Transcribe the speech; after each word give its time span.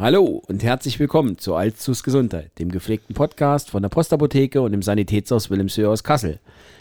Hallo 0.00 0.42
und 0.48 0.62
herzlich 0.62 0.98
willkommen 0.98 1.36
zu 1.36 1.54
Altzus 1.54 2.02
Gesundheit, 2.02 2.58
dem 2.58 2.70
gepflegten 2.70 3.14
Podcast 3.14 3.68
von 3.68 3.82
der 3.82 3.90
Postapotheke 3.90 4.62
und 4.62 4.72
dem 4.72 4.80
Sanitätshaus 4.80 5.50
Wilhelmshöhe 5.50 5.90
aus 5.90 6.02
Kassel. 6.02 6.40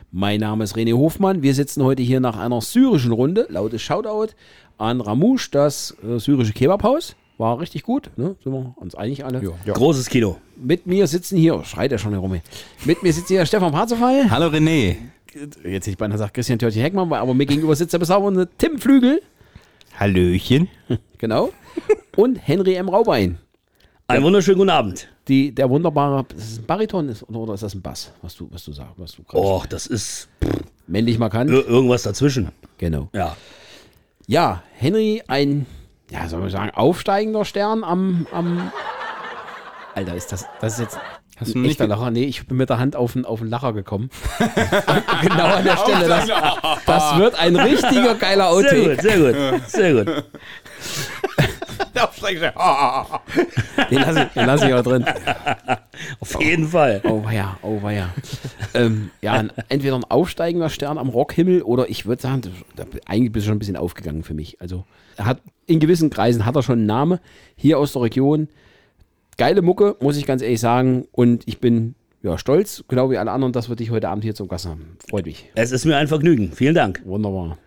Mein 0.09 0.39
Name 0.39 0.63
ist 0.63 0.77
René 0.77 0.93
Hofmann. 0.93 1.41
Wir 1.41 1.53
sitzen 1.53 1.83
heute 1.83 2.01
hier 2.01 2.21
nach 2.21 2.37
einer 2.37 2.61
syrischen 2.61 3.11
Runde. 3.11 3.45
Lautes 3.49 3.81
Shoutout 3.81 4.29
an 4.77 5.01
Ramouche, 5.01 5.49
das 5.51 5.97
äh, 6.01 6.17
syrische 6.17 6.53
Kebabhaus. 6.53 7.17
War 7.37 7.59
richtig 7.59 7.83
gut, 7.83 8.09
ne? 8.15 8.37
Sind 8.41 8.53
wir 8.53 8.73
uns 8.77 8.95
einig 8.95 9.25
alle? 9.25 9.43
Ja. 9.65 9.73
Großes 9.73 10.07
Kino. 10.07 10.37
Mit 10.55 10.87
mir 10.87 11.05
sitzen 11.05 11.37
hier, 11.37 11.57
oh, 11.57 11.63
schreit 11.65 11.91
er 11.91 11.97
schon 11.97 12.13
herum. 12.13 12.31
hier. 12.31 12.41
Mit 12.85 13.03
mir 13.03 13.11
sitzt 13.11 13.27
hier 13.27 13.45
Stefan 13.45 13.73
Parzefall. 13.73 14.31
Hallo 14.31 14.45
René. 14.45 14.95
Jetzt 15.35 15.61
hätte 15.65 15.89
ich 15.89 15.97
beinahe 15.97 16.15
gesagt 16.15 16.35
Christian 16.35 16.57
Törtchen 16.57 16.83
Heckmann, 16.83 17.11
aber 17.11 17.33
mir 17.33 17.45
gegenüber 17.45 17.75
sitzt 17.75 17.91
der 17.91 17.99
bezaubernde 17.99 18.47
Tim 18.57 18.79
Flügel. 18.79 19.21
Hallöchen. 19.99 20.69
Genau. 21.17 21.51
Und 22.19 22.35
Henry 22.35 22.73
M. 22.75 22.89
Raubein. 22.89 23.37
Einen 24.07 24.25
wunderschönen 24.25 24.57
guten 24.57 24.71
Abend. 24.71 25.07
Die, 25.29 25.55
der 25.55 25.69
wunderbare, 25.69 26.25
ist 26.35 26.59
ein 26.59 26.65
Bariton 26.65 27.07
ist, 27.07 27.23
oder, 27.29 27.39
oder 27.39 27.53
ist 27.53 27.63
das 27.63 27.73
ein 27.75 27.81
Bass, 27.81 28.11
was 28.21 28.35
du, 28.35 28.49
was 28.51 28.65
du 28.65 28.73
sagst, 28.73 28.91
was 28.97 29.13
du 29.13 29.23
gerade 29.23 29.37
Och, 29.41 29.65
das 29.67 29.87
ist 29.87 30.27
männlich 30.85 31.17
markant? 31.17 31.49
ir- 31.49 31.65
irgendwas 31.65 32.03
dazwischen. 32.03 32.49
Genau. 32.77 33.07
Ja. 33.13 33.37
Ja, 34.27 34.63
Henry, 34.73 35.23
ein, 35.29 35.65
ja, 36.11 36.27
soll 36.27 36.41
man 36.41 36.49
sagen, 36.49 36.71
aufsteigender 36.71 37.45
Stern 37.45 37.85
am, 37.85 38.27
am. 38.33 38.69
Alter, 39.95 40.15
ist 40.15 40.29
das, 40.33 40.45
das 40.59 40.73
ist 40.73 40.79
jetzt 40.79 40.99
Hast 41.39 41.55
du 41.55 41.63
echter 41.63 41.85
nicht 41.85 41.89
Lacher? 41.97 42.11
Nee, 42.11 42.25
ich 42.25 42.45
bin 42.47 42.57
mit 42.57 42.69
der 42.69 42.79
Hand 42.79 42.97
auf 42.97 43.13
den, 43.13 43.23
auf 43.23 43.39
den 43.39 43.47
Lacher 43.49 43.71
gekommen. 43.71 44.09
genau 45.21 45.45
an 45.45 45.63
der 45.63 45.77
Stelle. 45.77 46.07
Das, 46.09 46.27
das 46.85 47.17
wird 47.17 47.39
ein 47.39 47.55
richtiger 47.55 48.15
geiler 48.15 48.51
Sehr 48.51 48.57
Outtake. 48.57 48.89
gut, 48.95 49.01
sehr 49.01 49.19
gut, 49.53 49.69
sehr 49.69 49.93
gut. 49.93 50.23
Den 53.89 53.99
lasse 53.99 54.29
ich, 54.33 54.35
lass 54.35 54.63
ich 54.63 54.73
auch 54.73 54.83
drin. 54.83 55.05
Auf 56.19 56.41
jeden 56.41 56.67
Fall. 56.67 57.01
Oh 57.03 57.23
weia, 57.23 57.57
oh 57.61 57.81
weia. 57.81 58.09
ähm, 58.73 59.11
ja, 59.21 59.43
entweder 59.69 59.95
ein 59.95 60.03
aufsteigender 60.05 60.69
Stern 60.69 60.97
am 60.97 61.09
Rockhimmel 61.09 61.61
oder 61.61 61.89
ich 61.89 62.05
würde 62.05 62.21
sagen, 62.21 62.41
eigentlich 63.05 63.31
bist 63.31 63.45
du 63.45 63.49
schon 63.49 63.57
ein 63.57 63.59
bisschen 63.59 63.77
aufgegangen 63.77 64.23
für 64.23 64.33
mich. 64.33 64.59
Also 64.61 64.85
hat 65.17 65.41
in 65.65 65.79
gewissen 65.79 66.09
Kreisen 66.09 66.45
hat 66.45 66.55
er 66.55 66.63
schon 66.63 66.79
einen 66.79 66.87
Namen 66.87 67.19
hier 67.55 67.77
aus 67.77 67.93
der 67.93 68.03
Region. 68.03 68.47
Geile 69.37 69.61
Mucke, 69.61 69.95
muss 70.01 70.17
ich 70.17 70.25
ganz 70.25 70.41
ehrlich 70.41 70.59
sagen. 70.59 71.07
Und 71.11 71.47
ich 71.47 71.59
bin 71.59 71.95
ja 72.23 72.37
stolz, 72.37 72.83
genau 72.87 73.09
wie 73.11 73.17
alle 73.17 73.31
anderen, 73.31 73.53
dass 73.53 73.69
wir 73.69 73.75
dich 73.75 73.91
heute 73.91 74.09
Abend 74.09 74.23
hier 74.23 74.35
zum 74.35 74.47
Gast 74.47 74.65
haben. 74.65 74.97
Freut 75.09 75.25
mich. 75.25 75.49
Es 75.55 75.71
ist 75.71 75.85
mir 75.85 75.97
ein 75.97 76.07
Vergnügen. 76.07 76.51
Vielen 76.53 76.75
Dank. 76.75 77.01
Wunderbar. 77.05 77.57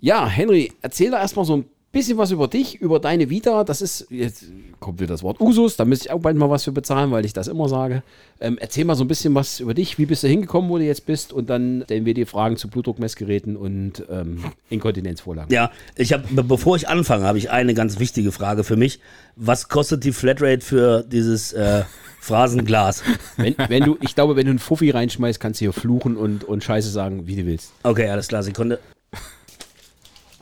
Ja, 0.00 0.28
Henry, 0.28 0.70
erzähl 0.82 1.10
da 1.10 1.18
erstmal 1.20 1.46
so 1.46 1.56
ein 1.58 1.64
bisschen 1.94 2.18
was 2.18 2.30
über 2.30 2.48
dich, 2.48 2.80
über 2.80 3.00
deine 3.00 3.30
Vita. 3.30 3.64
Das 3.64 3.80
ist, 3.80 4.06
jetzt 4.10 4.44
kommt 4.80 5.00
wieder 5.00 5.14
das 5.14 5.22
Wort 5.22 5.40
Usus, 5.40 5.76
da 5.76 5.86
müsste 5.86 6.08
ich 6.08 6.12
auch 6.12 6.20
bald 6.20 6.36
mal 6.36 6.50
was 6.50 6.64
für 6.64 6.72
bezahlen, 6.72 7.10
weil 7.10 7.24
ich 7.24 7.32
das 7.32 7.48
immer 7.48 7.68
sage. 7.68 8.02
Ähm, 8.40 8.58
erzähl 8.60 8.84
mal 8.84 8.94
so 8.94 9.04
ein 9.04 9.08
bisschen 9.08 9.34
was 9.34 9.60
über 9.60 9.72
dich. 9.72 9.98
Wie 9.98 10.04
bist 10.04 10.22
du 10.22 10.28
hingekommen, 10.28 10.68
wo 10.68 10.76
du 10.76 10.84
jetzt 10.84 11.06
bist? 11.06 11.32
Und 11.32 11.48
dann 11.48 11.82
stellen 11.84 12.04
wir 12.04 12.12
dir 12.12 12.26
Fragen 12.26 12.56
zu 12.56 12.68
Blutdruckmessgeräten 12.68 13.56
und 13.56 14.04
ähm, 14.10 14.44
Inkontinenzvorlagen. 14.68 15.50
Ja, 15.54 15.70
ich 15.96 16.12
habe, 16.12 16.42
bevor 16.42 16.76
ich 16.76 16.88
anfange, 16.88 17.24
habe 17.24 17.38
ich 17.38 17.50
eine 17.50 17.72
ganz 17.72 17.98
wichtige 17.98 18.32
Frage 18.32 18.64
für 18.64 18.76
mich. 18.76 19.00
Was 19.36 19.68
kostet 19.68 20.04
die 20.04 20.12
Flatrate 20.12 20.60
für 20.60 21.02
dieses 21.02 21.54
äh, 21.54 21.84
Phrasenglas? 22.20 23.02
Wenn, 23.36 23.54
wenn 23.68 23.84
du, 23.84 23.96
ich 24.00 24.14
glaube, 24.14 24.36
wenn 24.36 24.46
du 24.46 24.50
einen 24.50 24.58
Fuffi 24.58 24.90
reinschmeißt, 24.90 25.40
kannst 25.40 25.60
du 25.60 25.64
hier 25.64 25.72
fluchen 25.72 26.16
und, 26.16 26.44
und 26.44 26.62
Scheiße 26.62 26.88
sagen, 26.88 27.26
wie 27.26 27.36
du 27.36 27.46
willst. 27.46 27.72
Okay, 27.82 28.08
alles 28.08 28.28
klar, 28.28 28.42
Sekunde. 28.42 28.78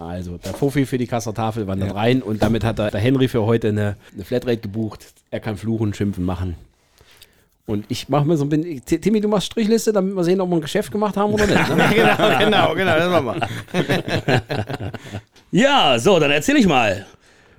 Also, 0.03 0.39
der 0.39 0.55
Fuffi 0.55 0.86
für 0.86 0.98
die 0.98 1.06
Kassertafel 1.06 1.67
wandert 1.67 1.95
rein 1.95 2.22
und 2.22 2.42
damit 2.42 2.64
hat 2.64 2.78
der, 2.78 2.91
der 2.91 3.00
Henry 3.00 3.28
für 3.28 3.45
heute 3.45 3.69
eine, 3.69 3.97
eine 4.14 4.25
Flatrate 4.25 4.59
gebucht. 4.59 5.06
Er 5.31 5.41
kann 5.41 5.56
fluchen, 5.56 5.94
schimpfen, 5.94 6.25
machen. 6.25 6.56
Und 7.64 7.84
ich 7.89 8.09
mache 8.09 8.27
mir 8.27 8.36
so 8.36 8.44
ein 8.44 8.48
bisschen. 8.48 8.84
Timmy, 8.84 9.21
du 9.21 9.28
machst 9.28 9.47
Strichliste, 9.47 9.93
damit 9.93 10.15
wir 10.16 10.25
sehen, 10.25 10.41
ob 10.41 10.50
wir 10.50 10.56
ein 10.56 10.60
Geschäft 10.60 10.91
gemacht 10.91 11.16
haben 11.16 11.32
oder 11.32 11.47
nicht. 11.47 11.69
Ne? 11.69 11.91
genau, 11.94 12.38
genau, 12.38 12.75
genau, 12.75 12.97
das 12.99 13.22
machen 13.22 13.41
wir. 13.72 14.93
Ja, 15.54 15.99
so, 15.99 16.19
dann 16.19 16.31
erzähle 16.31 16.59
ich 16.59 16.66
mal. 16.66 17.04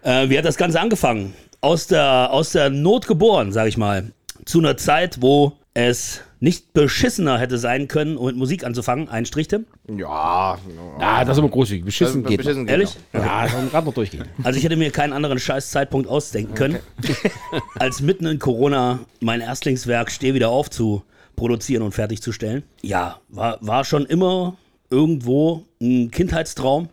Äh, 0.02 0.28
wie 0.28 0.38
hat 0.38 0.46
das 0.46 0.58
Ganze 0.58 0.80
angefangen? 0.80 1.36
Aus 1.62 1.86
der, 1.86 2.30
aus 2.32 2.52
der 2.52 2.72
Not 2.72 3.08
geboren, 3.08 3.52
sag 3.52 3.68
ich 3.68 3.78
mal. 3.78 4.12
Zu 4.46 4.60
einer 4.60 4.78
Zeit, 4.78 5.22
wo 5.22 5.54
es 5.76 6.22
nicht 6.44 6.74
beschissener 6.74 7.40
hätte 7.40 7.58
sein 7.58 7.88
können, 7.88 8.18
um 8.18 8.26
mit 8.26 8.36
Musik 8.36 8.66
anzufangen. 8.66 9.08
Ein 9.08 9.26
Strich, 9.26 9.48
Tim. 9.48 9.66
Ja, 9.88 10.58
Ja, 11.00 11.24
das 11.24 11.38
ist 11.38 11.40
aber 11.42 11.50
großzügig. 11.50 11.86
Beschissen 11.86 12.22
geht. 12.26 12.40
beschissen 12.40 12.64
noch. 12.64 12.68
geht 12.68 12.72
Ehrlich? 12.74 12.98
Ja, 13.14 13.44
das 13.44 13.54
kann 13.54 13.70
gerade 13.70 13.86
noch 13.88 13.94
durchgehen. 13.94 14.26
Also 14.44 14.60
ich 14.60 14.66
hätte 14.66 14.76
mir 14.76 14.92
keinen 14.92 15.14
anderen 15.14 15.40
scheiß 15.40 15.72
Zeitpunkt 15.72 16.10
ausdenken 16.10 16.54
können, 16.54 16.80
als 17.80 18.02
mitten 18.02 18.26
in 18.26 18.40
Corona 18.40 19.00
mein 19.22 19.40
Erstlingswerk 19.40 20.12
Steh 20.12 20.34
wieder 20.34 20.50
auf 20.50 20.70
zu 20.70 21.04
produzieren 21.38 21.82
und 21.82 21.94
fertigzustellen. 21.94 22.64
Ja, 22.82 23.22
war, 23.30 23.58
war 23.62 23.86
schon 23.86 24.06
immer 24.06 24.58
irgendwo 24.90 25.64
ein 25.82 26.12
Kindheitstraum, 26.12 26.90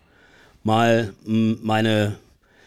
mal 0.62 1.12
m, 1.26 1.58
meine, 1.60 2.14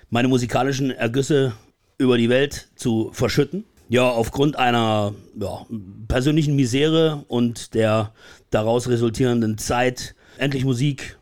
meine 0.09 0.27
musikalischen 0.27 0.91
Ergüsse 0.91 1.53
über 1.97 2.17
die 2.17 2.27
Welt 2.27 2.67
zu 2.75 3.09
verschütten. 3.13 3.63
Ja, 3.89 4.09
aufgrund 4.09 4.57
einer 4.57 5.13
ja, 5.39 5.65
persönlichen 6.07 6.55
Misere 6.55 7.25
und 7.27 7.73
der 7.73 8.11
daraus 8.49 8.87
resultierenden 8.87 9.57
Zeit, 9.57 10.15
endlich 10.37 10.65
Musik 10.65 11.17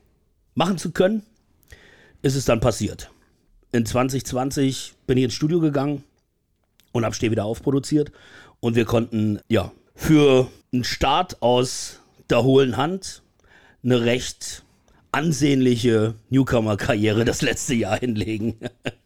machen 0.55 0.77
zu 0.77 0.91
können, 0.91 1.23
ist 2.21 2.35
es 2.35 2.45
dann 2.45 2.59
passiert. 2.59 3.09
In 3.71 3.85
2020 3.85 4.93
bin 5.07 5.17
ich 5.17 5.23
ins 5.25 5.33
Studio 5.33 5.59
gegangen 5.59 6.03
und 6.91 7.05
habe 7.05 7.15
Steh 7.15 7.31
wieder 7.31 7.45
aufproduziert. 7.45 8.11
Und 8.59 8.75
wir 8.75 8.85
konnten, 8.85 9.39
ja, 9.47 9.71
für 9.95 10.47
einen 10.73 10.83
Start 10.83 11.41
aus 11.41 11.99
der 12.29 12.43
hohlen 12.43 12.77
Hand 12.77 13.23
eine 13.83 14.01
recht 14.01 14.63
ansehnliche 15.11 16.15
Newcomer-Karriere 16.29 17.25
das 17.25 17.41
letzte 17.41 17.73
Jahr 17.73 17.99
hinlegen. 17.99 18.55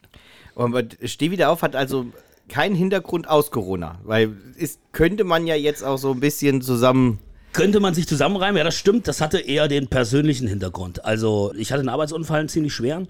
Und 0.56 0.98
Steh 1.04 1.32
wieder 1.32 1.50
auf 1.50 1.64
hat 1.64 1.76
also 1.76 2.06
keinen 2.50 2.76
Hintergrund 2.76 3.30
aus 3.30 3.52
Corona, 3.52 4.00
weil 4.04 4.36
ist, 4.58 4.80
könnte 4.92 5.24
man 5.24 5.48
ja 5.48 5.56
jetzt 5.56 5.84
auch 5.84 5.98
so 5.98 6.12
ein 6.12 6.20
bisschen 6.20 6.62
zusammen. 6.62 7.20
Könnte 7.54 7.80
man 7.80 7.94
sich 7.94 8.08
zusammenreimen? 8.08 8.58
Ja, 8.58 8.64
das 8.64 8.76
stimmt. 8.76 9.08
Das 9.08 9.22
hatte 9.22 9.40
eher 9.40 9.68
den 9.68 9.88
persönlichen 9.88 10.48
Hintergrund. 10.48 11.06
Also, 11.06 11.54
ich 11.58 11.72
hatte 11.72 11.80
einen 11.80 11.90
Arbeitsunfall, 11.90 12.42
einen 12.42 12.50
ziemlich 12.50 12.74
schweren, 12.74 13.08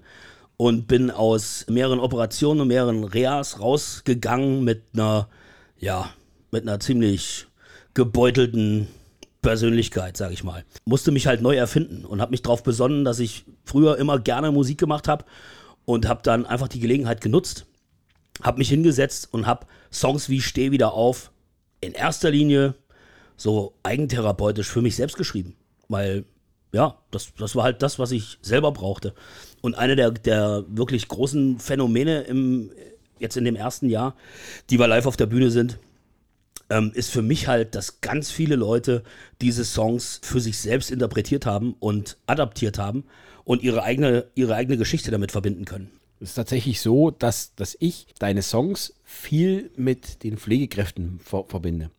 und 0.56 0.86
bin 0.88 1.10
aus 1.10 1.66
mehreren 1.68 1.98
Operationen 1.98 2.60
und 2.60 2.68
mehreren 2.68 3.04
Reas 3.04 3.60
rausgegangen 3.60 4.64
mit 4.64 4.82
einer, 4.94 5.28
ja, 5.78 6.10
mit 6.50 6.62
einer 6.62 6.80
ziemlich 6.80 7.46
gebeutelten 7.94 8.86
Persönlichkeit, 9.42 10.16
sag 10.16 10.32
ich 10.32 10.44
mal. 10.44 10.64
Musste 10.86 11.12
mich 11.12 11.26
halt 11.26 11.42
neu 11.42 11.56
erfinden 11.56 12.04
und 12.04 12.20
habe 12.20 12.30
mich 12.30 12.42
darauf 12.42 12.62
besonnen, 12.62 13.04
dass 13.04 13.18
ich 13.18 13.44
früher 13.64 13.98
immer 13.98 14.18
gerne 14.18 14.50
Musik 14.50 14.78
gemacht 14.78 15.08
habe 15.08 15.24
und 15.84 16.08
habe 16.08 16.20
dann 16.22 16.46
einfach 16.46 16.68
die 16.68 16.80
Gelegenheit 16.80 17.20
genutzt, 17.20 17.66
habe 18.42 18.58
mich 18.58 18.68
hingesetzt 18.68 19.28
und 19.32 19.46
habe 19.46 19.66
Songs 19.92 20.28
wie 20.28 20.40
Steh 20.40 20.70
wieder 20.70 20.92
auf 20.92 21.30
in 21.80 21.92
erster 21.92 22.30
Linie 22.30 22.74
so 23.36 23.74
eigentherapeutisch 23.82 24.68
für 24.68 24.82
mich 24.82 24.96
selbst 24.96 25.16
geschrieben. 25.16 25.56
Weil, 25.88 26.24
ja, 26.72 26.98
das, 27.10 27.32
das 27.38 27.54
war 27.54 27.64
halt 27.64 27.82
das, 27.82 27.98
was 27.98 28.12
ich 28.12 28.38
selber 28.42 28.72
brauchte. 28.72 29.14
Und 29.60 29.74
eine 29.74 29.96
der, 29.96 30.10
der 30.10 30.64
wirklich 30.68 31.08
großen 31.08 31.58
Phänomene 31.58 32.22
im, 32.22 32.70
jetzt 33.18 33.36
in 33.36 33.44
dem 33.44 33.56
ersten 33.56 33.88
Jahr, 33.88 34.16
die 34.70 34.78
wir 34.78 34.88
live 34.88 35.06
auf 35.06 35.16
der 35.16 35.26
Bühne 35.26 35.50
sind, 35.50 35.78
ähm, 36.70 36.92
ist 36.94 37.10
für 37.10 37.22
mich 37.22 37.46
halt, 37.46 37.74
dass 37.74 38.00
ganz 38.00 38.30
viele 38.30 38.56
Leute 38.56 39.04
diese 39.40 39.64
Songs 39.64 40.20
für 40.22 40.40
sich 40.40 40.58
selbst 40.58 40.90
interpretiert 40.90 41.46
haben 41.46 41.74
und 41.78 42.16
adaptiert 42.26 42.78
haben 42.78 43.04
und 43.44 43.62
ihre 43.62 43.82
eigene, 43.82 44.26
ihre 44.34 44.54
eigene 44.54 44.76
Geschichte 44.76 45.10
damit 45.10 45.30
verbinden 45.30 45.64
können. 45.64 45.90
Es 46.20 46.30
ist 46.30 46.34
tatsächlich 46.34 46.80
so, 46.80 47.10
dass, 47.10 47.54
dass 47.56 47.76
ich 47.78 48.06
deine 48.18 48.42
Songs 48.42 48.94
viel 49.04 49.70
mit 49.76 50.22
den 50.24 50.38
Pflegekräften 50.38 51.20
ver 51.22 51.44
verbinde. 51.44 51.90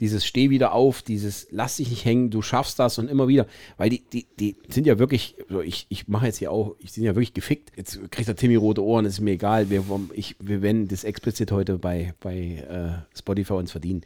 Dieses 0.00 0.26
Steh 0.26 0.50
wieder 0.50 0.72
auf, 0.72 1.02
dieses 1.02 1.46
Lass 1.50 1.76
dich 1.76 1.88
nicht 1.88 2.04
hängen, 2.04 2.30
du 2.30 2.42
schaffst 2.42 2.78
das 2.78 2.98
und 2.98 3.08
immer 3.08 3.28
wieder. 3.28 3.46
Weil 3.76 3.90
die, 3.90 4.02
die, 4.12 4.26
die 4.38 4.56
sind 4.68 4.86
ja 4.86 4.98
wirklich, 4.98 5.36
also 5.48 5.62
ich, 5.62 5.86
ich 5.90 6.08
mache 6.08 6.26
jetzt 6.26 6.38
hier 6.38 6.50
auch, 6.50 6.74
ich 6.80 6.92
bin 6.92 7.04
ja 7.04 7.14
wirklich 7.14 7.34
gefickt. 7.34 7.70
Jetzt 7.76 8.00
kriegt 8.10 8.26
der 8.28 8.36
Timmy 8.36 8.56
rote 8.56 8.82
Ohren, 8.82 9.04
ist 9.04 9.20
mir 9.20 9.32
egal. 9.32 9.70
Wir, 9.70 9.84
ich, 10.12 10.34
wir 10.40 10.60
werden 10.60 10.88
das 10.88 11.04
explizit 11.04 11.52
heute 11.52 11.78
bei, 11.78 12.14
bei 12.20 12.36
äh, 12.36 13.16
Spotify 13.16 13.54
uns 13.54 13.70
verdienen. 13.70 14.02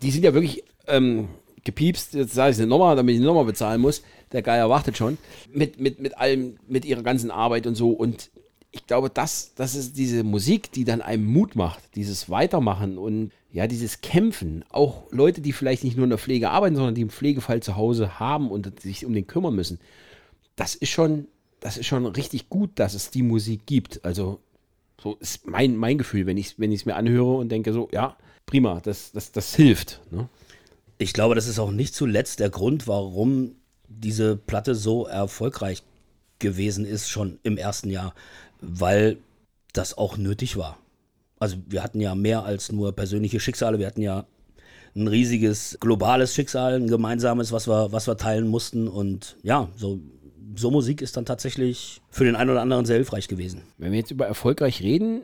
Die 0.00 0.10
sind 0.10 0.24
ja 0.24 0.32
wirklich 0.32 0.62
ähm, 0.86 1.28
gepiepst, 1.64 2.14
jetzt 2.14 2.34
sage 2.34 2.52
ich 2.52 2.58
es 2.58 2.66
nochmal, 2.66 2.96
damit 2.96 3.16
ich 3.16 3.20
nochmal 3.20 3.44
bezahlen 3.44 3.80
muss. 3.80 4.02
Der 4.32 4.42
Geier 4.42 4.70
wartet 4.70 4.96
schon. 4.96 5.18
Mit, 5.52 5.80
mit, 5.80 6.00
mit 6.00 6.16
allem, 6.18 6.56
mit 6.68 6.84
ihrer 6.84 7.02
ganzen 7.02 7.30
Arbeit 7.30 7.66
und 7.66 7.74
so. 7.74 7.90
Und 7.90 8.30
ich 8.72 8.86
glaube, 8.86 9.10
das, 9.10 9.54
das 9.54 9.74
ist 9.74 9.96
diese 9.96 10.22
Musik, 10.22 10.70
die 10.72 10.84
dann 10.84 11.02
einem 11.02 11.26
Mut 11.26 11.56
macht, 11.56 11.96
dieses 11.96 12.30
Weitermachen 12.30 12.98
und 12.98 13.32
ja, 13.52 13.66
dieses 13.66 14.00
Kämpfen. 14.00 14.64
Auch 14.70 15.10
Leute, 15.10 15.40
die 15.40 15.52
vielleicht 15.52 15.82
nicht 15.82 15.96
nur 15.96 16.04
in 16.04 16.10
der 16.10 16.18
Pflege 16.18 16.50
arbeiten, 16.50 16.76
sondern 16.76 16.94
die 16.94 17.00
im 17.02 17.10
Pflegefall 17.10 17.62
zu 17.62 17.76
Hause 17.76 18.20
haben 18.20 18.50
und 18.50 18.80
sich 18.80 19.04
um 19.04 19.12
den 19.12 19.26
kümmern 19.26 19.56
müssen. 19.56 19.80
Das 20.54 20.76
ist 20.76 20.90
schon, 20.90 21.26
das 21.58 21.76
ist 21.76 21.86
schon 21.86 22.06
richtig 22.06 22.48
gut, 22.48 22.70
dass 22.76 22.94
es 22.94 23.10
die 23.10 23.22
Musik 23.22 23.66
gibt. 23.66 24.04
Also 24.04 24.40
So 25.02 25.16
ist 25.16 25.46
mein, 25.46 25.76
mein 25.76 25.98
Gefühl, 25.98 26.26
wenn 26.26 26.36
ich 26.36 26.52
es 26.52 26.58
wenn 26.58 26.70
mir 26.70 26.96
anhöre 26.96 27.38
und 27.38 27.48
denke 27.48 27.72
so, 27.72 27.88
ja, 27.92 28.16
prima, 28.46 28.80
das, 28.80 29.10
das, 29.12 29.32
das 29.32 29.54
hilft. 29.54 30.00
Ne? 30.10 30.28
Ich 30.98 31.12
glaube, 31.12 31.34
das 31.34 31.48
ist 31.48 31.58
auch 31.58 31.72
nicht 31.72 31.94
zuletzt 31.94 32.38
der 32.38 32.50
Grund, 32.50 32.86
warum 32.86 33.56
diese 33.88 34.36
Platte 34.36 34.74
so 34.76 35.06
erfolgreich 35.06 35.82
gewesen 36.38 36.84
ist, 36.84 37.08
schon 37.08 37.38
im 37.42 37.56
ersten 37.56 37.90
Jahr, 37.90 38.14
weil 38.60 39.18
das 39.72 39.96
auch 39.96 40.16
nötig 40.16 40.56
war. 40.56 40.78
Also 41.38 41.56
wir 41.66 41.82
hatten 41.82 42.00
ja 42.00 42.14
mehr 42.14 42.44
als 42.44 42.70
nur 42.70 42.92
persönliche 42.92 43.40
Schicksale, 43.40 43.78
wir 43.78 43.86
hatten 43.86 44.02
ja 44.02 44.26
ein 44.94 45.08
riesiges 45.08 45.78
globales 45.80 46.34
Schicksal, 46.34 46.74
ein 46.74 46.88
gemeinsames, 46.88 47.52
was 47.52 47.68
wir, 47.68 47.92
was 47.92 48.06
wir 48.06 48.16
teilen 48.16 48.48
mussten. 48.48 48.88
Und 48.88 49.36
ja, 49.42 49.68
so, 49.76 50.00
so 50.56 50.70
Musik 50.70 51.00
ist 51.00 51.16
dann 51.16 51.24
tatsächlich 51.24 52.00
für 52.10 52.24
den 52.24 52.36
einen 52.36 52.50
oder 52.50 52.60
anderen 52.60 52.84
sehr 52.84 52.96
hilfreich 52.96 53.28
gewesen. 53.28 53.62
Wenn 53.78 53.92
wir 53.92 53.98
jetzt 53.98 54.10
über 54.10 54.26
erfolgreich 54.26 54.82
reden, 54.82 55.22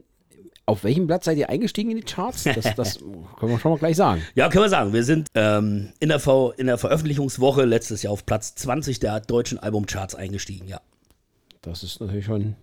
auf 0.66 0.82
welchem 0.82 1.06
Blatt 1.06 1.24
seid 1.24 1.38
ihr 1.38 1.48
eingestiegen 1.48 1.90
in 1.90 1.96
die 1.96 2.02
Charts? 2.02 2.44
Das, 2.44 2.74
das 2.76 2.98
können 2.98 3.52
wir 3.52 3.58
schon 3.58 3.72
mal 3.72 3.78
gleich 3.78 3.96
sagen. 3.96 4.22
Ja, 4.34 4.48
können 4.48 4.64
wir 4.64 4.68
sagen. 4.68 4.92
Wir 4.92 5.04
sind 5.04 5.28
ähm, 5.34 5.92
in, 6.00 6.08
der 6.08 6.20
v 6.20 6.52
in 6.52 6.66
der 6.66 6.78
Veröffentlichungswoche 6.78 7.64
letztes 7.64 8.02
Jahr 8.02 8.12
auf 8.12 8.26
Platz 8.26 8.54
20 8.56 8.98
der 8.98 9.20
deutschen 9.20 9.58
Albumcharts 9.58 10.14
eingestiegen, 10.14 10.66
ja. 10.68 10.80
Das 11.62 11.82
ist 11.82 12.00
natürlich 12.00 12.26
schon, 12.26 12.54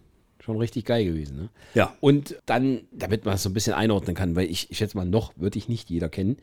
schon 0.44 0.58
richtig 0.58 0.86
geil 0.86 1.06
gewesen. 1.06 1.38
Ne? 1.38 1.50
Ja. 1.74 1.96
Und 2.02 2.36
dann, 2.46 2.82
damit 2.92 3.24
man 3.24 3.36
es 3.36 3.44
so 3.44 3.50
ein 3.50 3.54
bisschen 3.54 3.74
einordnen 3.74 4.16
kann, 4.16 4.36
weil 4.36 4.50
ich, 4.50 4.70
ich 4.70 4.78
schätze 4.78 4.98
mal, 4.98 5.06
noch 5.06 5.32
würde 5.38 5.58
ich 5.58 5.70
nicht 5.70 5.90
jeder 5.90 6.10
kennen. 6.10 6.38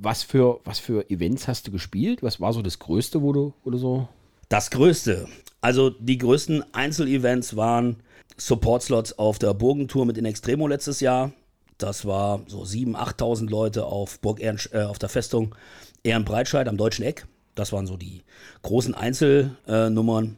Was 0.00 0.22
für, 0.22 0.60
was 0.64 0.78
für 0.78 1.10
Events 1.10 1.46
hast 1.46 1.66
du 1.66 1.70
gespielt? 1.70 2.22
Was 2.22 2.40
war 2.40 2.52
so 2.52 2.62
das 2.62 2.78
Größte, 2.78 3.20
wo 3.20 3.32
du, 3.32 3.52
du 3.64 3.76
so. 3.76 4.08
Das 4.48 4.70
Größte. 4.70 5.28
Also 5.60 5.90
die 5.90 6.18
größten 6.18 6.64
Einzelevents 6.74 7.54
waren 7.54 7.96
Support-Slots 8.38 9.18
auf 9.18 9.38
der 9.38 9.52
Burgentour 9.52 10.06
mit 10.06 10.16
In 10.16 10.24
Extremo 10.24 10.66
letztes 10.66 11.00
Jahr. 11.00 11.32
Das 11.76 12.06
war 12.06 12.40
so 12.46 12.62
7.000, 12.62 12.94
8.000 12.94 13.50
Leute 13.50 13.84
auf, 13.84 14.20
Burg 14.20 14.40
Ehren, 14.40 14.58
äh, 14.72 14.82
auf 14.82 14.98
der 14.98 15.08
Festung 15.10 15.54
Ehrenbreitscheid 16.02 16.66
am 16.66 16.78
Deutschen 16.78 17.04
Eck. 17.04 17.26
Das 17.54 17.72
waren 17.72 17.86
so 17.86 17.96
die 17.96 18.22
großen 18.62 18.94
Einzelnummern. 18.94 20.36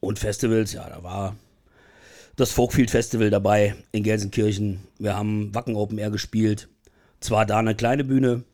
Und 0.00 0.18
Festivals, 0.18 0.72
ja, 0.72 0.88
da 0.88 1.02
war 1.02 1.34
das 2.38 2.52
Folkfield 2.52 2.90
Festival 2.90 3.30
dabei 3.30 3.74
in 3.90 4.04
Gelsenkirchen. 4.04 4.78
Wir 4.98 5.16
haben 5.16 5.52
Wacken 5.54 5.74
Open 5.74 5.98
Air 5.98 6.10
gespielt. 6.10 6.68
Zwar 7.18 7.44
da 7.44 7.58
eine 7.58 7.74
kleine 7.74 8.04
Bühne, 8.04 8.44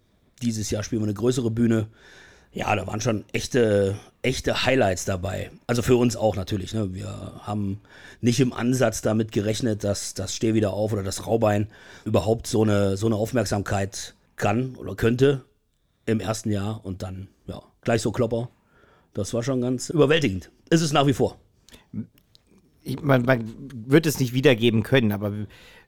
dieses 0.41 0.71
Jahr 0.71 0.83
spielen 0.83 1.03
wir 1.03 1.07
eine 1.07 1.15
größere 1.15 1.51
Bühne. 1.51 1.89
Ja, 2.51 2.75
da 2.75 2.87
waren 2.87 3.03
schon 3.03 3.25
echte, 3.33 3.97
echte 4.23 4.65
Highlights 4.65 5.05
dabei. 5.05 5.51
Also 5.67 5.83
für 5.83 5.97
uns 5.97 6.17
auch 6.17 6.35
natürlich. 6.35 6.73
Ne? 6.73 6.95
Wir 6.95 7.09
haben 7.43 7.83
nicht 8.23 8.41
im 8.41 8.55
Ansatz 8.55 9.03
damit 9.03 9.33
gerechnet, 9.33 9.85
dass 9.85 10.15
das 10.15 10.35
Steh 10.35 10.55
wieder 10.55 10.73
auf 10.73 10.95
oder 10.95 11.03
das 11.03 11.27
Raubein 11.27 11.69
überhaupt 12.07 12.47
so 12.47 12.63
eine, 12.63 12.97
so 12.97 13.07
eine 13.07 13.17
Aufmerksamkeit 13.17 14.15
kann 14.37 14.77
oder 14.77 14.95
könnte 14.95 15.45
im 16.07 16.21
ersten 16.21 16.51
Jahr 16.51 16.81
und 16.87 17.03
dann, 17.03 17.29
ja, 17.47 17.61
gleich 17.83 18.01
so 18.01 18.13
Klopper. 18.13 18.49
Das 19.13 19.35
war 19.35 19.43
schon 19.43 19.61
ganz 19.61 19.91
überwältigend. 19.91 20.51
Ist 20.71 20.81
es 20.81 20.93
nach 20.93 21.07
wie 21.07 21.13
vor. 21.13 21.39
Ich, 22.85 23.01
man, 23.03 23.23
man 23.23 23.53
wird 23.87 24.07
es 24.07 24.21
nicht 24.21 24.35
wiedergeben 24.35 24.83
können, 24.83 25.13
aber 25.13 25.33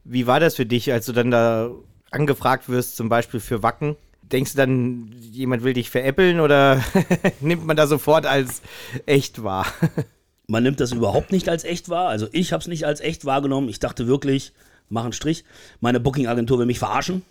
wie 0.05 0.27
war 0.27 0.41
das 0.41 0.57
für 0.57 0.67
dich, 0.67 0.93
als 0.93 1.07
du 1.07 1.13
dann 1.13 1.31
da 1.31 1.71
angefragt 2.11 2.69
wirst, 2.69 2.97
zum 2.97 3.09
Beispiel 3.09 3.41
für 3.41 3.63
Wacken? 3.63 3.97
Denkst 4.23 4.53
du 4.53 4.57
dann, 4.57 5.15
jemand 5.21 5.63
will 5.63 5.75
dich 5.75 5.91
veräppeln 5.91 6.41
oder 6.41 6.83
nimmt 7.41 7.67
man 7.67 7.77
da 7.77 7.87
sofort 7.87 8.27
als 8.27 8.63
echt 9.05 9.43
wahr? 9.43 9.67
man 10.49 10.63
nimmt 10.63 10.81
das 10.81 10.93
überhaupt 10.93 11.33
nicht 11.33 11.49
als 11.49 11.65
echt 11.65 11.89
wahr. 11.89 12.09
Also 12.09 12.29
ich 12.33 12.53
habe 12.53 12.61
es 12.61 12.69
nicht 12.69 12.87
als 12.87 13.01
echt 13.01 13.25
wahrgenommen. 13.25 13.69
Ich 13.69 13.79
dachte 13.79 14.07
wirklich, 14.07 14.53
mach 14.89 15.05
einen 15.05 15.13
Strich. 15.13 15.45
Meine 15.81 16.01
Booking-Agentur 16.01 16.59
will 16.59 16.67
mich 16.67 16.79
verarschen. 16.79 17.23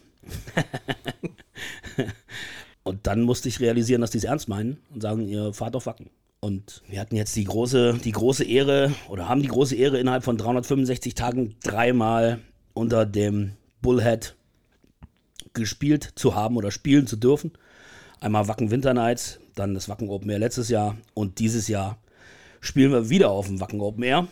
und 2.83 3.07
dann 3.07 3.21
musste 3.21 3.49
ich 3.49 3.59
realisieren, 3.59 4.01
dass 4.01 4.11
die 4.11 4.17
es 4.17 4.23
ernst 4.23 4.47
meinen 4.47 4.77
und 4.93 5.01
sagen, 5.01 5.27
ihr 5.27 5.53
fahrt 5.53 5.75
auf 5.75 5.85
Wacken. 5.85 6.09
Und 6.45 6.83
wir 6.87 6.99
hatten 6.99 7.15
jetzt 7.15 7.35
die 7.35 7.45
große, 7.45 7.97
die 8.03 8.11
große 8.11 8.43
Ehre 8.43 8.93
oder 9.09 9.27
haben 9.27 9.41
die 9.41 9.47
große 9.47 9.75
Ehre, 9.75 9.97
innerhalb 9.97 10.23
von 10.23 10.37
365 10.37 11.15
Tagen 11.15 11.55
dreimal 11.63 12.39
unter 12.75 13.07
dem 13.07 13.53
Bullhead 13.81 14.35
gespielt 15.53 16.13
zu 16.13 16.35
haben 16.35 16.55
oder 16.55 16.69
spielen 16.69 17.07
zu 17.07 17.15
dürfen. 17.15 17.53
Einmal 18.19 18.47
Wacken 18.47 18.69
Winter 18.69 18.93
Nights, 18.93 19.39
dann 19.55 19.73
das 19.73 19.89
Wacken 19.89 20.07
Open 20.07 20.29
Air 20.29 20.37
letztes 20.37 20.69
Jahr 20.69 20.95
und 21.15 21.39
dieses 21.39 21.67
Jahr 21.67 21.97
spielen 22.59 22.91
wir 22.91 23.09
wieder 23.09 23.31
auf 23.31 23.47
dem 23.47 23.59
Wacken 23.59 23.81
Open 23.81 24.03
Air. 24.03 24.27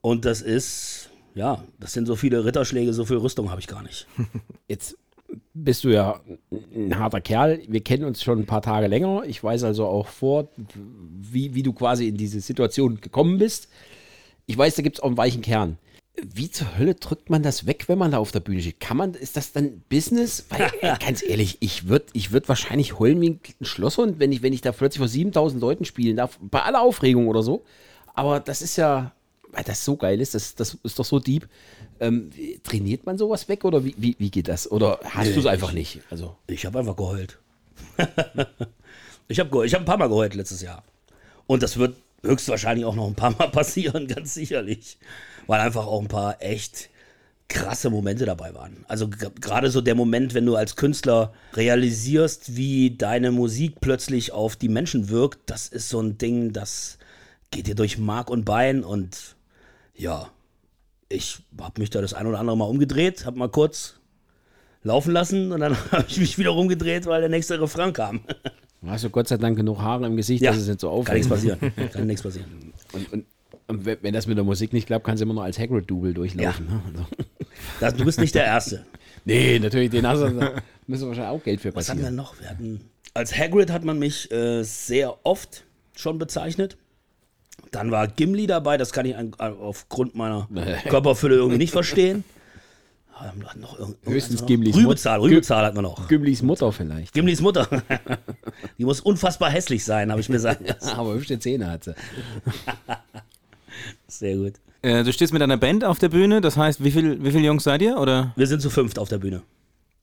Und 0.00 0.24
das 0.24 0.42
ist, 0.42 1.10
ja, 1.34 1.64
das 1.80 1.92
sind 1.92 2.06
so 2.06 2.14
viele 2.14 2.44
Ritterschläge, 2.44 2.92
so 2.92 3.04
viel 3.04 3.16
Rüstung 3.16 3.50
habe 3.50 3.60
ich 3.60 3.66
gar 3.66 3.82
nicht. 3.82 4.06
Jetzt 4.68 4.96
bist 5.54 5.84
du 5.84 5.88
ja 5.90 6.20
ein 6.74 6.98
harter 6.98 7.20
Kerl. 7.20 7.60
Wir 7.68 7.82
kennen 7.82 8.04
uns 8.04 8.22
schon 8.22 8.40
ein 8.40 8.46
paar 8.46 8.62
Tage 8.62 8.86
länger. 8.86 9.22
Ich 9.26 9.42
weiß 9.42 9.64
also 9.64 9.86
auch 9.86 10.08
vor, 10.08 10.48
wie, 10.78 11.54
wie 11.54 11.62
du 11.62 11.72
quasi 11.72 12.08
in 12.08 12.16
diese 12.16 12.40
Situation 12.40 13.00
gekommen 13.00 13.38
bist. 13.38 13.68
Ich 14.46 14.58
weiß, 14.58 14.74
da 14.74 14.82
gibt 14.82 14.96
es 14.98 15.02
auch 15.02 15.08
einen 15.08 15.16
weichen 15.16 15.42
Kern 15.42 15.78
wie 16.20 16.50
zur 16.50 16.76
Hölle 16.76 16.94
drückt 16.94 17.30
man 17.30 17.42
das 17.42 17.66
weg, 17.66 17.84
wenn 17.88 17.98
man 17.98 18.10
da 18.10 18.18
auf 18.18 18.32
der 18.32 18.40
Bühne 18.40 18.60
steht? 18.60 18.80
Kann 18.80 18.96
man, 18.96 19.14
ist 19.14 19.36
das 19.36 19.52
dann 19.52 19.82
Business? 19.88 20.46
Weil, 20.50 20.70
ganz 20.98 21.22
ehrlich, 21.22 21.58
ich 21.60 21.88
würde 21.88 22.06
ich 22.12 22.32
würd 22.32 22.48
wahrscheinlich 22.48 22.98
heulen 22.98 23.20
wie 23.20 23.30
ein 23.30 23.64
Schlosshund, 23.64 24.18
wenn 24.18 24.32
ich, 24.32 24.42
wenn 24.42 24.52
ich 24.52 24.60
da 24.60 24.72
plötzlich 24.72 24.98
vor 24.98 25.08
7000 25.08 25.60
Leuten 25.60 25.84
spielen 25.84 26.16
darf, 26.16 26.38
bei 26.40 26.62
aller 26.62 26.82
Aufregung 26.82 27.28
oder 27.28 27.42
so. 27.42 27.64
Aber 28.14 28.40
das 28.40 28.60
ist 28.60 28.76
ja, 28.76 29.12
weil 29.52 29.64
das 29.64 29.84
so 29.84 29.96
geil 29.96 30.20
ist, 30.20 30.34
das, 30.34 30.54
das 30.54 30.76
ist 30.82 30.98
doch 30.98 31.04
so 31.04 31.18
deep. 31.18 31.48
Ähm, 32.00 32.30
trainiert 32.64 33.06
man 33.06 33.18
sowas 33.18 33.48
weg 33.48 33.64
oder 33.64 33.84
wie, 33.84 33.94
wie, 33.96 34.16
wie 34.18 34.30
geht 34.30 34.48
das? 34.48 34.70
Oder 34.70 34.98
hast 35.04 35.28
nee, 35.28 35.34
du 35.34 35.40
es 35.40 35.46
einfach 35.46 35.72
nicht? 35.72 36.00
Also. 36.10 36.36
Ich 36.46 36.66
habe 36.66 36.78
einfach 36.78 36.96
geheult. 36.96 37.38
ich 39.28 39.38
habe 39.38 39.66
ich 39.66 39.74
hab 39.74 39.82
ein 39.82 39.86
paar 39.86 39.98
Mal 39.98 40.08
geheult 40.08 40.34
letztes 40.34 40.62
Jahr. 40.62 40.82
Und 41.46 41.62
das 41.62 41.76
wird 41.76 41.96
höchstwahrscheinlich 42.22 42.84
auch 42.84 42.94
noch 42.94 43.06
ein 43.06 43.14
paar 43.14 43.36
Mal 43.36 43.48
passieren, 43.52 44.08
ganz 44.08 44.34
sicherlich 44.34 44.98
weil 45.46 45.60
einfach 45.60 45.86
auch 45.86 46.00
ein 46.00 46.08
paar 46.08 46.40
echt 46.40 46.88
krasse 47.48 47.90
Momente 47.90 48.24
dabei 48.24 48.54
waren. 48.54 48.84
Also 48.88 49.08
gerade 49.08 49.70
so 49.70 49.80
der 49.80 49.94
Moment, 49.94 50.32
wenn 50.32 50.46
du 50.46 50.56
als 50.56 50.76
Künstler 50.76 51.34
realisierst, 51.54 52.56
wie 52.56 52.96
deine 52.96 53.30
Musik 53.30 53.80
plötzlich 53.80 54.32
auf 54.32 54.56
die 54.56 54.70
Menschen 54.70 55.10
wirkt, 55.10 55.50
das 55.50 55.68
ist 55.68 55.90
so 55.90 56.00
ein 56.00 56.16
Ding, 56.16 56.52
das 56.52 56.98
geht 57.50 57.66
dir 57.66 57.74
durch 57.74 57.98
Mark 57.98 58.30
und 58.30 58.44
Bein 58.44 58.82
und 58.82 59.36
ja, 60.02 60.30
ich 61.08 61.38
habe 61.60 61.80
mich 61.80 61.90
da 61.90 62.00
das 62.00 62.14
ein 62.14 62.26
oder 62.26 62.38
andere 62.38 62.56
Mal 62.56 62.64
umgedreht, 62.64 63.24
habe 63.24 63.38
mal 63.38 63.48
kurz 63.48 64.00
laufen 64.82 65.12
lassen 65.12 65.52
und 65.52 65.60
dann 65.60 65.76
habe 65.92 66.04
ich 66.08 66.18
mich 66.18 66.38
wieder 66.38 66.50
rumgedreht, 66.50 67.06
weil 67.06 67.20
der 67.20 67.30
nächste 67.30 67.60
Refrain 67.60 67.92
kam. 67.92 68.20
Hast 68.84 69.04
du 69.04 69.10
Gott 69.10 69.28
sei 69.28 69.36
Dank 69.36 69.56
genug 69.56 69.78
Haare 69.78 70.06
im 70.06 70.16
Gesicht, 70.16 70.42
ja, 70.42 70.50
dass 70.50 70.60
es 70.60 70.66
nicht 70.66 70.80
so 70.80 70.90
aufhört? 70.90 71.06
Kann 71.06 71.16
nichts 71.16 71.28
passieren. 71.28 71.58
Kann 71.92 72.06
nichts 72.06 72.22
passieren. 72.22 72.72
Und, 72.92 73.12
und 73.12 73.24
und 73.68 73.86
wenn 73.86 74.12
das 74.12 74.26
mit 74.26 74.36
der 74.36 74.44
Musik 74.44 74.74
nicht 74.74 74.86
klappt, 74.86 75.06
kannst 75.06 75.20
du 75.20 75.24
immer 75.24 75.34
noch 75.34 75.44
als 75.44 75.58
Hagrid-Double 75.58 76.12
durchlaufen. 76.12 76.66
Ja. 76.66 76.74
Ne? 76.74 76.82
Also. 76.86 77.06
Das, 77.80 77.94
du 77.94 78.04
bist 78.04 78.20
nicht 78.20 78.34
der 78.34 78.44
Erste. 78.44 78.84
nee, 79.24 79.58
natürlich, 79.58 79.90
den 79.90 80.06
hast 80.06 80.20
du, 80.20 80.26
müssen 80.86 81.04
wir 81.04 81.08
wahrscheinlich 81.08 81.40
auch 81.40 81.42
Geld 81.42 81.60
für 81.60 81.72
passieren. 81.72 82.00
Was 82.00 82.04
hatten 82.04 82.16
wir 82.16 82.22
noch? 82.22 82.38
Wir 82.38 82.50
hatten, 82.50 82.80
als 83.14 83.38
Hagrid 83.38 83.70
hat 83.70 83.84
man 83.84 83.98
mich 83.98 84.30
äh, 84.30 84.62
sehr 84.62 85.24
oft 85.24 85.64
schon 85.96 86.18
bezeichnet. 86.18 86.76
Dann 87.72 87.90
war 87.90 88.06
Gimli 88.06 88.46
dabei, 88.46 88.76
das 88.76 88.92
kann 88.92 89.06
ich 89.06 89.16
an, 89.16 89.34
aufgrund 89.38 90.14
meiner 90.14 90.46
Körperfülle 90.88 91.36
irgendwie 91.36 91.58
nicht 91.58 91.72
verstehen. 91.72 92.22
Noch 93.56 93.76
Höchstens 94.04 94.44
Gimlis 94.46 94.76
Rübezahl, 94.76 95.20
Rübezahl 95.20 95.64
hat 95.64 95.74
man 95.74 95.84
noch. 95.84 96.08
Gimlis 96.08 96.42
Mutter 96.42 96.72
vielleicht. 96.72 97.12
Gimlis 97.12 97.40
Mutter. 97.40 97.68
Die 98.78 98.84
muss 98.84 99.00
unfassbar 99.00 99.50
hässlich 99.50 99.84
sein, 99.84 100.10
habe 100.10 100.20
ich 100.20 100.28
mir 100.28 100.36
gesagt. 100.36 100.62
Aber 100.96 101.14
hübsche 101.14 101.38
Zähne 101.38 101.70
hat 101.70 101.84
sie. 101.84 101.94
Sehr 104.08 104.36
gut. 104.36 104.54
Äh, 104.82 105.04
du 105.04 105.12
stehst 105.12 105.32
mit 105.32 105.40
einer 105.40 105.56
Band 105.56 105.84
auf 105.84 105.98
der 105.98 106.08
Bühne, 106.08 106.40
das 106.40 106.56
heißt, 106.56 106.82
wie, 106.82 106.90
viel, 106.90 107.22
wie 107.22 107.30
viele 107.30 107.44
Jungs 107.44 107.64
seid 107.64 107.80
ihr? 107.82 107.96
Oder? 107.98 108.32
Wir 108.36 108.46
sind 108.46 108.60
zu 108.60 108.70
fünft 108.70 108.98
auf 108.98 109.08
der 109.08 109.18
Bühne. 109.18 109.42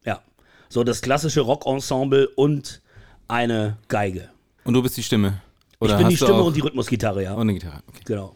Ja. 0.06 0.22
So 0.70 0.84
das 0.84 1.02
klassische 1.02 1.42
Rockensemble 1.42 2.30
und 2.30 2.82
eine 3.28 3.78
Geige. 3.90 4.30
Und 4.64 4.74
du 4.74 4.82
bist 4.82 4.96
die 4.96 5.04
Stimme? 5.04 5.42
Oder 5.80 5.94
ich 5.94 6.00
bin 6.00 6.10
die 6.10 6.18
Stimme 6.18 6.44
und 6.44 6.56
die 6.56 6.62
Rhythmusgitarre, 6.62 7.24
ja. 7.24 7.34
Und 7.34 7.42
eine 7.42 7.54
Gitarre, 7.54 7.82
okay. 7.88 8.02
Genau. 8.06 8.36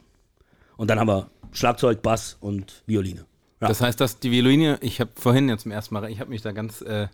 Und 0.77 0.89
dann 0.89 0.99
haben 0.99 1.07
wir 1.07 1.29
Schlagzeug, 1.51 2.01
Bass 2.01 2.37
und 2.39 2.83
Violine. 2.85 3.25
Ja. 3.61 3.67
Das 3.67 3.81
heißt, 3.81 3.99
dass 3.99 4.19
die 4.19 4.31
Violine, 4.31 4.77
ich 4.81 4.99
habe 4.99 5.11
vorhin 5.15 5.47
ja 5.47 5.57
zum 5.57 5.71
ersten 5.71 5.93
Mal, 5.93 6.09
ich 6.09 6.19
habe 6.19 6.29
mich 6.29 6.41
da 6.41 6.51
ganz 6.51 6.81
äh, 6.81 7.07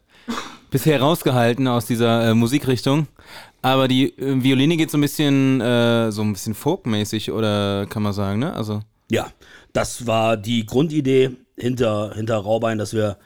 bisher 0.71 0.99
rausgehalten 0.99 1.67
aus 1.67 1.85
dieser 1.85 2.29
äh, 2.29 2.33
Musikrichtung. 2.33 3.07
Aber 3.61 3.87
die 3.87 4.17
äh, 4.17 4.43
Violine 4.43 4.77
geht 4.77 4.91
so 4.91 4.97
ein 4.97 5.01
bisschen, 5.01 5.61
äh, 5.61 6.11
so 6.11 6.21
ein 6.21 6.33
bisschen 6.33 6.55
folkmäßig, 6.55 7.31
oder 7.31 7.85
kann 7.87 8.03
man 8.03 8.13
sagen, 8.13 8.39
ne? 8.39 8.53
Also. 8.53 8.81
Ja, 9.11 9.27
das 9.73 10.07
war 10.07 10.37
die 10.37 10.65
Grundidee 10.65 11.31
hinter, 11.57 12.13
hinter 12.15 12.37
Raubein, 12.37 12.77
dass 12.77 12.93
wir 12.93 13.17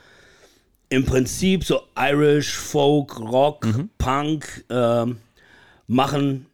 im 0.89 1.05
Prinzip 1.05 1.63
so 1.63 1.81
Irish, 1.97 2.55
Folk, 2.55 3.19
Rock, 3.19 3.65
mhm. 3.65 3.89
Punk 3.97 4.65
ähm, 4.69 5.17
machen 5.87 6.45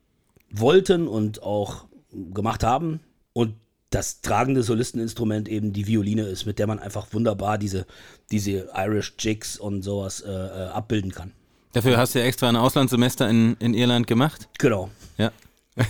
wollten 0.51 1.07
und 1.07 1.43
auch 1.43 1.85
gemacht 2.11 2.63
haben. 2.63 2.99
Und 3.33 3.53
das 3.89 4.21
tragende 4.21 4.63
Solisteninstrument 4.63 5.49
eben 5.49 5.73
die 5.73 5.87
Violine 5.87 6.23
ist, 6.23 6.45
mit 6.45 6.59
der 6.59 6.67
man 6.67 6.79
einfach 6.79 7.07
wunderbar 7.11 7.57
diese, 7.57 7.85
diese 8.31 8.69
Irish 8.75 9.13
Jigs 9.19 9.57
und 9.57 9.81
sowas 9.81 10.21
äh, 10.21 10.29
äh, 10.29 10.67
abbilden 10.67 11.11
kann. 11.11 11.31
Dafür 11.73 11.97
hast 11.97 12.15
du 12.15 12.19
ja 12.19 12.25
extra 12.25 12.49
ein 12.49 12.55
Auslandssemester 12.55 13.29
in, 13.29 13.55
in 13.59 13.73
Irland 13.73 14.07
gemacht. 14.07 14.47
Genau. 14.57 14.89
Ja. 15.17 15.31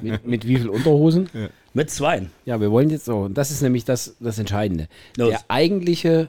Mit, 0.00 0.26
mit 0.26 0.48
wie 0.48 0.56
viel 0.56 0.70
Unterhosen? 0.70 1.28
Ja. 1.34 1.48
Mit 1.74 1.90
zweien. 1.90 2.30
wir 2.46 2.70
wollen 2.70 2.88
jetzt 2.88 3.04
so, 3.04 3.18
und 3.18 3.36
das 3.36 3.50
ist 3.50 3.60
nämlich 3.60 3.84
das, 3.84 4.16
das 4.18 4.38
Entscheidende. 4.38 4.88
Los. 5.18 5.28
Der 5.28 5.40
eigentliche 5.48 6.28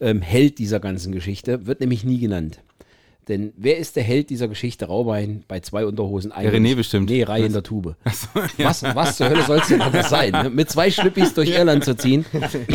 ähm, 0.00 0.22
Held 0.22 0.58
dieser 0.58 0.78
ganzen 0.78 1.12
Geschichte 1.12 1.66
wird 1.66 1.80
nämlich 1.80 2.04
nie 2.04 2.20
genannt. 2.20 2.60
Denn 3.28 3.52
wer 3.56 3.78
ist 3.78 3.94
der 3.94 4.02
Held 4.02 4.30
dieser 4.30 4.48
Geschichte 4.48 4.86
Raubein 4.86 5.44
bei 5.46 5.60
zwei 5.60 5.86
Unterhosen? 5.86 6.32
Der 6.36 6.52
René 6.52 6.74
bestimmt. 6.74 7.08
Nee, 7.08 7.22
Reihe 7.22 7.46
in 7.46 7.52
der 7.52 7.62
Tube. 7.62 7.94
So, 8.12 8.40
ja. 8.58 8.66
was, 8.66 8.82
was 8.82 9.16
zur 9.16 9.30
Hölle 9.30 9.42
soll 9.44 9.58
es 9.58 9.68
denn 9.68 9.80
anders 9.80 10.10
sein? 10.10 10.32
Ne? 10.32 10.50
Mit 10.50 10.70
zwei 10.70 10.90
Schlippis 10.90 11.32
durch 11.34 11.50
Irland 11.50 11.84
zu 11.84 11.96
ziehen. 11.96 12.24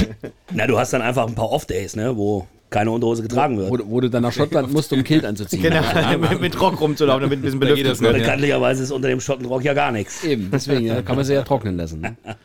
Na, 0.51 0.65
du 0.65 0.77
hast 0.77 0.93
dann 0.93 1.01
einfach 1.01 1.27
ein 1.27 1.35
paar 1.35 1.51
Off-Days, 1.51 1.95
ne, 1.95 2.15
wo 2.15 2.47
keine 2.69 2.91
Unterhose 2.91 3.21
getragen 3.21 3.57
wird. 3.57 3.69
Wo, 3.69 3.77
wo, 3.91 4.01
du 4.01 4.09
dann 4.09 4.23
nach 4.23 4.31
Schottland 4.31 4.71
musst, 4.71 4.91
um 4.93 5.03
Kilt 5.03 5.25
anzuziehen. 5.25 5.61
Genau, 5.61 5.81
mit, 6.17 6.41
mit 6.41 6.61
Rock 6.61 6.79
rumzulaufen, 6.81 7.23
damit 7.23 7.39
ein 7.39 7.41
bisschen 7.41 7.59
belüftet 7.59 8.01
wird. 8.01 8.17
Bekanntlicherweise 8.17 8.83
ist 8.83 8.91
unter 8.91 9.09
dem 9.09 9.19
Schottenrock 9.19 9.63
ja 9.63 9.73
gar 9.73 9.91
nichts. 9.91 10.23
Eben, 10.23 10.49
deswegen 10.51 10.85
ja, 10.85 11.01
kann 11.01 11.15
man 11.15 11.25
sie 11.25 11.33
ja 11.33 11.43
trocknen 11.43 11.77
lassen. 11.77 12.01
Ne? 12.01 12.17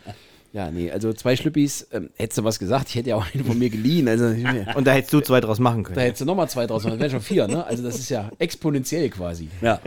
Ja, 0.52 0.70
nee, 0.70 0.90
also 0.90 1.14
zwei 1.14 1.34
Schlüppis, 1.34 1.86
ähm, 1.92 2.10
hättest 2.16 2.38
du 2.38 2.44
was 2.44 2.58
gesagt, 2.58 2.90
ich 2.90 2.94
hätte 2.96 3.10
ja 3.10 3.16
auch 3.16 3.26
einen 3.32 3.44
von 3.44 3.58
mir 3.58 3.70
geliehen. 3.70 4.06
Also, 4.06 4.26
Und 4.26 4.86
da 4.86 4.92
hättest 4.92 5.12
du 5.12 5.20
zwei 5.20 5.40
draus 5.40 5.58
machen 5.58 5.82
können. 5.82 5.96
Da 5.96 6.02
hättest 6.02 6.20
du 6.20 6.24
nochmal 6.26 6.48
zwei 6.50 6.66
draus 6.66 6.84
machen, 6.84 6.92
das 6.92 7.00
wären 7.00 7.10
schon 7.10 7.22
vier, 7.22 7.48
ne? 7.48 7.64
Also 7.64 7.82
das 7.82 7.98
ist 7.98 8.10
ja 8.10 8.30
exponentiell 8.38 9.08
quasi. 9.08 9.48
Ja. 9.62 9.80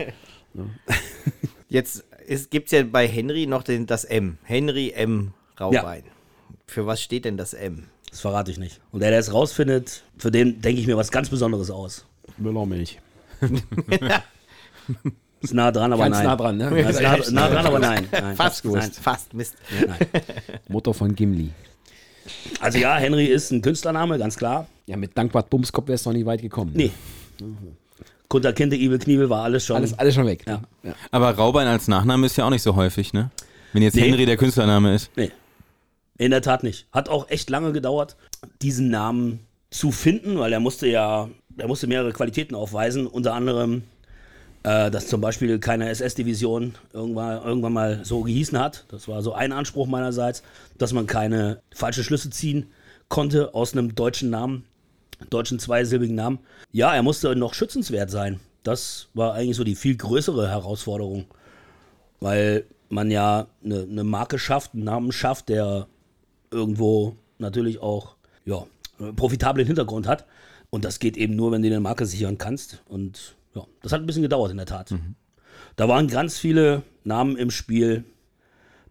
Jetzt 1.68 2.04
gibt 2.50 2.66
es 2.66 2.72
ja 2.72 2.82
bei 2.82 3.06
Henry 3.06 3.46
noch 3.46 3.62
den, 3.62 3.86
das 3.86 4.04
M. 4.04 4.38
Henry 4.42 4.90
M. 4.90 5.34
Raubein. 5.60 6.02
Ja. 6.04 6.12
Für 6.66 6.86
was 6.86 7.00
steht 7.00 7.24
denn 7.24 7.36
das 7.36 7.54
M? 7.54 7.84
Das 8.10 8.20
verrate 8.20 8.50
ich 8.50 8.58
nicht. 8.58 8.80
Und 8.90 9.00
der, 9.00 9.10
der 9.10 9.20
es 9.20 9.32
rausfindet, 9.32 10.02
für 10.18 10.32
den 10.32 10.60
denke 10.62 10.80
ich 10.80 10.86
mir 10.88 10.96
was 10.96 11.12
ganz 11.12 11.28
Besonderes 11.28 11.70
aus. 11.70 12.06
Müllermilch. 12.38 12.98
Ist 15.46 15.54
nah 15.54 15.70
dran, 15.70 15.92
aber 15.92 16.04
Ganz 16.04 16.16
nein. 16.16 16.26
nah 16.26 16.36
dran, 16.36 16.56
ne? 16.56 16.80
Ist 16.80 17.00
nah, 17.00 17.16
nah 17.30 17.48
dran, 17.48 17.66
aber 17.66 17.78
nein. 17.78 18.08
nein. 18.10 18.36
Fast 18.36 18.64
nein. 18.64 18.90
Fast, 18.92 19.34
Mist. 19.34 19.56
Nein. 19.86 19.96
Mutter 20.68 20.92
von 20.92 21.14
Gimli. 21.14 21.50
Also 22.60 22.78
ja, 22.78 22.96
Henry 22.96 23.26
ist 23.26 23.50
ein 23.52 23.62
Künstlername, 23.62 24.18
ganz 24.18 24.36
klar. 24.36 24.66
Ja, 24.86 24.96
mit 24.96 25.16
Dankwart 25.16 25.48
Bumskopf 25.50 25.88
wärst 25.88 26.06
du 26.06 26.10
noch 26.10 26.16
nie 26.16 26.26
weit 26.26 26.42
gekommen. 26.42 26.72
Nee. 26.74 26.90
Kunter, 28.28 28.52
Kinte, 28.52 28.76
Ibel, 28.76 28.98
Kniebel 28.98 29.30
war 29.30 29.44
alles 29.44 29.64
schon. 29.64 29.76
Alles, 29.76 29.98
alles 29.98 30.14
schon 30.14 30.26
weg. 30.26 30.44
Ja. 30.46 30.62
ja. 30.82 30.94
Aber 31.10 31.30
Raubein 31.30 31.66
als 31.66 31.88
Nachname 31.88 32.26
ist 32.26 32.36
ja 32.36 32.44
auch 32.44 32.50
nicht 32.50 32.62
so 32.62 32.74
häufig, 32.74 33.12
ne? 33.12 33.30
Wenn 33.72 33.82
jetzt 33.82 33.94
nee. 33.94 34.02
Henry 34.02 34.26
der 34.26 34.36
Künstlername 34.36 34.94
ist. 34.94 35.10
Nee. 35.16 35.30
In 36.18 36.30
der 36.30 36.42
Tat 36.42 36.62
nicht. 36.62 36.86
Hat 36.92 37.08
auch 37.08 37.28
echt 37.28 37.50
lange 37.50 37.72
gedauert, 37.72 38.16
diesen 38.62 38.90
Namen 38.90 39.40
zu 39.70 39.92
finden, 39.92 40.38
weil 40.38 40.52
er 40.52 40.60
musste 40.60 40.88
ja, 40.88 41.28
er 41.58 41.68
musste 41.68 41.86
mehrere 41.86 42.12
Qualitäten 42.12 42.54
aufweisen, 42.54 43.06
unter 43.06 43.34
anderem, 43.34 43.82
äh, 44.66 44.90
dass 44.90 45.06
zum 45.06 45.20
Beispiel 45.20 45.60
keine 45.60 45.88
SS-Division 45.90 46.74
irgendwann, 46.92 47.40
irgendwann 47.44 47.72
mal 47.72 48.00
so 48.04 48.22
gehießen 48.22 48.58
hat. 48.58 48.84
Das 48.88 49.06
war 49.06 49.22
so 49.22 49.32
ein 49.32 49.52
Anspruch 49.52 49.86
meinerseits, 49.86 50.42
dass 50.76 50.92
man 50.92 51.06
keine 51.06 51.62
falschen 51.72 52.02
Schlüsse 52.02 52.30
ziehen 52.30 52.66
konnte 53.08 53.54
aus 53.54 53.72
einem 53.72 53.94
deutschen 53.94 54.28
Namen, 54.28 54.64
deutschen 55.30 55.60
zweisilbigen 55.60 56.16
Namen. 56.16 56.40
Ja, 56.72 56.92
er 56.92 57.04
musste 57.04 57.36
noch 57.36 57.54
schützenswert 57.54 58.10
sein. 58.10 58.40
Das 58.64 59.06
war 59.14 59.34
eigentlich 59.34 59.56
so 59.56 59.62
die 59.62 59.76
viel 59.76 59.96
größere 59.96 60.48
Herausforderung, 60.48 61.26
weil 62.18 62.64
man 62.88 63.12
ja 63.12 63.46
eine, 63.64 63.82
eine 63.82 64.02
Marke 64.02 64.36
schafft, 64.36 64.74
einen 64.74 64.82
Namen 64.82 65.12
schafft, 65.12 65.48
der 65.48 65.86
irgendwo 66.50 67.14
natürlich 67.38 67.78
auch 67.78 68.16
ja, 68.44 68.64
profitablen 69.14 69.68
Hintergrund 69.68 70.08
hat. 70.08 70.24
Und 70.70 70.84
das 70.84 70.98
geht 70.98 71.16
eben 71.16 71.36
nur, 71.36 71.52
wenn 71.52 71.62
du 71.62 71.68
eine 71.68 71.78
Marke 71.78 72.04
sichern 72.04 72.36
kannst. 72.36 72.82
Und 72.88 73.35
ja, 73.56 73.66
das 73.82 73.92
hat 73.92 74.00
ein 74.00 74.06
bisschen 74.06 74.22
gedauert 74.22 74.50
in 74.50 74.56
der 74.56 74.66
Tat. 74.66 74.90
Mhm. 74.90 75.14
Da 75.76 75.88
waren 75.88 76.08
ganz 76.08 76.38
viele 76.38 76.82
Namen 77.04 77.36
im 77.36 77.50
Spiel, 77.50 78.04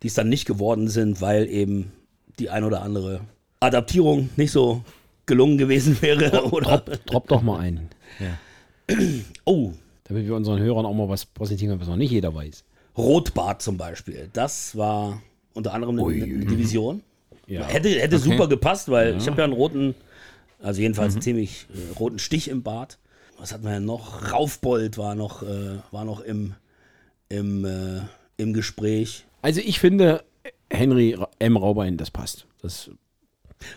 die 0.03 0.07
es 0.07 0.13
dann 0.13 0.29
nicht 0.29 0.45
geworden 0.45 0.88
sind, 0.88 1.22
weil 1.22 1.48
eben 1.48 1.91
die 2.39 2.50
ein 2.50 2.63
oder 2.63 2.81
andere 2.81 3.22
Adaptierung 3.60 4.29
nicht 4.36 4.51
so 4.51 4.84
gelungen 5.25 5.57
gewesen 5.57 5.98
wäre. 6.01 6.29
Drop, 6.29 6.53
oder? 6.53 6.77
Drop, 6.79 7.05
drop 7.05 7.27
doch 7.27 7.41
mal 7.41 7.60
einen. 7.60 7.89
Ja. 8.19 8.95
oh. 9.45 9.72
Damit 10.07 10.27
wir 10.27 10.36
unseren 10.36 10.60
Hörern 10.60 10.86
auch 10.86 10.93
mal 10.93 11.10
was 11.10 11.25
präsentieren, 11.25 11.79
was 11.79 11.88
noch 11.88 11.95
nicht 11.95 12.12
jeder 12.12 12.34
weiß. 12.36 12.63
Rotbart 12.95 13.62
zum 13.62 13.77
Beispiel. 13.77 14.29
Das 14.34 14.77
war 14.77 15.22
unter 15.53 15.74
anderem 15.74 16.00
eine, 16.00 16.24
eine 16.24 16.45
Division. 16.45 17.01
Ja. 17.48 17.65
Hätte, 17.65 17.89
hätte 17.89 18.17
okay. 18.17 18.31
super 18.31 18.48
gepasst, 18.48 18.89
weil 18.89 19.12
ja. 19.12 19.17
ich 19.17 19.27
habe 19.27 19.38
ja 19.39 19.43
einen 19.43 19.53
roten, 19.53 19.95
also 20.62 20.81
jedenfalls 20.81 21.13
mhm. 21.13 21.17
einen 21.17 21.22
ziemlich 21.24 21.65
äh, 21.74 21.98
roten 21.98 22.19
Stich 22.19 22.50
im 22.50 22.62
Bart. 22.62 23.00
Was 23.37 23.53
hatten 23.53 23.63
wir 23.63 23.71
denn 23.71 23.85
noch? 23.85 24.31
Raufbold 24.31 24.97
war 24.97 25.15
noch, 25.15 25.43
äh, 25.43 25.79
war 25.91 26.05
noch 26.05 26.21
im, 26.21 26.55
im, 27.29 27.65
äh, 27.65 28.01
im 28.37 28.53
Gespräch. 28.53 29.25
Also 29.41 29.61
ich 29.61 29.79
finde, 29.79 30.23
Henry 30.69 31.17
M. 31.39 31.57
Raubein, 31.57 31.97
das 31.97 32.11
passt. 32.11 32.45
Das 32.61 32.89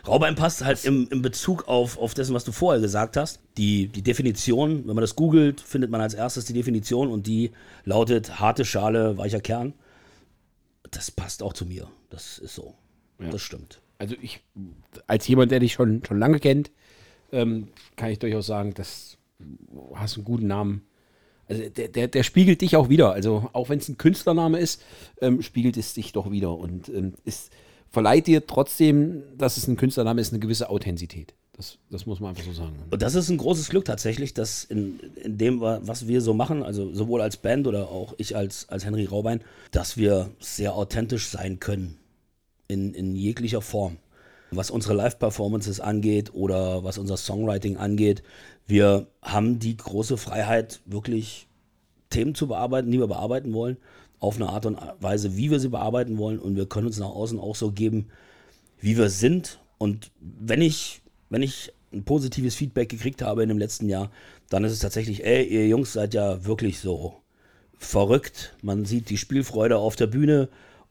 Raubein 0.06 0.34
passt 0.34 0.64
halt 0.64 0.84
im, 0.84 1.08
im 1.10 1.22
Bezug 1.22 1.68
auf, 1.68 1.98
auf 1.98 2.14
dessen, 2.14 2.34
was 2.34 2.44
du 2.44 2.52
vorher 2.52 2.80
gesagt 2.80 3.16
hast. 3.16 3.40
Die, 3.56 3.88
die 3.88 4.02
Definition, 4.02 4.86
wenn 4.86 4.94
man 4.94 5.02
das 5.02 5.16
googelt, 5.16 5.60
findet 5.60 5.90
man 5.90 6.00
als 6.00 6.14
erstes 6.14 6.44
die 6.44 6.52
Definition 6.52 7.08
und 7.08 7.26
die 7.26 7.52
lautet 7.84 8.40
harte 8.40 8.64
Schale, 8.64 9.18
weicher 9.18 9.40
Kern. 9.40 9.74
Das 10.90 11.10
passt 11.10 11.42
auch 11.42 11.52
zu 11.52 11.66
mir. 11.66 11.88
Das 12.10 12.38
ist 12.38 12.54
so. 12.54 12.74
Ja. 13.18 13.30
Das 13.30 13.42
stimmt. 13.42 13.80
Also 13.98 14.14
ich, 14.20 14.40
als 15.06 15.26
jemand, 15.26 15.50
der 15.50 15.60
dich 15.60 15.72
schon, 15.72 16.04
schon 16.04 16.18
lange 16.18 16.38
kennt, 16.38 16.70
ähm, 17.32 17.68
kann 17.96 18.10
ich 18.10 18.18
durchaus 18.18 18.46
sagen, 18.46 18.74
dass 18.74 19.07
hast 19.95 20.16
einen 20.16 20.25
guten 20.25 20.47
Namen. 20.47 20.83
Also 21.49 21.68
der, 21.68 21.88
der, 21.88 22.09
der 22.09 22.23
spiegelt 22.23 22.61
dich 22.61 22.76
auch 22.76 22.88
wieder. 22.88 23.12
Also 23.12 23.49
auch 23.52 23.68
wenn 23.68 23.78
es 23.78 23.88
ein 23.88 23.97
Künstlername 23.97 24.59
ist, 24.59 24.83
ähm, 25.21 25.42
spiegelt 25.42 25.76
es 25.76 25.95
dich 25.95 26.12
doch 26.12 26.30
wieder 26.30 26.57
und 26.57 26.88
ähm, 26.88 27.14
ist, 27.25 27.50
verleiht 27.90 28.26
dir 28.26 28.47
trotzdem, 28.47 29.23
dass 29.37 29.57
es 29.57 29.66
ein 29.66 29.76
Künstlername 29.76 30.21
ist, 30.21 30.33
eine 30.33 30.40
gewisse 30.40 30.68
Authentizität. 30.68 31.35
Das, 31.59 31.78
das 31.90 32.07
muss 32.07 32.21
man 32.21 32.30
einfach 32.30 32.45
so 32.45 32.52
sagen. 32.52 32.76
Und 32.88 33.02
das 33.02 33.16
ist 33.16 33.30
ein 33.30 33.38
großes 33.38 33.68
Glück 33.71 33.85
tatsächlich, 33.85 34.33
dass 34.33 34.62
in, 34.62 35.00
in 35.16 35.38
dem, 35.38 35.61
was 35.61 36.07
wir 36.07 36.21
so 36.21 36.33
machen, 36.33 36.62
also 36.62 36.95
sowohl 36.95 37.21
als 37.21 37.37
Band 37.37 37.66
oder 37.66 37.88
auch 37.88 38.14
ich 38.16 38.37
als, 38.37 38.68
als 38.68 38.85
Henry 38.85 39.07
Raubein, 39.07 39.40
dass 39.73 39.97
wir 39.97 40.30
sehr 40.38 40.75
authentisch 40.75 41.26
sein 41.26 41.59
können 41.59 41.99
in, 42.68 42.95
in 42.95 43.16
jeglicher 43.16 43.61
Form. 43.61 43.97
Was 44.50 44.71
unsere 44.71 44.95
Live-Performances 44.95 45.81
angeht 45.81 46.33
oder 46.35 46.83
was 46.85 46.99
unser 46.99 47.17
Songwriting 47.17 47.76
angeht, 47.76 48.23
wir 48.67 49.07
haben 49.23 49.59
die 49.59 49.76
große 49.76 50.17
Freiheit, 50.17 50.81
wirklich 50.87 51.49
Themen 52.11 52.35
zu 52.35 52.49
bearbeiten, 52.49 52.90
die 52.90 52.99
wir 52.99 53.07
bearbeiten 53.07 53.52
wollen, 53.52 53.76
auf 54.21 54.37
eine 54.37 54.49
Art 54.49 54.67
und 54.67 54.78
Weise, 55.00 55.37
wie 55.37 55.50
wir 55.50 55.61
sie 55.61 55.69
bearbeiten 55.69 56.19
wollen. 56.19 56.38
Und 56.38 56.57
wir 56.57 56.67
können 56.67 56.87
uns 56.87 56.99
nach 56.99 57.11
außen 57.11 57.38
auch 57.38 57.57
so 57.57 57.71
geben, 57.71 58.09
wie 58.81 58.97
wir 58.97 59.11
sind. 59.11 59.61
Und 59.78 60.11
wenn 60.21 60.62
ich, 60.62 61.02
wenn 61.31 61.43
ich 61.43 61.73
ein 61.93 62.05
positives 62.05 62.55
Feedback 62.55 62.88
gekriegt 62.88 63.23
habe 63.23 63.43
in 63.43 63.49
dem 63.49 63.59
letzten 63.59 63.88
Jahr, 63.88 64.11
dann 64.50 64.64
ist 64.64 64.73
es 64.73 64.81
tatsächlich, 64.81 65.25
ey, 65.25 65.45
ihr 65.45 65.69
Jungs 65.69 65.93
seid 65.93 66.14
ja 66.14 66.45
wirklich 66.45 66.81
so 66.81 67.14
verrückt. 67.78 68.57
Man 68.62 68.85
sieht 68.85 69.11
die 69.11 69.19
Spielfreude 69.19 69.78
auf 69.78 69.97
der 69.97 70.09
Bühne 70.09 70.49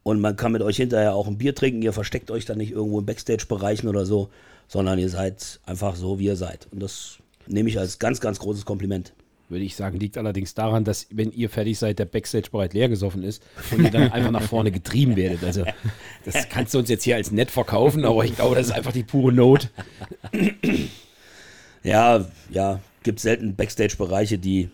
und 0.07 0.21
man 0.21 0.37
kann 0.37 0.53
mit 0.53 0.61
euch 0.61 0.77
hinterher 0.77 1.15
auch 1.15 1.27
ein 1.27 1.37
Bier 1.37 1.53
trinken. 1.53 1.81
Ihr 1.81 1.91
versteckt 1.91 2.31
euch 2.31 2.45
dann 2.45 2.59
nicht 2.59 2.71
irgendwo 2.71 2.97
in 2.97 3.05
Backstage-Bereichen 3.05 3.89
oder 3.89 4.05
so, 4.05 4.29
sondern 4.69 4.97
ihr 4.99 5.09
seid 5.09 5.59
einfach 5.65 5.97
so, 5.97 6.17
wie 6.17 6.27
ihr 6.27 6.37
seid. 6.37 6.65
Und 6.71 6.81
das 6.81 7.17
nehme 7.45 7.67
ich 7.67 7.77
als 7.77 7.99
ganz, 7.99 8.21
ganz 8.21 8.39
großes 8.39 8.63
Kompliment. 8.63 9.11
Würde 9.49 9.65
ich 9.65 9.75
sagen, 9.75 9.99
liegt 9.99 10.17
allerdings 10.17 10.53
daran, 10.53 10.85
dass, 10.85 11.07
wenn 11.09 11.33
ihr 11.33 11.49
fertig 11.49 11.77
seid, 11.77 11.99
der 11.99 12.05
Backstage-Bereich 12.05 12.71
leer 12.71 12.87
gesoffen 12.87 13.21
ist 13.21 13.43
und 13.69 13.83
ihr 13.83 13.91
dann 13.91 14.09
einfach 14.13 14.31
nach 14.31 14.43
vorne 14.43 14.71
getrieben 14.71 15.17
werdet. 15.17 15.43
Also, 15.43 15.65
das 16.23 16.47
kannst 16.47 16.73
du 16.73 16.79
uns 16.79 16.87
jetzt 16.87 17.03
hier 17.03 17.17
als 17.17 17.31
nett 17.31 17.51
verkaufen, 17.51 18.05
aber 18.05 18.23
ich 18.23 18.33
glaube, 18.33 18.55
das 18.55 18.67
ist 18.67 18.73
einfach 18.73 18.93
die 18.93 19.03
pure 19.03 19.33
Not. 19.33 19.71
Ja, 21.83 22.25
ja, 22.49 22.79
gibt 23.03 23.19
selten 23.19 23.57
Backstage-Bereiche, 23.57 24.37
die 24.37 24.69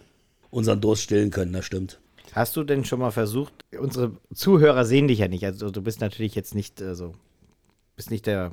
unseren 0.51 0.79
Durst 0.79 1.01
stillen 1.01 1.31
können, 1.31 1.53
das 1.53 1.65
stimmt. 1.65 1.97
Hast 2.33 2.55
du 2.55 2.63
denn 2.63 2.85
schon 2.85 2.99
mal 2.99 3.11
versucht, 3.11 3.53
unsere 3.79 4.11
Zuhörer 4.33 4.85
sehen 4.85 5.07
dich 5.07 5.19
ja 5.19 5.27
nicht, 5.27 5.45
also 5.45 5.69
du 5.69 5.81
bist 5.81 6.01
natürlich 6.01 6.35
jetzt 6.35 6.55
nicht 6.55 6.81
äh, 6.81 6.95
so, 6.95 7.13
bist 7.95 8.11
nicht 8.11 8.25
der 8.25 8.51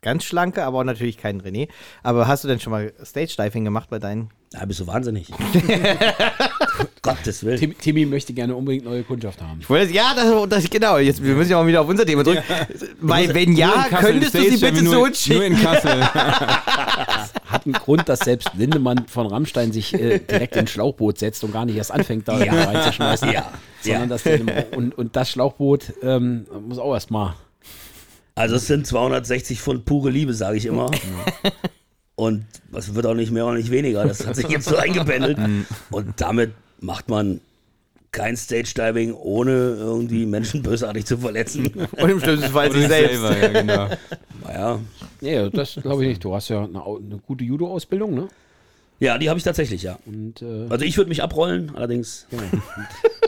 ganz 0.00 0.24
schlanke, 0.24 0.64
aber 0.64 0.78
auch 0.78 0.84
natürlich 0.84 1.18
kein 1.18 1.40
René. 1.40 1.68
Aber 2.02 2.28
hast 2.28 2.44
du 2.44 2.48
denn 2.48 2.60
schon 2.60 2.70
mal 2.70 2.92
Stage-Diving 3.04 3.64
gemacht 3.64 3.90
bei 3.90 3.98
deinen? 3.98 4.30
Ja, 4.52 4.64
bist 4.64 4.80
du 4.80 4.86
wahnsinnig. 4.86 5.28
Gottes 7.02 7.44
Willen. 7.44 7.58
Tim, 7.58 7.78
Timmy 7.78 8.06
möchte 8.06 8.32
gerne 8.32 8.54
unbedingt 8.54 8.84
neue 8.84 9.02
Kundschaft 9.02 9.40
haben. 9.42 9.58
Ich 9.60 9.68
wollte, 9.68 9.92
ja, 9.92 10.14
das, 10.14 10.48
das, 10.48 10.70
genau. 10.70 10.98
Jetzt, 10.98 11.22
wir 11.22 11.34
müssen 11.34 11.50
ja 11.50 11.60
auch 11.60 11.66
wieder 11.66 11.80
auf 11.80 11.88
unser 11.88 12.06
Thema 12.06 12.22
drücken. 12.22 12.42
Ja. 12.48 12.66
Weil, 13.00 13.34
wenn 13.34 13.54
ja, 13.54 13.86
könntest 13.88 14.34
du 14.34 14.42
sie 14.42 14.56
bitte 14.56 14.82
nur, 14.82 14.92
zu 14.92 15.00
uns 15.00 15.22
schicken. 15.22 15.38
Nur 15.38 15.46
in 15.46 15.56
Kassel. 15.62 16.00
Einen 17.74 17.82
Grund, 17.82 18.08
dass 18.08 18.20
selbst 18.20 18.50
Lindemann 18.56 19.06
von 19.08 19.26
Rammstein 19.26 19.72
sich 19.72 19.92
äh, 19.94 20.18
direkt 20.20 20.56
ins 20.56 20.70
Schlauchboot 20.70 21.18
setzt 21.18 21.44
und 21.44 21.52
gar 21.52 21.64
nicht 21.66 21.76
erst 21.76 21.92
anfängt, 21.92 22.26
da 22.28 22.42
Ja. 22.42 22.52
reinzuschmeißen. 22.64 23.30
Ja. 23.30 23.52
Sondern 23.82 24.02
Ja. 24.02 24.06
dass 24.08 24.22
der, 24.22 24.40
und, 24.76 24.96
und 24.96 25.14
das 25.16 25.30
Schlauchboot 25.30 25.92
ähm, 26.02 26.46
muss 26.66 26.78
auch 26.78 26.94
erstmal 26.94 27.34
Also 28.34 28.56
es 28.56 28.66
sind 28.66 28.86
260 28.86 29.60
Pfund 29.60 29.84
pure 29.84 30.10
Liebe, 30.10 30.32
sage 30.34 30.56
ich 30.56 30.66
immer. 30.66 30.90
Und 32.14 32.46
es 32.72 32.94
wird 32.94 33.06
auch 33.06 33.14
nicht 33.14 33.30
mehr 33.30 33.46
und 33.46 33.56
nicht 33.56 33.70
weniger. 33.70 34.04
Das 34.04 34.26
hat 34.26 34.34
sich 34.36 34.48
jetzt 34.48 34.64
so 34.68 34.76
eingependelt. 34.76 35.38
Und 35.90 36.20
damit 36.20 36.52
macht 36.80 37.08
man 37.08 37.40
kein 38.18 38.36
Stage-Diving, 38.36 39.14
ohne 39.14 39.52
irgendwie 39.52 40.26
Menschen 40.26 40.62
bösartig 40.64 41.06
zu 41.06 41.18
verletzen. 41.18 41.66
Und 41.92 42.10
im 42.10 42.20
schlimmsten 42.20 42.50
Fall 42.50 42.72
sich 42.72 42.88
selbst. 42.88 43.20
Selber, 43.20 43.38
ja, 43.38 43.48
genau. 43.48 43.88
Naja, 44.44 44.80
Nee, 45.20 45.50
das 45.50 45.78
glaube 45.80 46.02
ich 46.04 46.08
nicht. 46.10 46.24
Du 46.24 46.34
hast 46.34 46.48
ja 46.48 46.64
eine, 46.64 46.82
eine 46.82 47.20
gute 47.26 47.44
Judo-Ausbildung, 47.44 48.14
ne? 48.14 48.28
ja, 49.00 49.16
die 49.18 49.28
habe 49.28 49.38
ich 49.38 49.44
tatsächlich, 49.44 49.82
ja. 49.82 49.98
Und 50.06 50.42
äh, 50.42 50.66
Also 50.68 50.84
ich 50.84 50.96
würde 50.96 51.08
mich 51.08 51.22
abrollen, 51.22 51.72
allerdings 51.74 52.26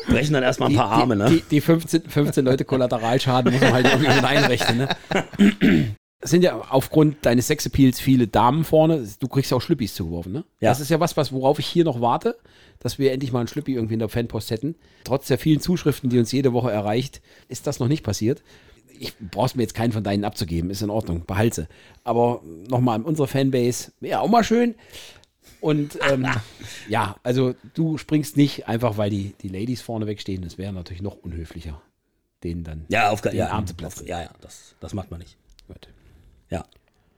brechen 0.08 0.32
dann 0.32 0.42
erstmal 0.42 0.70
ein 0.70 0.76
paar 0.76 0.90
Arme, 0.90 1.14
die, 1.14 1.22
ne? 1.22 1.30
die, 1.30 1.42
die 1.50 1.60
15, 1.60 2.02
15 2.02 2.44
Leute 2.44 2.64
Kollateralschaden 2.64 3.52
muss 3.52 3.60
man 3.60 3.72
halt 3.72 3.86
irgendwie 3.86 4.12
mit 4.12 4.24
einrechnen. 4.24 4.78
Ne? 4.78 5.94
Es 6.22 6.30
sind 6.30 6.42
ja 6.42 6.60
aufgrund 6.70 7.24
deines 7.24 7.46
Sexappeals 7.46 7.98
viele 7.98 8.28
Damen 8.28 8.64
vorne. 8.64 9.08
Du 9.20 9.26
kriegst 9.28 9.50
ja 9.50 9.56
auch 9.56 9.62
Schlüppis 9.62 9.94
zugeworfen, 9.94 10.32
ne? 10.32 10.44
Ja. 10.60 10.68
Das 10.70 10.80
ist 10.80 10.90
ja 10.90 11.00
was, 11.00 11.16
was, 11.16 11.32
worauf 11.32 11.58
ich 11.58 11.66
hier 11.66 11.84
noch 11.84 12.00
warte, 12.02 12.36
dass 12.78 12.98
wir 12.98 13.12
endlich 13.12 13.32
mal 13.32 13.38
einen 13.40 13.48
Schlüppi 13.48 13.72
irgendwie 13.74 13.94
in 13.94 14.00
der 14.00 14.10
Fanpost 14.10 14.50
hätten. 14.50 14.74
Trotz 15.04 15.28
der 15.28 15.38
vielen 15.38 15.60
Zuschriften, 15.60 16.10
die 16.10 16.18
uns 16.18 16.30
jede 16.32 16.52
Woche 16.52 16.70
erreicht, 16.70 17.22
ist 17.48 17.66
das 17.66 17.78
noch 17.80 17.88
nicht 17.88 18.02
passiert. 18.04 18.42
Ich 18.98 19.14
brauchst 19.18 19.56
mir 19.56 19.62
jetzt 19.62 19.74
keinen 19.74 19.92
von 19.92 20.04
deinen 20.04 20.24
abzugeben, 20.26 20.68
ist 20.68 20.82
in 20.82 20.90
Ordnung, 20.90 21.24
behalte. 21.24 21.68
Aber 22.04 22.42
nochmal 22.68 22.96
an 22.96 23.04
unsere 23.04 23.26
Fanbase, 23.26 23.92
wäre 24.00 24.20
auch 24.20 24.28
mal 24.28 24.44
schön. 24.44 24.74
Und 25.62 25.98
ähm, 26.10 26.26
ja, 26.90 27.16
also 27.22 27.54
du 27.72 27.96
springst 27.96 28.36
nicht 28.36 28.68
einfach, 28.68 28.98
weil 28.98 29.08
die, 29.08 29.34
die 29.40 29.48
Ladies 29.48 29.80
vorne 29.80 30.06
wegstehen. 30.06 30.42
Das 30.42 30.58
wäre 30.58 30.74
natürlich 30.74 31.00
noch 31.00 31.16
unhöflicher, 31.16 31.80
denen 32.44 32.62
dann 32.62 32.84
Ja, 32.90 33.08
auf 33.08 33.22
den 33.22 33.34
ja, 33.34 33.48
Arm 33.48 33.66
zu 33.66 33.72
platzen. 33.72 34.06
ja, 34.06 34.20
ja, 34.20 34.30
das, 34.42 34.74
das 34.80 34.92
macht 34.92 35.10
man 35.10 35.20
nicht. 35.20 35.38
Gut. 35.66 35.88
Ja. 36.50 36.66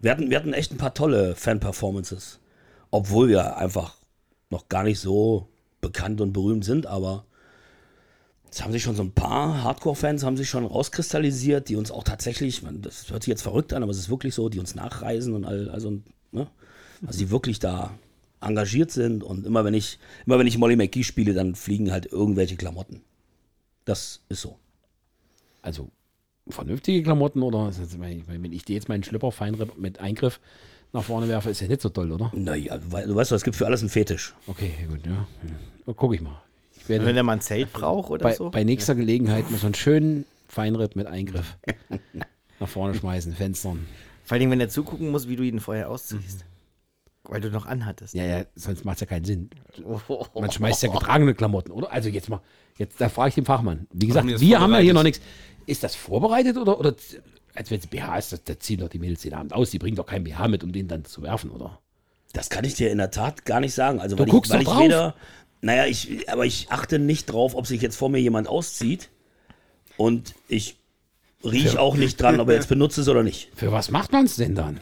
Wir 0.00 0.10
hatten, 0.10 0.30
wir 0.30 0.36
hatten 0.36 0.52
echt 0.52 0.72
ein 0.72 0.78
paar 0.78 0.94
tolle 0.94 1.34
Fan-Performances. 1.34 2.38
Obwohl 2.90 3.28
wir 3.28 3.56
einfach 3.56 3.96
noch 4.50 4.68
gar 4.68 4.84
nicht 4.84 5.00
so 5.00 5.48
bekannt 5.80 6.20
und 6.20 6.32
berühmt 6.32 6.64
sind, 6.64 6.86
aber 6.86 7.24
es 8.50 8.62
haben 8.62 8.72
sich 8.72 8.82
schon 8.82 8.96
so 8.96 9.02
ein 9.02 9.12
paar 9.12 9.62
Hardcore-Fans 9.62 10.24
haben 10.24 10.36
sich 10.36 10.50
schon 10.50 10.66
rauskristallisiert, 10.66 11.70
die 11.70 11.76
uns 11.76 11.90
auch 11.90 12.04
tatsächlich, 12.04 12.62
man, 12.62 12.82
das 12.82 13.10
hört 13.10 13.22
sich 13.22 13.30
jetzt 13.30 13.42
verrückt 13.42 13.72
an, 13.72 13.82
aber 13.82 13.90
es 13.90 13.98
ist 13.98 14.10
wirklich 14.10 14.34
so, 14.34 14.50
die 14.50 14.60
uns 14.60 14.74
nachreisen 14.74 15.34
und 15.34 15.46
all, 15.46 15.70
also, 15.70 16.00
ne? 16.32 16.48
Also 17.04 17.18
die 17.18 17.30
wirklich 17.30 17.58
da 17.58 17.98
engagiert 18.40 18.90
sind 18.90 19.24
und 19.24 19.46
immer 19.46 19.64
wenn 19.64 19.74
ich, 19.74 19.98
immer 20.26 20.38
wenn 20.38 20.46
ich 20.46 20.58
Molly 20.58 20.76
McGee 20.76 21.02
spiele, 21.02 21.32
dann 21.32 21.54
fliegen 21.54 21.90
halt 21.90 22.06
irgendwelche 22.06 22.56
Klamotten. 22.56 23.00
Das 23.84 24.20
ist 24.28 24.42
so. 24.42 24.58
Also 25.62 25.90
vernünftige 26.48 27.02
Klamotten 27.02 27.42
oder 27.42 27.66
jetzt, 27.66 28.00
wenn 28.00 28.52
ich- 28.52 28.64
dir 28.64 28.74
jetzt 28.74 28.88
meinen 28.88 29.02
Schlüpper 29.04 29.32
Feinripp 29.32 29.78
mit 29.78 29.98
Eingriff 30.00 30.40
nach 30.92 31.04
vorne 31.04 31.28
werfe, 31.28 31.50
ist 31.50 31.60
ja 31.60 31.68
nicht 31.68 31.80
so 31.80 31.88
toll, 31.88 32.12
oder? 32.12 32.30
Naja, 32.34 32.78
du 32.78 32.92
wei- 32.92 33.04
du 33.06 33.14
weißt 33.14 33.30
doch, 33.32 33.36
es 33.36 33.44
gibt 33.44 33.56
für 33.56 33.66
alles 33.66 33.80
einen 33.80 33.88
Fetisch. 33.90 34.34
Okay, 34.46 34.72
gut, 34.88 35.06
ja. 35.06 35.26
Hm. 35.86 35.94
Guck 35.96 36.14
ich 36.14 36.20
mal. 36.20 36.40
Ich 36.76 36.88
werde 36.88 37.06
Wenn 37.06 37.16
er 37.16 37.22
mal 37.22 37.34
ein 37.34 37.40
Zelt 37.40 37.72
braucht 37.72 38.10
oder 38.10 38.24
bei, 38.24 38.34
so. 38.34 38.50
bei 38.50 38.64
nächster 38.64 38.94
Gelegenheit 38.94 39.50
mal 39.50 39.58
so 39.58 39.66
einen 39.66 39.74
schönen 39.74 40.24
Feinripp 40.48 40.96
mit 40.96 41.06
Eingriff 41.06 41.56
nach 42.60 42.68
vorne 42.68 42.94
schmeißen, 42.94 43.34
Fenstern. 43.34 43.86
Vor 44.24 44.36
allem, 44.36 44.50
wenn 44.50 44.60
er 44.60 44.68
zugucken 44.68 45.10
muss, 45.10 45.28
wie 45.28 45.36
du 45.36 45.42
ihn 45.44 45.60
vorher 45.60 45.88
ausziehst. 45.90 46.44
Weil 47.24 47.40
du 47.40 47.50
noch 47.50 47.66
anhattest. 47.66 48.14
Ja, 48.14 48.24
ja, 48.24 48.44
sonst 48.56 48.84
macht 48.84 48.96
es 48.96 49.00
ja 49.02 49.06
keinen 49.06 49.24
Sinn. 49.24 49.48
Man 50.34 50.50
schmeißt 50.50 50.82
ja 50.82 50.90
getragene 50.90 51.34
Klamotten, 51.34 51.70
oder? 51.70 51.92
Also 51.92 52.08
jetzt 52.08 52.28
mal, 52.28 52.40
jetzt 52.78 53.00
da 53.00 53.08
frage 53.08 53.28
ich 53.30 53.34
den 53.36 53.44
Fachmann. 53.44 53.86
Wie 53.92 54.08
gesagt, 54.08 54.26
wir 54.26 54.60
haben 54.60 54.72
ja 54.72 54.78
hier 54.80 54.92
noch 54.94 55.04
nichts. 55.04 55.20
Ist 55.66 55.82
das 55.82 55.94
vorbereitet 55.94 56.56
oder, 56.56 56.78
oder 56.78 56.94
als 57.54 57.70
wenn 57.70 57.78
es 57.78 57.86
BH 57.86 58.18
ist, 58.18 58.32
das 58.48 58.58
ziehen 58.60 58.80
doch 58.80 58.88
die 58.88 58.98
Mädels 58.98 59.22
den 59.22 59.34
Abend 59.34 59.52
aus. 59.52 59.70
Die 59.70 59.78
bringen 59.78 59.96
doch 59.96 60.06
keinen 60.06 60.24
BH 60.24 60.48
mit, 60.48 60.64
um 60.64 60.72
den 60.72 60.88
dann 60.88 61.04
zu 61.04 61.22
werfen, 61.22 61.50
oder? 61.50 61.78
Das 62.32 62.48
kann 62.48 62.64
ich 62.64 62.74
dir 62.74 62.90
in 62.90 62.98
der 62.98 63.10
Tat 63.10 63.44
gar 63.44 63.60
nicht 63.60 63.74
sagen. 63.74 64.00
Also, 64.00 64.16
Du 64.16 64.22
weil 64.22 64.30
guckst 64.30 64.50
ich, 64.52 64.58
weil 64.58 64.64
doch 64.64 64.78
ich 64.80 64.84
weder. 64.86 65.14
Naja, 65.60 65.86
ich, 65.86 66.28
aber 66.30 66.44
ich 66.46 66.68
achte 66.70 66.98
nicht 66.98 67.26
drauf, 67.26 67.54
ob 67.54 67.66
sich 67.66 67.82
jetzt 67.82 67.96
vor 67.96 68.08
mir 68.08 68.18
jemand 68.18 68.48
auszieht. 68.48 69.10
Und 69.96 70.34
ich 70.48 70.78
rieche 71.44 71.78
auch 71.80 71.96
nicht 71.96 72.20
dran, 72.20 72.40
ob 72.40 72.48
er 72.48 72.54
jetzt 72.54 72.68
benutzt 72.68 72.98
ist 72.98 73.08
oder 73.08 73.22
nicht. 73.22 73.50
Für 73.54 73.70
was 73.70 73.90
macht 73.90 74.12
man 74.12 74.24
es 74.24 74.36
denn 74.36 74.54
dann? 74.54 74.80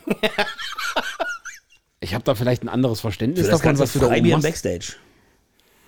ich 2.00 2.14
habe 2.14 2.24
da 2.24 2.35
vielleicht 2.35 2.62
ein 2.62 2.68
anderes 2.68 3.00
Verständnis 3.00 3.46
Für 3.46 3.52
das 3.52 3.61
davon, 3.61 3.78
was 3.78 3.92
du 3.92 3.98
da 3.98 4.07
oben 4.07 4.28
machst. 4.31 4.44
Backstage. 4.44 4.94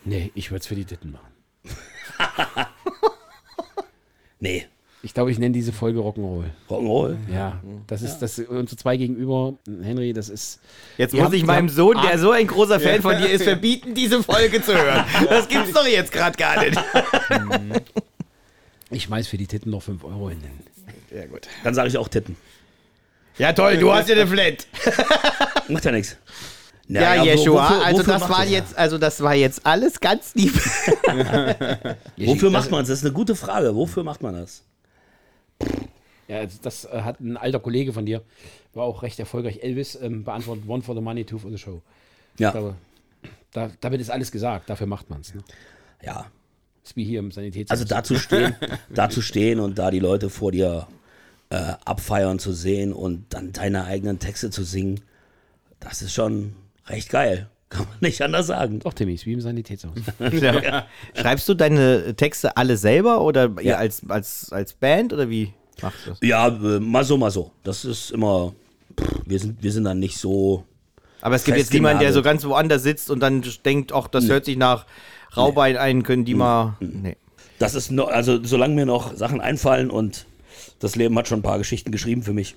Nee, 0.04 0.32
ich 0.34 0.50
würde 0.50 0.60
es 0.60 0.66
für 0.66 0.74
die 0.74 0.84
Titten 0.84 1.12
machen. 1.12 1.28
Nee, 4.42 4.66
Ich 5.04 5.14
glaube, 5.14 5.32
ich 5.32 5.38
nenne 5.38 5.52
diese 5.52 5.72
Folge 5.72 5.98
Rock'n'Roll. 5.98 6.44
Rock'n'Roll. 6.70 7.16
Ja, 7.32 7.60
das 7.88 8.02
ist 8.02 8.18
das 8.20 8.38
unsere 8.38 8.76
zwei 8.76 8.96
gegenüber, 8.96 9.54
Henry, 9.82 10.12
das 10.12 10.28
ist. 10.28 10.60
Jetzt 10.96 11.12
muss 11.14 11.32
ich 11.32 11.44
meinem 11.44 11.68
Sohn, 11.68 11.96
der 12.00 12.18
so 12.20 12.30
ein 12.30 12.46
großer 12.46 12.78
Fan 12.78 13.02
von 13.02 13.18
dir 13.18 13.28
ist, 13.28 13.42
verbieten, 13.44 13.94
diese 13.94 14.22
Folge 14.22 14.62
zu 14.62 14.72
hören. 14.74 15.04
Das 15.28 15.48
gibt's 15.48 15.72
doch 15.72 15.86
jetzt 15.86 16.12
gerade 16.12 16.36
gar 16.36 16.62
nicht. 16.64 16.78
Ich 18.94 19.04
schmeiß 19.04 19.26
für 19.26 19.38
die 19.38 19.46
Titten 19.46 19.70
noch 19.70 19.82
5 19.82 20.04
Euro 20.04 20.28
hin. 20.28 20.42
Ja, 21.10 21.24
gut. 21.24 21.48
Dann 21.64 21.72
sage 21.74 21.88
ich 21.88 21.96
auch 21.96 22.08
Titten. 22.08 22.36
Ja, 23.38 23.54
toll, 23.54 23.78
du 23.78 23.90
hast 23.90 24.06
ja 24.10 24.14
eine 24.16 24.26
Flat. 24.26 24.66
Macht 25.68 25.86
ja 25.86 25.92
nichts. 25.92 26.18
Ja, 26.88 27.18
wo- 27.18 27.24
Jeshua, 27.24 27.70
wofür- 27.70 27.84
also 27.86 27.98
wofür 28.00 28.12
das 28.12 28.22
war 28.22 28.28
man's? 28.40 28.50
jetzt, 28.50 28.76
also 28.76 28.98
das 28.98 29.22
war 29.22 29.34
jetzt 29.34 29.64
alles 29.64 29.98
ganz 29.98 30.34
lieb. 30.34 30.52
Wofür 32.18 32.50
macht 32.50 32.70
man 32.70 32.82
es? 32.82 32.88
Das 32.88 32.98
ist 32.98 33.04
eine 33.06 33.14
gute 33.14 33.34
Frage. 33.34 33.74
Wofür 33.74 34.04
macht 34.04 34.20
man 34.22 34.34
das? 34.34 34.62
Ja, 36.28 36.38
also 36.38 36.58
das 36.62 36.84
äh, 36.84 37.02
hat 37.02 37.20
ein 37.20 37.36
alter 37.36 37.60
Kollege 37.60 37.92
von 37.92 38.06
dir, 38.06 38.22
war 38.74 38.84
auch 38.84 39.02
recht 39.02 39.18
erfolgreich. 39.18 39.60
Elvis 39.62 39.96
ähm, 40.00 40.24
beantwortet 40.24 40.64
One 40.68 40.82
for 40.82 40.94
the 40.94 41.00
Money, 41.00 41.24
Two 41.24 41.38
for 41.38 41.50
the 41.50 41.58
Show. 41.58 41.82
Ja, 42.38 42.50
glaube, 42.50 42.76
da, 43.52 43.70
damit 43.80 44.00
ist 44.00 44.10
alles 44.10 44.32
gesagt, 44.32 44.70
dafür 44.70 44.86
macht 44.86 45.10
man 45.10 45.20
es. 45.20 45.34
Ne? 45.34 45.42
ja. 46.02 46.26
Ist 46.84 46.96
wie 46.96 47.04
hier 47.04 47.20
im 47.20 47.30
Sanitäts. 47.30 47.70
Also 47.70 47.84
da 47.84 48.02
zu 48.02 48.18
stehen, 48.18 48.56
da 48.90 49.08
zu 49.08 49.22
stehen 49.22 49.60
und 49.60 49.78
da 49.78 49.90
die 49.90 50.00
Leute 50.00 50.30
vor 50.30 50.50
dir 50.50 50.88
äh, 51.50 51.74
abfeiern 51.84 52.40
zu 52.40 52.52
sehen 52.52 52.92
und 52.92 53.26
dann 53.30 53.52
deine 53.52 53.84
eigenen 53.84 54.18
Texte 54.18 54.50
zu 54.50 54.64
singen, 54.64 55.00
das 55.78 56.02
ist 56.02 56.12
schon 56.12 56.56
recht 56.86 57.08
geil. 57.08 57.48
Kann 57.72 57.86
man 57.86 57.96
nicht 58.00 58.20
anders 58.20 58.46
sagen. 58.48 58.80
Doch, 58.80 58.92
Timmy, 58.92 59.14
ist 59.14 59.24
wie 59.26 59.32
im 59.32 59.40
Sanitätshaus. 59.40 59.94
Ja. 60.32 60.86
Schreibst 61.14 61.48
du 61.48 61.54
deine 61.54 62.14
Texte 62.16 62.56
alle 62.56 62.76
selber 62.76 63.22
oder 63.22 63.50
Ja. 63.62 63.76
als, 63.76 64.02
als, 64.08 64.52
als 64.52 64.74
Band 64.74 65.12
oder 65.12 65.30
wie 65.30 65.52
machst 65.80 66.06
du 66.06 66.10
das? 66.10 66.18
Ja, 66.22 66.48
äh, 66.48 66.80
mal 66.80 67.04
so, 67.04 67.16
mal 67.16 67.30
so. 67.30 67.50
Das 67.64 67.84
ist 67.84 68.10
immer, 68.10 68.52
pff, 69.00 69.20
wir 69.24 69.38
sind, 69.38 69.62
wir 69.62 69.72
sind 69.72 69.84
dann 69.84 69.98
nicht 69.98 70.18
so, 70.18 70.64
Aber 71.22 71.34
es 71.34 71.44
gibt 71.44 71.56
jetzt 71.56 71.72
niemanden, 71.72 72.00
der 72.00 72.12
so 72.12 72.20
ganz 72.22 72.44
woanders 72.44 72.82
sitzt 72.82 73.10
und 73.10 73.20
dann 73.20 73.42
denkt, 73.64 73.92
ach, 73.94 74.06
das 74.08 74.28
hört 74.28 74.44
sich 74.44 74.56
nach 74.58 74.84
Raubein 75.36 75.76
ein, 75.78 76.02
können 76.02 76.24
die 76.26 76.34
mal. 76.34 76.76
Nee. 76.80 77.16
das 77.58 77.74
ist 77.74 77.90
noch, 77.90 78.08
also 78.08 78.42
solange 78.44 78.74
mir 78.74 78.84
noch 78.86 79.16
Sachen 79.16 79.40
einfallen 79.40 79.90
und 79.90 80.26
das 80.78 80.94
Leben 80.96 81.16
hat 81.16 81.26
schon 81.28 81.38
ein 81.38 81.42
paar 81.42 81.58
Geschichten 81.58 81.90
geschrieben 81.90 82.22
für 82.22 82.32
mich, 82.34 82.56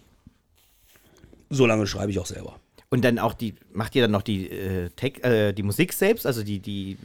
so 1.49 1.65
lange 1.65 1.87
schreibe 1.87 2.11
ich 2.11 2.19
auch 2.19 2.25
selber. 2.25 2.59
Und 2.95 3.03
dann 3.03 3.19
auch 3.19 3.33
die, 3.33 3.55
macht 3.73 3.93
ihr 3.95 4.01
dann 4.03 4.11
noch 4.11 4.21
die, 4.21 4.49
äh, 4.49 4.89
Tec- 4.95 5.23
äh, 5.23 5.51
die 5.53 5.63
Musik 5.63 5.91
selbst, 5.93 6.25
also 6.25 6.43
die, 6.43 6.59
die, 6.59 6.97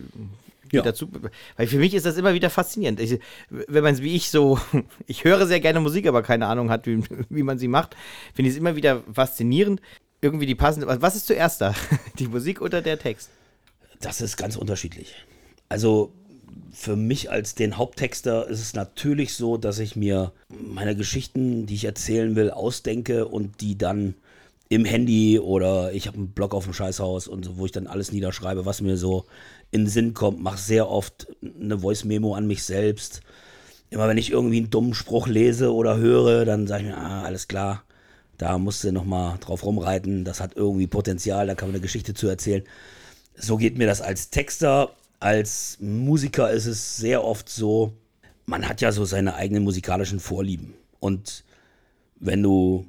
die 0.70 0.76
Ja. 0.76 0.82
dazu. 0.82 1.08
Weil 1.56 1.66
für 1.66 1.78
mich 1.78 1.94
ist 1.94 2.06
das 2.06 2.16
immer 2.16 2.32
wieder 2.32 2.48
faszinierend. 2.48 3.00
Ich, 3.00 3.18
wenn 3.48 3.82
man 3.82 3.94
es 3.94 4.02
wie 4.02 4.14
ich 4.14 4.30
so, 4.30 4.58
ich 5.06 5.24
höre 5.24 5.46
sehr 5.46 5.58
gerne 5.60 5.80
Musik, 5.80 6.06
aber 6.06 6.22
keine 6.22 6.46
Ahnung 6.46 6.70
hat, 6.70 6.86
wie, 6.86 7.02
wie 7.28 7.42
man 7.42 7.58
sie 7.58 7.68
macht, 7.68 7.96
finde 8.34 8.48
ich 8.48 8.54
es 8.54 8.60
immer 8.60 8.76
wieder 8.76 9.02
faszinierend. 9.12 9.80
Irgendwie 10.22 10.46
die 10.46 10.54
passende. 10.54 10.86
Was 11.02 11.16
ist 11.16 11.26
zuerst 11.26 11.60
da? 11.60 11.74
Die 12.18 12.28
Musik 12.28 12.60
oder 12.60 12.82
der 12.82 12.98
Text? 12.98 13.30
Das 14.00 14.20
ist 14.20 14.36
ganz 14.36 14.54
unterschiedlich. 14.56 15.14
Also 15.70 16.12
für 16.72 16.94
mich 16.94 17.30
als 17.30 17.54
den 17.54 17.78
Haupttexter 17.78 18.46
ist 18.46 18.60
es 18.60 18.74
natürlich 18.74 19.32
so, 19.34 19.56
dass 19.56 19.78
ich 19.78 19.96
mir 19.96 20.32
meine 20.50 20.94
Geschichten, 20.94 21.64
die 21.66 21.74
ich 21.74 21.84
erzählen 21.84 22.36
will, 22.36 22.50
ausdenke 22.50 23.26
und 23.26 23.60
die 23.62 23.78
dann 23.78 24.14
im 24.70 24.86
Handy 24.86 25.38
oder 25.38 25.92
ich 25.92 26.06
habe 26.06 26.16
einen 26.16 26.30
Blog 26.30 26.54
auf 26.54 26.64
dem 26.64 26.72
Scheißhaus 26.72 27.28
und 27.28 27.44
so, 27.44 27.58
wo 27.58 27.66
ich 27.66 27.72
dann 27.72 27.86
alles 27.86 28.12
niederschreibe, 28.12 28.64
was 28.64 28.80
mir 28.80 28.96
so 28.96 29.26
in 29.70 29.82
den 29.82 29.90
Sinn 29.90 30.14
kommt. 30.14 30.40
Mache 30.40 30.58
sehr 30.58 30.88
oft 30.88 31.26
eine 31.42 31.80
Voice-Memo 31.80 32.34
an 32.34 32.46
mich 32.46 32.62
selbst. 32.62 33.20
Immer 33.90 34.08
wenn 34.08 34.16
ich 34.16 34.30
irgendwie 34.30 34.58
einen 34.58 34.70
dummen 34.70 34.94
Spruch 34.94 35.26
lese 35.26 35.74
oder 35.74 35.98
höre, 35.98 36.46
dann 36.46 36.66
sage 36.66 36.84
ich 36.84 36.88
mir, 36.88 36.96
ah, 36.96 37.24
alles 37.24 37.46
klar, 37.46 37.84
da 38.38 38.56
musst 38.56 38.82
du 38.82 38.92
nochmal 38.92 39.36
drauf 39.40 39.64
rumreiten, 39.64 40.24
das 40.24 40.40
hat 40.40 40.56
irgendwie 40.56 40.86
Potenzial, 40.86 41.46
da 41.46 41.54
kann 41.54 41.68
man 41.68 41.74
eine 41.74 41.82
Geschichte 41.82 42.14
zu 42.14 42.28
erzählen 42.28 42.64
so 43.40 43.56
geht 43.56 43.78
mir 43.78 43.86
das 43.86 44.00
als 44.00 44.30
Texter. 44.30 44.90
Als 45.18 45.76
Musiker 45.80 46.50
ist 46.50 46.66
es 46.66 46.96
sehr 46.96 47.24
oft 47.24 47.48
so, 47.48 47.92
man 48.46 48.68
hat 48.68 48.80
ja 48.80 48.92
so 48.92 49.04
seine 49.04 49.34
eigenen 49.34 49.64
musikalischen 49.64 50.20
Vorlieben. 50.20 50.74
Und 50.98 51.44
wenn 52.18 52.42
du, 52.42 52.86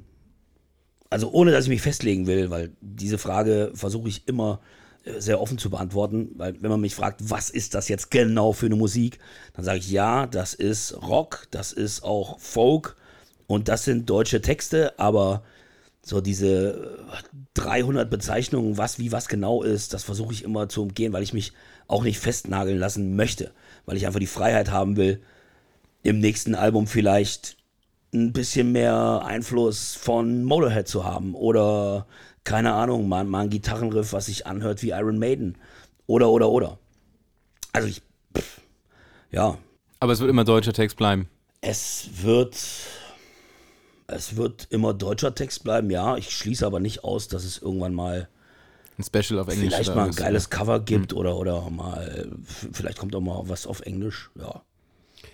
also 1.12 1.30
ohne 1.30 1.52
dass 1.52 1.64
ich 1.64 1.70
mich 1.70 1.82
festlegen 1.82 2.26
will, 2.26 2.50
weil 2.50 2.72
diese 2.80 3.18
Frage 3.18 3.70
versuche 3.74 4.08
ich 4.08 4.26
immer 4.26 4.60
äh, 5.04 5.20
sehr 5.20 5.40
offen 5.40 5.58
zu 5.58 5.68
beantworten, 5.68 6.30
weil 6.36 6.54
wenn 6.60 6.70
man 6.70 6.80
mich 6.80 6.94
fragt, 6.94 7.28
was 7.28 7.50
ist 7.50 7.74
das 7.74 7.88
jetzt 7.88 8.10
genau 8.10 8.52
für 8.52 8.66
eine 8.66 8.76
Musik, 8.76 9.18
dann 9.52 9.64
sage 9.64 9.78
ich 9.78 9.90
ja, 9.90 10.26
das 10.26 10.54
ist 10.54 10.94
Rock, 11.02 11.46
das 11.50 11.72
ist 11.72 12.02
auch 12.02 12.40
Folk 12.40 12.96
Und 13.46 13.68
das 13.68 13.84
sind 13.84 14.08
deutsche 14.08 14.40
Texte, 14.40 14.98
aber 14.98 15.42
so 16.02 16.22
diese 16.22 16.98
300 17.54 18.08
Bezeichnungen, 18.08 18.78
was 18.78 18.98
wie 18.98 19.12
was 19.12 19.28
genau 19.28 19.62
ist, 19.62 19.92
das 19.92 20.04
versuche 20.04 20.32
ich 20.32 20.44
immer 20.44 20.70
zu 20.70 20.82
umgehen, 20.82 21.12
weil 21.12 21.22
ich 21.22 21.34
mich 21.34 21.52
auch 21.88 22.04
nicht 22.04 22.18
festnageln 22.18 22.78
lassen 22.78 23.16
möchte, 23.16 23.52
weil 23.84 23.98
ich 23.98 24.06
einfach 24.06 24.18
die 24.18 24.26
Freiheit 24.26 24.70
haben 24.70 24.96
will, 24.96 25.20
im 26.02 26.20
nächsten 26.20 26.54
Album 26.54 26.86
vielleicht 26.86 27.56
ein 28.14 28.32
bisschen 28.32 28.72
mehr 28.72 29.22
Einfluss 29.24 29.94
von 29.94 30.44
Motorhead 30.44 30.86
zu 30.88 31.04
haben 31.04 31.34
oder 31.34 32.06
keine 32.44 32.74
Ahnung, 32.74 33.08
mal, 33.08 33.24
mal 33.24 33.44
ein 33.44 33.50
Gitarrenriff, 33.50 34.12
was 34.12 34.26
sich 34.26 34.46
anhört 34.46 34.82
wie 34.82 34.90
Iron 34.90 35.18
Maiden 35.18 35.56
oder 36.06 36.28
oder 36.30 36.48
oder. 36.50 36.78
Also 37.72 37.88
ich, 37.88 38.02
pff, 38.36 38.60
ja, 39.30 39.56
Aber 40.00 40.12
es 40.12 40.20
wird 40.20 40.28
immer 40.30 40.44
deutscher 40.44 40.72
Text 40.72 40.96
bleiben. 40.96 41.28
es 41.62 42.08
wird, 42.22 42.56
es 44.08 44.36
wird 44.36 44.66
immer 44.70 44.92
deutscher 44.92 45.34
Text 45.34 45.64
bleiben, 45.64 45.88
ja. 45.90 46.16
Ich 46.16 46.30
schließe 46.36 46.66
aber 46.66 46.80
nicht 46.80 47.04
aus, 47.04 47.28
dass 47.28 47.44
es 47.44 47.58
irgendwann 47.58 47.94
mal 47.94 48.28
Ein 48.98 49.04
Special 49.04 49.38
auf 49.40 49.48
Englisch. 49.48 49.72
vielleicht 49.72 49.94
mal 49.94 50.06
ein 50.08 50.14
geiles 50.14 50.50
Cover 50.50 50.80
gibt 50.80 51.14
oder, 51.14 51.36
oder 51.36 51.70
mal, 51.70 52.30
vielleicht 52.72 52.98
kommt 52.98 53.14
auch 53.14 53.20
mal 53.20 53.40
was 53.46 53.66
auf 53.66 53.80
Englisch, 53.80 54.30
ja. 54.38 54.62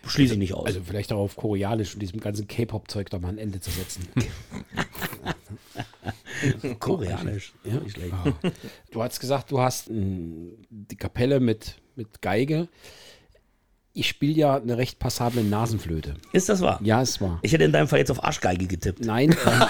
Schließe 0.06 0.34
ich 0.34 0.38
nicht 0.38 0.54
aus. 0.54 0.66
Also 0.66 0.80
vielleicht 0.84 1.12
auch 1.12 1.18
auf 1.18 1.36
Koreanisch 1.36 1.94
und 1.94 2.00
diesem 2.00 2.20
ganzen 2.20 2.46
K-Pop-Zeug 2.46 3.10
da 3.10 3.18
mal 3.18 3.28
ein 3.28 3.38
Ende 3.38 3.60
zu 3.60 3.70
setzen. 3.70 4.08
Koreanisch. 6.78 7.52
Ja. 7.64 7.80
Nicht 7.80 7.96
schlecht. 7.96 8.14
Du 8.90 9.02
hast 9.02 9.20
gesagt, 9.20 9.50
du 9.50 9.60
hast 9.60 9.90
mm, 9.90 10.50
die 10.70 10.96
Kapelle 10.96 11.40
mit, 11.40 11.76
mit 11.96 12.22
Geige. 12.22 12.68
Ich 13.92 14.08
spiele 14.08 14.34
ja 14.34 14.56
eine 14.56 14.78
recht 14.78 15.00
passable 15.00 15.42
Nasenflöte. 15.42 16.14
Ist 16.32 16.48
das 16.48 16.60
wahr? 16.60 16.78
Ja, 16.84 17.02
es 17.02 17.20
war. 17.20 17.40
Ich 17.42 17.52
hätte 17.52 17.64
in 17.64 17.72
deinem 17.72 17.88
Fall 17.88 17.98
jetzt 17.98 18.10
auf 18.10 18.22
Arschgeige 18.22 18.66
getippt. 18.66 19.04
Nein. 19.04 19.30
ähm, 19.30 19.36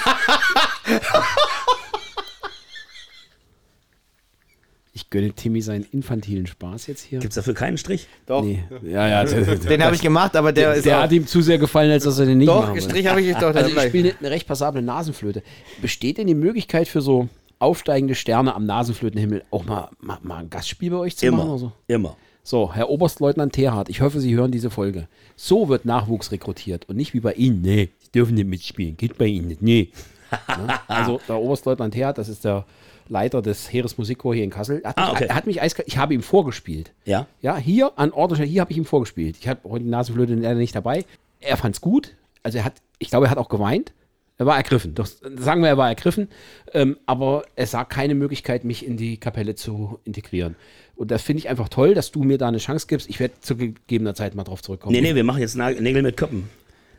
ich 4.99 5.11
gönne 5.11 5.33
Timmy 5.33 5.63
seinen 5.63 5.87
infantilen 5.93 6.49
Spaß 6.49 6.89
jetzt 6.89 7.03
hier. 7.03 7.21
Gibt 7.21 7.31
es 7.31 7.37
dafür 7.37 7.55
keinen 7.55 7.79
Strich? 7.79 8.09
Doch. 8.27 8.43
Nee. 8.43 8.65
Ja, 8.83 9.07
ja. 9.07 9.25
Der, 9.25 9.55
Den 9.57 9.85
habe 9.85 9.95
ich 9.95 10.03
gemacht, 10.03 10.35
aber 10.35 10.53
der, 10.53 10.75
ist 10.75 10.87
der 10.87 10.99
auch, 10.99 11.03
hat 11.03 11.13
ihm 11.13 11.25
zu 11.25 11.41
sehr 11.41 11.59
gefallen, 11.59 11.93
als 11.93 12.03
dass 12.03 12.19
er 12.19 12.27
den 12.27 12.39
nicht 12.39 12.49
Doch, 12.49 12.63
machen. 12.63 12.81
Strich 12.81 13.07
habe 13.07 13.23
ich 13.23 13.33
doch. 13.37 13.55
Also 13.55 13.71
ich 13.71 13.83
spiele 13.83 14.15
eine 14.19 14.31
recht 14.31 14.49
passable 14.49 14.83
Nasenflöte. 14.83 15.45
Besteht 15.81 16.19
denn 16.19 16.27
die 16.27 16.35
Möglichkeit 16.35 16.89
für 16.89 17.01
so 17.01 17.29
aufsteigende 17.61 18.17
Sterne 18.17 18.57
am 18.57 18.67
Nasenflötenhimmel 18.67 19.45
auch 19.53 19.65
mal, 19.65 19.89
mal, 20.01 20.19
mal 20.23 20.39
ein 20.39 20.51
Gastspiel 20.51 20.91
bei 20.91 20.97
euch 20.97 21.17
zu 21.17 21.27
machen? 21.27 21.41
Immer. 21.41 21.49
Oder 21.49 21.59
so? 21.59 21.73
Immer. 21.87 22.17
so, 22.43 22.75
Herr 22.75 22.91
Oberstleutnant 22.91 23.53
Terhardt, 23.53 23.89
ich 23.89 24.01
hoffe, 24.01 24.21
Sie 24.21 24.35
hören 24.35 24.51
diese 24.51 24.71
Folge. 24.71 25.07
So 25.37 25.69
wird 25.69 25.85
Nachwuchs 25.85 26.33
rekrutiert 26.33 26.89
und 26.89 26.97
nicht 26.97 27.15
wie 27.15 27.21
bei 27.21 27.35
Ihnen. 27.35 27.63
Nee, 27.63 27.91
Sie 28.01 28.11
dürfen 28.11 28.35
nicht 28.35 28.49
mitspielen. 28.49 28.97
Geht 28.97 29.17
bei 29.17 29.27
Ihnen 29.27 29.47
nicht. 29.47 29.63
Nee. 29.63 29.91
Ne? 30.47 30.79
Also 30.89 31.21
der 31.27 31.39
Oberstleutnant 31.39 31.95
Terhardt, 31.95 32.19
das 32.19 32.29
ist 32.29 32.45
der 32.45 32.67
Leiter 33.09 33.43
des 33.43 33.73
Heeresmusikchor 33.73 34.35
hier 34.35 34.45
in 34.45 34.51
Kassel. 34.51 34.81
Er 34.83 34.91
hat, 34.91 34.99
Ah, 34.99 35.07
mich, 35.07 35.13
okay. 35.17 35.27
er 35.29 35.35
hat 35.35 35.47
mich 35.47 35.63
eiskalt, 35.63 35.89
ich 35.89 35.99
habe 35.99 36.15
ihm 36.15 36.23
vorgespielt. 36.23 36.93
Ja? 37.05 37.27
Ja, 37.43 37.57
hier 37.57 37.93
an 37.97 38.13
Ort 38.13 38.31
und 38.33 38.37
Stelle, 38.37 38.51
hier 38.51 38.61
habe 38.61 38.71
ich 38.73 38.79
ihm 38.79 38.85
vorgespielt. 38.85 39.37
Ich 39.41 39.49
habe 39.49 39.61
heute 39.69 39.85
die 39.85 39.91
Nasenflöte 39.91 40.35
leider 40.35 40.55
nicht 40.55 40.75
dabei. 40.75 41.05
Er 41.41 41.57
fand 41.57 41.75
es 41.75 41.81
gut. 41.81 42.15
Also 42.43 42.59
er 42.59 42.65
hat, 42.65 42.75
ich 42.99 43.11
glaube, 43.11 43.27
er 43.27 43.31
hat 43.31 43.39
auch 43.39 43.49
geweint. 43.49 43.93
Er 44.41 44.47
war 44.47 44.57
ergriffen. 44.57 44.95
Doch, 44.95 45.07
sagen 45.37 45.63
wir, 45.63 45.69
er 45.69 45.77
war 45.79 45.89
ergriffen. 45.89 46.29
Ähm, 46.73 46.97
aber 47.07 47.43
es 47.57 47.73
sah 47.73 47.85
keine 47.85 48.15
Möglichkeit, 48.15 48.63
mich 48.65 48.87
in 48.87 48.97
die 48.97 49.17
Kapelle 49.17 49.57
zu 49.57 49.99
integrieren. 50.05 50.55
Und 50.95 51.11
das 51.11 51.23
finde 51.23 51.41
ich 51.41 51.49
einfach 51.49 51.69
toll, 51.69 51.95
dass 51.95 52.13
du 52.13 52.23
mir 52.23 52.39
da 52.39 52.47
eine 52.49 52.59
Chance 52.59 52.87
gibst. 52.89 53.09
Ich 53.11 53.19
werde 53.19 53.35
zu 53.41 53.57
gegebener 53.57 54.15
Zeit 54.15 54.35
mal 54.37 54.45
drauf 54.45 54.63
zurückkommen. 54.63 54.93
Nee, 54.93 55.01
nee, 55.01 55.15
wir 55.15 55.25
machen 55.25 55.41
jetzt 55.41 55.57
Nägel 55.57 56.03
mit 56.03 56.17
Köppen. 56.17 56.49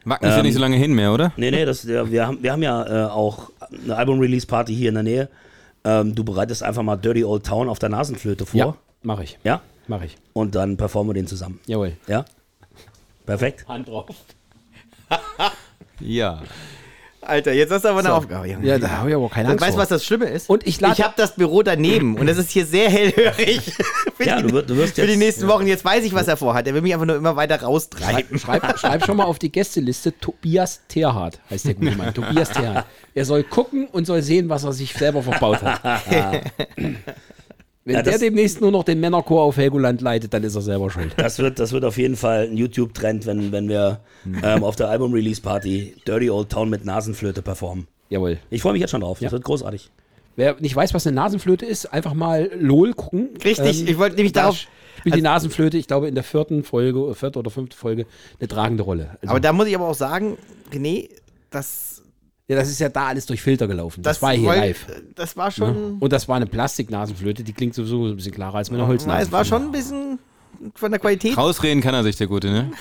Wacken 0.05 0.27
ist 0.29 0.35
ja 0.35 0.41
nicht 0.43 0.53
so 0.53 0.59
lange 0.59 0.77
hin 0.77 0.93
mehr, 0.93 1.13
oder? 1.13 1.33
Nee, 1.37 1.51
nee, 1.51 1.65
das, 1.65 1.83
ja, 1.83 2.09
wir, 2.09 2.25
haben, 2.27 2.41
wir 2.41 2.51
haben 2.53 2.63
ja 2.63 3.07
äh, 3.07 3.09
auch 3.09 3.51
eine 3.83 3.95
Album-Release-Party 3.95 4.73
hier 4.73 4.89
in 4.89 4.95
der 4.95 5.03
Nähe. 5.03 5.29
Ähm, 5.83 6.15
du 6.15 6.23
bereitest 6.23 6.63
einfach 6.63 6.83
mal 6.83 6.95
Dirty 6.97 7.23
Old 7.23 7.45
Town 7.45 7.69
auf 7.69 7.79
der 7.79 7.89
Nasenflöte 7.89 8.45
vor. 8.45 8.57
Ja, 8.59 8.75
mache 9.01 9.23
ich. 9.23 9.37
Ja? 9.43 9.61
Mache 9.87 10.05
ich. 10.05 10.17
Und 10.33 10.55
dann 10.55 10.77
performen 10.77 11.09
wir 11.09 11.13
den 11.13 11.27
zusammen. 11.27 11.59
Jawohl. 11.65 11.97
Ja? 12.07 12.25
Perfekt. 13.25 13.67
Hand 13.67 13.87
drauf. 13.87 14.07
Ja. 16.01 16.41
Alter, 17.29 17.53
jetzt 17.53 17.71
hast 17.71 17.85
du 17.85 17.89
aber 17.89 17.99
eine 17.99 18.13
Aufgabe. 18.13 18.47
Junge. 18.47 18.65
Ja, 18.67 18.77
da 18.77 18.89
habe 18.89 19.09
ich 19.09 19.15
aber 19.15 19.29
keine 19.29 19.49
Angst 19.49 19.63
Weißt 19.63 19.75
du, 19.75 19.79
was 19.81 19.87
das 19.89 20.03
Schlimme 20.03 20.25
ist? 20.25 20.49
Und 20.49 20.67
ich 20.67 20.81
lade- 20.81 20.95
ich 20.97 21.01
habe 21.03 21.13
das 21.15 21.35
Büro 21.35 21.63
daneben 21.63 22.17
und 22.17 22.27
es 22.27 22.37
ist 22.37 22.49
hier 22.49 22.65
sehr 22.65 22.89
hellhörig. 22.89 23.61
für 24.17 24.23
Ja, 24.25 24.41
die, 24.41 24.47
du, 24.51 24.75
wirst- 24.77 24.95
für 24.95 25.01
jetzt. 25.03 25.13
die 25.13 25.17
nächsten 25.17 25.47
Wochen. 25.47 25.67
Jetzt 25.67 25.85
weiß 25.85 26.03
ich, 26.03 26.13
was 26.13 26.27
er 26.27 26.35
vorhat. 26.37 26.67
Er 26.67 26.73
will 26.73 26.81
mich 26.81 26.93
einfach 26.93 27.05
nur 27.05 27.15
immer 27.15 27.35
weiter 27.35 27.61
raustreiben. 27.61 28.37
Schreib, 28.39 28.77
schreib 28.79 29.05
schon 29.05 29.17
mal 29.17 29.25
auf 29.25 29.39
die 29.39 29.51
Gästeliste, 29.51 30.17
Tobias 30.19 30.81
Terhardt 30.87 31.39
heißt 31.49 31.65
der 31.65 31.75
gute 31.75 31.95
Mann. 31.95 32.13
Tobias 32.13 32.49
Terhardt. 32.49 32.85
Er 33.13 33.25
soll 33.25 33.43
gucken 33.43 33.87
und 33.87 34.05
soll 34.05 34.21
sehen, 34.21 34.49
was 34.49 34.63
er 34.63 34.73
sich 34.73 34.93
selber 34.93 35.21
verbaut 35.23 35.61
hat. 35.61 35.81
Wenn 37.89 37.95
Ja, 37.95 38.01
der 38.03 38.13
das- 38.13 38.21
demnächst 38.21 38.61
nur 38.61 38.71
noch 38.71 38.83
den 38.83 38.99
Männerchor 38.99 39.41
auf 39.43 39.57
Helgoland 39.57 40.01
leitet, 40.01 40.31
dann 40.33 40.43
ist 40.43 40.53
er 40.55 40.61
selber 40.61 40.91
schuld. 40.91 41.13
Das 41.17 41.39
wird, 41.39 41.57
das 41.59 41.71
wird 41.71 41.83
auf 41.85 41.97
jeden 41.97 42.15
Fall 42.15 42.43
ein 42.47 42.55
YouTube-Trend, 42.55 43.25
wenn, 43.25 43.51
wenn 43.51 43.67
wir 43.67 43.99
ähm, 44.43 44.63
auf 44.63 44.75
der 44.75 44.89
Album-Release-Party 44.89 45.95
Dirty 46.07 46.29
Old 46.29 46.49
Town 46.49 46.69
mit 46.69 46.85
Nasenflöte 46.85 47.41
performen. 47.41 47.87
Jawohl. 48.09 48.37
Ich 48.49 48.61
freue 48.61 48.73
mich 48.73 48.81
jetzt 48.81 48.91
schon 48.91 49.01
drauf. 49.01 49.19
Ja. 49.21 49.25
Das 49.25 49.33
wird 49.33 49.43
großartig. 49.43 49.89
Wer 50.35 50.55
nicht 50.59 50.75
weiß, 50.75 50.93
was 50.93 51.05
eine 51.07 51.15
Nasenflöte 51.15 51.65
ist, 51.65 51.91
einfach 51.91 52.13
mal 52.13 52.49
LOL 52.59 52.93
gucken. 52.93 53.29
Ähm, 53.33 53.41
Richtig, 53.43 53.89
ich 53.89 53.97
wollte 53.97 54.15
nämlich 54.15 54.33
da 54.33 54.41
darauf- 54.43 54.65
Spielt 54.99 55.15
die 55.15 55.21
Nasenflöte, 55.21 55.77
ich 55.77 55.87
glaube, 55.87 56.09
in 56.09 56.15
der 56.15 56.25
vierten 56.25 56.63
Folge, 56.63 56.99
äh, 57.11 57.13
vierte 57.13 57.39
oder 57.39 57.49
fünfte 57.49 57.77
Folge, 57.77 58.05
eine 58.39 58.47
tragende 58.49 58.83
Rolle. 58.83 59.11
Also, 59.21 59.31
Aber 59.31 59.39
da 59.39 59.53
muss 59.53 59.67
ich 59.67 59.73
aber 59.75 59.87
auch 59.87 59.95
sagen, 59.95 60.37
René, 60.73 61.09
das, 61.51 61.98
ja, 62.49 62.55
das 62.57 62.69
ist 62.69 62.79
ja 62.79 62.89
da 62.89 63.07
alles 63.07 63.25
durch 63.25 63.41
Filter 63.41 63.67
gelaufen. 63.67 64.01
Das, 64.03 64.17
das 64.17 64.21
war 64.21 64.33
hier 64.33 64.47
live. 64.49 64.85
Das 65.15 65.37
war 65.37 65.49
schon. 65.51 65.97
Und 65.99 66.11
das 66.11 66.27
war 66.27 66.35
eine 66.35 66.47
Plastiknasenflöte, 66.47 67.43
die 67.43 67.53
klingt 67.53 67.73
sowieso 67.75 68.07
ein 68.07 68.15
bisschen 68.17 68.33
klarer 68.33 68.55
als 68.55 68.69
mit 68.71 68.77
einer 68.79 68.87
Na, 68.87 68.89
Holznasenflöte. 68.91 69.25
es 69.27 69.31
war 69.31 69.45
schon 69.45 69.67
ein 69.67 69.71
bisschen 69.71 70.19
von 70.75 70.91
der 70.91 70.99
Qualität. 70.99 71.37
Rausreden 71.37 71.81
kann 71.81 71.93
er 71.93 72.03
sich, 72.03 72.17
der 72.17 72.27
Gute, 72.27 72.49
ne? 72.49 72.71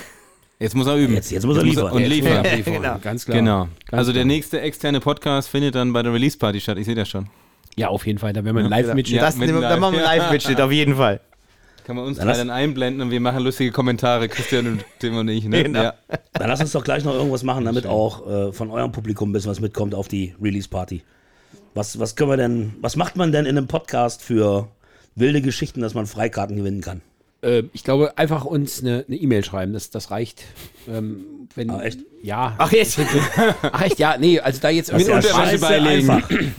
Jetzt 0.58 0.74
muss 0.74 0.88
er 0.88 0.96
üben. 0.96 1.14
Jetzt- 1.14 1.30
jetzt 1.30 1.46
muss 1.46 1.56
er 1.56 1.62
liefern. 1.62 1.92
Und 1.92 2.02
liefern. 2.04 2.44
Ja, 2.44 2.54
liefern, 2.54 2.72
Genau. 2.74 2.98
Ganz 3.02 3.24
klar. 3.24 3.36
Genau. 3.38 3.58
Ganz 3.86 3.98
Also 3.98 4.12
der 4.12 4.24
nächste 4.24 4.60
externe 4.60 4.98
Podcast 4.98 5.48
findet 5.48 5.76
dann 5.76 5.92
bei 5.92 6.02
der 6.02 6.12
Release-Party 6.12 6.60
statt. 6.60 6.78
Ich 6.78 6.86
sehe 6.86 6.96
das 6.96 7.08
schon. 7.08 7.28
Ja, 7.76 7.88
auf 7.88 8.04
jeden 8.06 8.18
Fall. 8.18 8.32
Da 8.32 8.42
werden 8.44 8.56
wir 8.56 8.60
einen 8.62 8.70
Live-Mitschnitt. 8.70 9.20
Ja, 9.20 9.26
das, 9.26 9.36
mitten 9.36 9.60
da 9.60 9.76
machen 9.76 9.92
wir 9.94 10.00
live. 10.00 10.08
einen 10.10 10.20
Live-Mitschnitt, 10.22 10.60
auf 10.60 10.72
jeden 10.72 10.96
Fall. 10.96 11.20
Kann 11.88 11.96
man 11.96 12.04
uns 12.04 12.18
Dann 12.18 12.26
drei 12.26 12.32
lass- 12.32 12.38
dann 12.40 12.50
einblenden 12.50 13.00
und 13.00 13.10
wir 13.10 13.18
machen 13.18 13.42
lustige 13.42 13.72
Kommentare, 13.72 14.28
Christian 14.28 14.66
und 14.66 14.84
Tim 14.98 15.16
und 15.16 15.26
ich, 15.28 15.44
ne? 15.44 15.62
Genau. 15.62 15.84
Ja. 15.84 15.94
Dann 16.34 16.48
lass 16.50 16.60
uns 16.60 16.72
doch 16.72 16.84
gleich 16.84 17.02
noch 17.02 17.14
irgendwas 17.14 17.44
machen, 17.44 17.64
damit 17.64 17.86
auch 17.86 18.28
äh, 18.48 18.52
von 18.52 18.70
eurem 18.70 18.92
Publikum 18.92 19.30
ein 19.30 19.32
bisschen 19.32 19.50
was 19.50 19.60
mitkommt 19.60 19.94
auf 19.94 20.06
die 20.06 20.34
Release-Party. 20.38 21.00
Was, 21.72 21.98
was 21.98 22.14
können 22.14 22.28
wir 22.30 22.36
denn, 22.36 22.74
was 22.82 22.96
macht 22.96 23.16
man 23.16 23.32
denn 23.32 23.46
in 23.46 23.56
einem 23.56 23.68
Podcast 23.68 24.22
für 24.22 24.68
wilde 25.14 25.40
Geschichten, 25.40 25.80
dass 25.80 25.94
man 25.94 26.06
Freikarten 26.06 26.56
gewinnen 26.56 26.82
kann? 26.82 27.00
Äh, 27.40 27.62
ich 27.72 27.84
glaube, 27.84 28.18
einfach 28.18 28.44
uns 28.44 28.82
eine 28.82 29.06
eine 29.08 29.16
E-Mail 29.16 29.42
schreiben, 29.42 29.72
das, 29.72 29.88
das 29.88 30.10
reicht. 30.10 30.44
Ähm, 30.90 31.24
wenn, 31.54 31.70
Ah, 31.70 31.80
echt? 31.80 32.00
Ja. 32.22 32.54
Ach, 32.58 32.70
jetzt. 32.70 32.98
Ach, 33.72 33.80
echt? 33.86 33.98
Ja, 33.98 34.18
nee, 34.18 34.38
also 34.40 34.60
da 34.60 34.68
jetzt 34.68 34.92
Das 34.92 35.06
ja 35.06 35.16
Unterwäsche 35.16 35.58
beilegen. 35.58 36.22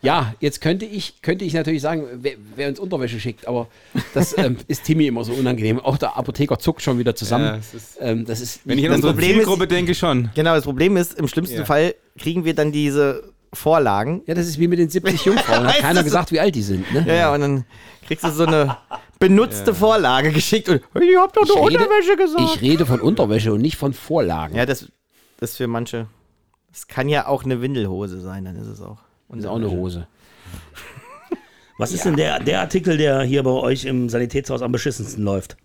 Ja, 0.00 0.34
jetzt 0.40 0.60
könnte 0.60 0.84
ich, 0.84 1.22
könnte 1.22 1.44
ich 1.44 1.54
natürlich 1.54 1.82
sagen, 1.82 2.04
wer, 2.20 2.32
wer 2.54 2.68
uns 2.68 2.78
Unterwäsche 2.78 3.18
schickt, 3.18 3.48
aber 3.48 3.66
das 4.14 4.36
ähm, 4.38 4.56
ist 4.68 4.84
Timmy 4.84 5.06
immer 5.08 5.24
so 5.24 5.32
unangenehm. 5.32 5.80
Auch 5.80 5.98
der 5.98 6.16
Apotheker 6.16 6.58
zuckt 6.58 6.82
schon 6.82 6.98
wieder 6.98 7.16
zusammen. 7.16 7.44
Ja, 7.46 7.56
es 7.56 7.74
ist- 7.74 7.98
ähm, 8.00 8.24
das 8.24 8.40
ist 8.40 8.60
Wenn 8.64 8.78
ich 8.78 8.84
an 8.84 8.90
das 8.92 8.96
unsere 8.98 9.12
Problem 9.14 9.30
ist- 9.30 9.36
Zielgruppe 9.38 9.66
denke, 9.66 9.94
schon. 9.94 10.30
Genau, 10.34 10.54
das 10.54 10.64
Problem 10.64 10.96
ist, 10.96 11.14
im 11.18 11.26
schlimmsten 11.26 11.56
Ja. 11.58 11.64
Fall 11.64 11.94
kriegen 12.18 12.44
wir 12.44 12.54
dann 12.54 12.70
diese 12.70 13.24
Vorlagen. 13.52 14.22
ja, 14.26 14.34
das 14.34 14.46
ist 14.46 14.58
wie 14.60 14.68
mit 14.68 14.78
den 14.78 14.88
70 14.90 15.24
Jungfrauen. 15.24 15.58
Hat 15.66 15.68
Weißt 15.74 15.80
keiner 15.80 16.04
gesagt, 16.04 16.30
wie 16.32 16.38
alt 16.38 16.54
die 16.54 16.62
sind. 16.62 16.92
Ne? 16.92 17.04
Ja, 17.08 17.14
ja, 17.14 17.34
und 17.34 17.40
dann 17.40 17.64
kriegst 18.06 18.22
du 18.24 18.30
so 18.30 18.44
eine 18.46 18.76
benutzte 19.18 19.74
Vorlage 19.74 20.30
geschickt 20.32 20.68
und 20.68 20.80
ihr 21.02 21.18
habt 21.20 21.36
doch 21.36 21.42
Ich 21.42 21.48
nur 21.48 21.62
Unterwäsche 21.62 22.16
gesagt. 22.16 22.42
ich 22.54 22.60
rede 22.60 22.86
von 22.86 23.00
Unterwäsche 23.00 23.52
und 23.52 23.62
nicht 23.62 23.76
von 23.76 23.92
Vorlagen. 23.94 24.54
ja, 24.54 24.64
das, 24.66 24.86
das 25.40 25.56
für 25.56 25.66
manche. 25.66 26.06
Das 26.70 26.86
kann 26.86 27.08
ja 27.08 27.26
auch 27.26 27.42
eine 27.44 27.60
Windelhose 27.62 28.20
sein, 28.20 28.44
dann 28.44 28.54
ist 28.54 28.66
es 28.68 28.80
auch. 28.80 28.98
Das 29.28 29.40
ist 29.40 29.46
auch 29.46 29.56
eine 29.56 29.70
Hose. 29.70 30.06
Was 31.78 31.92
ist 31.92 32.04
denn 32.04 32.16
der, 32.16 32.40
der 32.40 32.60
Artikel, 32.60 32.96
der 32.96 33.22
hier 33.22 33.42
bei 33.42 33.50
euch 33.50 33.84
im 33.84 34.08
Sanitätshaus 34.08 34.62
am 34.62 34.72
beschissensten 34.72 35.22
läuft? 35.22 35.56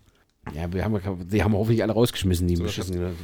Ja, 0.56 0.72
wir 0.72 0.84
haben, 0.84 1.00
die 1.32 1.44
haben 1.44 1.54
wir 1.54 1.58
hoffentlich 1.58 1.82
alle 1.82 1.94
rausgeschmissen, 1.94 2.48
die 2.48 2.56
beschissen. 2.56 3.16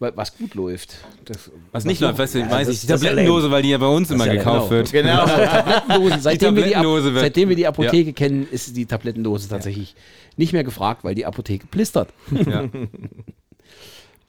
Wa- 0.00 0.12
Was 0.14 0.36
gut 0.36 0.54
läuft. 0.54 0.96
Das, 1.26 1.50
Was 1.72 1.84
nicht 1.84 2.00
läuft, 2.00 2.18
weißt 2.18 2.34
du, 2.36 2.50
weiß 2.50 2.66
das- 2.66 2.76
ich. 2.76 2.80
Die 2.80 2.86
das 2.86 3.02
ja 3.02 3.10
Tablettendose, 3.10 3.50
weil 3.50 3.62
die 3.62 3.68
ja 3.68 3.76
bei 3.78 3.86
uns 3.86 4.10
immer 4.10 4.26
ja 4.26 4.32
gekauft 4.32 4.70
genau. 4.70 4.78
wird. 4.78 4.92
Genau. 4.92 5.26
Tablettendosen, 5.26 6.20
seitdem, 6.22 6.56
wir 6.56 6.62
die, 6.64 6.70
Tablettendose 6.70 7.12
wird- 7.14 7.20
seitdem 7.24 7.48
wir 7.50 7.56
die 7.56 7.66
Apotheke 7.66 8.12
kennen, 8.14 8.48
ist 8.50 8.74
die 8.76 8.86
Tablettendose 8.86 9.48
tatsächlich 9.50 9.94
nicht 10.38 10.54
mehr 10.54 10.64
gefragt, 10.64 11.04
weil 11.04 11.14
die 11.14 11.26
Apotheke 11.26 11.66
plistert. 11.66 12.08
Ja. 12.30 12.64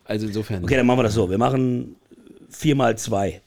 Also 0.04 0.28
insofern. 0.28 0.64
Okay, 0.64 0.76
dann 0.76 0.86
machen 0.86 1.00
wir 1.00 1.04
das 1.04 1.14
so. 1.14 1.30
Wir 1.30 1.38
machen 1.38 1.96
vier 2.50 2.76
mal 2.76 2.98
zwei. 2.98 3.42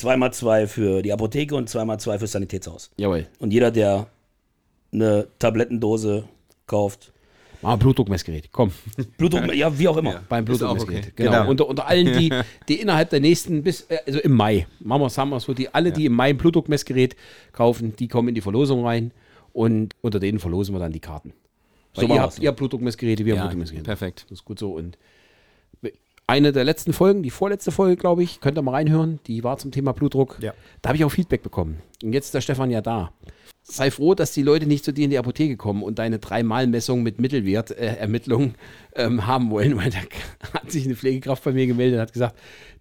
Zweimal 0.00 0.32
zwei 0.32 0.66
für 0.66 1.02
die 1.02 1.12
Apotheke 1.12 1.54
und 1.54 1.68
zweimal 1.68 2.00
zwei 2.00 2.18
fürs 2.18 2.32
Sanitätshaus. 2.32 2.90
Jawohl. 2.96 3.26
Und 3.38 3.52
jeder, 3.52 3.70
der 3.70 4.06
eine 4.92 5.28
Tablettendose 5.38 6.24
kauft, 6.66 7.12
Mal 7.62 7.76
Blutdruckmessgerät, 7.76 8.48
komm. 8.52 8.72
Blutdruck, 9.18 9.54
ja, 9.54 9.78
wie 9.78 9.86
auch 9.86 9.98
immer. 9.98 10.22
Beim 10.30 10.46
Ist 10.46 10.62
auch 10.62 10.72
Blutdruckmessgerät. 10.72 11.04
okay. 11.04 11.12
Genau. 11.16 11.30
Genau. 11.32 11.50
Unter, 11.50 11.68
unter 11.68 11.86
allen, 11.86 12.18
die, 12.18 12.32
die 12.70 12.80
innerhalb 12.80 13.10
der 13.10 13.20
nächsten, 13.20 13.62
bis, 13.62 13.82
äh, 13.90 13.98
also 14.06 14.18
im 14.20 14.32
Mai, 14.32 14.66
machen 14.78 15.02
wir, 15.02 15.10
sagen 15.10 15.28
wir 15.28 15.40
so, 15.40 15.52
die, 15.52 15.68
alle, 15.68 15.92
die 15.92 16.06
im 16.06 16.14
Mai 16.14 16.30
ein 16.30 16.38
Blutdruckmessgerät 16.38 17.14
kaufen, 17.52 17.94
die 17.94 18.08
kommen 18.08 18.28
in 18.30 18.34
die 18.34 18.40
Verlosung 18.40 18.86
rein 18.86 19.10
und 19.52 19.94
unter 20.00 20.20
denen 20.20 20.38
verlosen 20.38 20.74
wir 20.74 20.78
dann 20.78 20.92
die 20.92 21.00
Karten. 21.00 21.34
So 21.92 22.00
Weil 22.00 22.16
ihr 22.16 22.22
habt 22.22 22.38
ihr 22.38 22.52
Blutdruckmessgeräte, 22.52 23.26
wir 23.26 23.34
haben 23.34 23.38
Ja, 23.38 23.42
Blutdruckmessgeräte. 23.42 23.84
perfekt. 23.84 24.24
Das 24.30 24.38
ist 24.38 24.44
gut 24.46 24.58
so. 24.58 24.72
Und 24.72 24.96
eine 26.30 26.52
der 26.52 26.64
letzten 26.64 26.92
Folgen, 26.92 27.24
die 27.24 27.30
vorletzte 27.30 27.72
Folge, 27.72 27.96
glaube 27.96 28.22
ich, 28.22 28.40
könnt 28.40 28.56
ihr 28.56 28.62
mal 28.62 28.70
reinhören, 28.70 29.18
die 29.26 29.42
war 29.42 29.58
zum 29.58 29.72
Thema 29.72 29.92
Blutdruck. 29.92 30.38
Ja. 30.40 30.54
Da 30.80 30.90
habe 30.90 30.96
ich 30.96 31.04
auch 31.04 31.10
Feedback 31.10 31.42
bekommen. 31.42 31.82
Und 32.04 32.12
jetzt 32.12 32.26
ist 32.26 32.34
der 32.34 32.40
Stefan 32.40 32.70
ja 32.70 32.80
da. 32.80 33.12
Sei 33.64 33.90
froh, 33.90 34.14
dass 34.14 34.32
die 34.32 34.42
Leute 34.42 34.66
nicht 34.66 34.84
zu 34.84 34.92
dir 34.92 35.04
in 35.04 35.10
die 35.10 35.18
Apotheke 35.18 35.56
kommen 35.56 35.82
und 35.82 35.98
deine 35.98 36.20
Dreimalmessung 36.20 37.02
mit 37.02 37.20
Mittelwertermittlung 37.20 38.54
ähm, 38.94 39.26
haben 39.26 39.50
wollen, 39.50 39.76
weil 39.76 39.90
da 39.90 39.98
hat 40.54 40.70
sich 40.70 40.84
eine 40.84 40.94
Pflegekraft 40.94 41.42
bei 41.42 41.52
mir 41.52 41.66
gemeldet 41.66 41.96
und 41.96 42.02
hat 42.02 42.12
gesagt, 42.12 42.36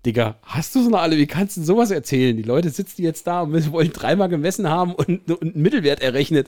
Digga, 0.05 0.37
hast 0.43 0.75
du 0.75 0.81
es 0.81 0.87
noch 0.87 1.01
alle? 1.01 1.17
Wie 1.17 1.25
kannst 1.25 1.57
du 1.57 1.61
denn 1.61 1.65
sowas 1.65 1.89
erzählen? 1.89 2.37
Die 2.37 2.43
Leute 2.43 2.69
sitzen 2.69 3.01
jetzt 3.01 3.25
da 3.25 3.41
und 3.41 3.71
wollen 3.71 3.91
dreimal 3.91 4.29
gemessen 4.29 4.69
haben 4.69 4.93
und, 4.93 5.29
und 5.29 5.41
einen 5.41 5.61
Mittelwert 5.63 6.01
errechnet. 6.01 6.47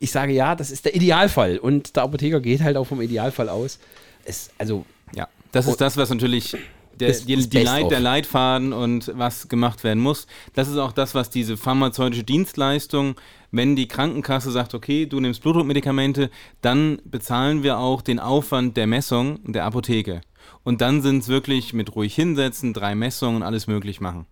Ich 0.00 0.10
sage 0.10 0.32
ja, 0.32 0.56
das 0.56 0.72
ist 0.72 0.86
der 0.86 0.96
Idealfall 0.96 1.58
und 1.58 1.94
der 1.94 2.02
Apotheker 2.02 2.40
geht 2.40 2.62
halt 2.62 2.76
auch 2.76 2.86
vom 2.86 3.00
Idealfall 3.00 3.48
aus. 3.48 3.78
Es, 4.24 4.50
also 4.58 4.84
Ja, 5.14 5.28
das 5.52 5.66
ist 5.66 5.80
das, 5.80 5.96
was 5.96 6.10
natürlich 6.10 6.56
der, 6.98 7.12
die, 7.12 7.48
die 7.48 7.58
Leit, 7.62 7.90
der 7.90 8.00
Leitfaden 8.00 8.72
und 8.72 9.10
was 9.14 9.48
gemacht 9.48 9.84
werden 9.84 10.02
muss. 10.02 10.26
Das 10.54 10.68
ist 10.68 10.76
auch 10.76 10.92
das, 10.92 11.14
was 11.14 11.30
diese 11.30 11.56
pharmazeutische 11.56 12.24
Dienstleistung, 12.24 13.14
wenn 13.50 13.76
die 13.76 13.88
Krankenkasse 13.88 14.50
sagt, 14.50 14.74
okay, 14.74 15.06
du 15.06 15.20
nimmst 15.20 15.42
Blutdruckmedikamente, 15.42 16.30
dann 16.60 17.00
bezahlen 17.04 17.62
wir 17.62 17.78
auch 17.78 18.02
den 18.02 18.18
Aufwand 18.18 18.76
der 18.76 18.86
Messung 18.86 19.40
der 19.44 19.64
Apotheke. 19.64 20.20
Und 20.64 20.80
dann 20.80 21.02
sind 21.02 21.18
es 21.18 21.28
wirklich 21.28 21.72
mit 21.72 21.94
ruhig 21.94 22.14
hinsetzen, 22.14 22.72
drei 22.72 22.94
Messungen, 22.94 23.42
alles 23.42 23.66
möglich 23.66 24.00
machen. 24.00 24.26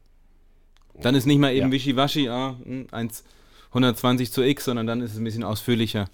Dann 1.00 1.14
ist 1.14 1.26
nicht 1.26 1.38
mal 1.38 1.52
eben 1.52 1.68
Ja. 1.68 1.72
wischiwaschi, 1.72 2.28
ah, 2.28 2.56
hm, 2.62 2.86
1, 2.90 3.24
120 3.72 4.32
zu 4.32 4.42
x, 4.42 4.64
sondern 4.64 4.86
dann 4.86 5.00
ist 5.00 5.12
es 5.12 5.18
ein 5.18 5.24
bisschen 5.24 5.44
ausführlicher. 5.44 6.08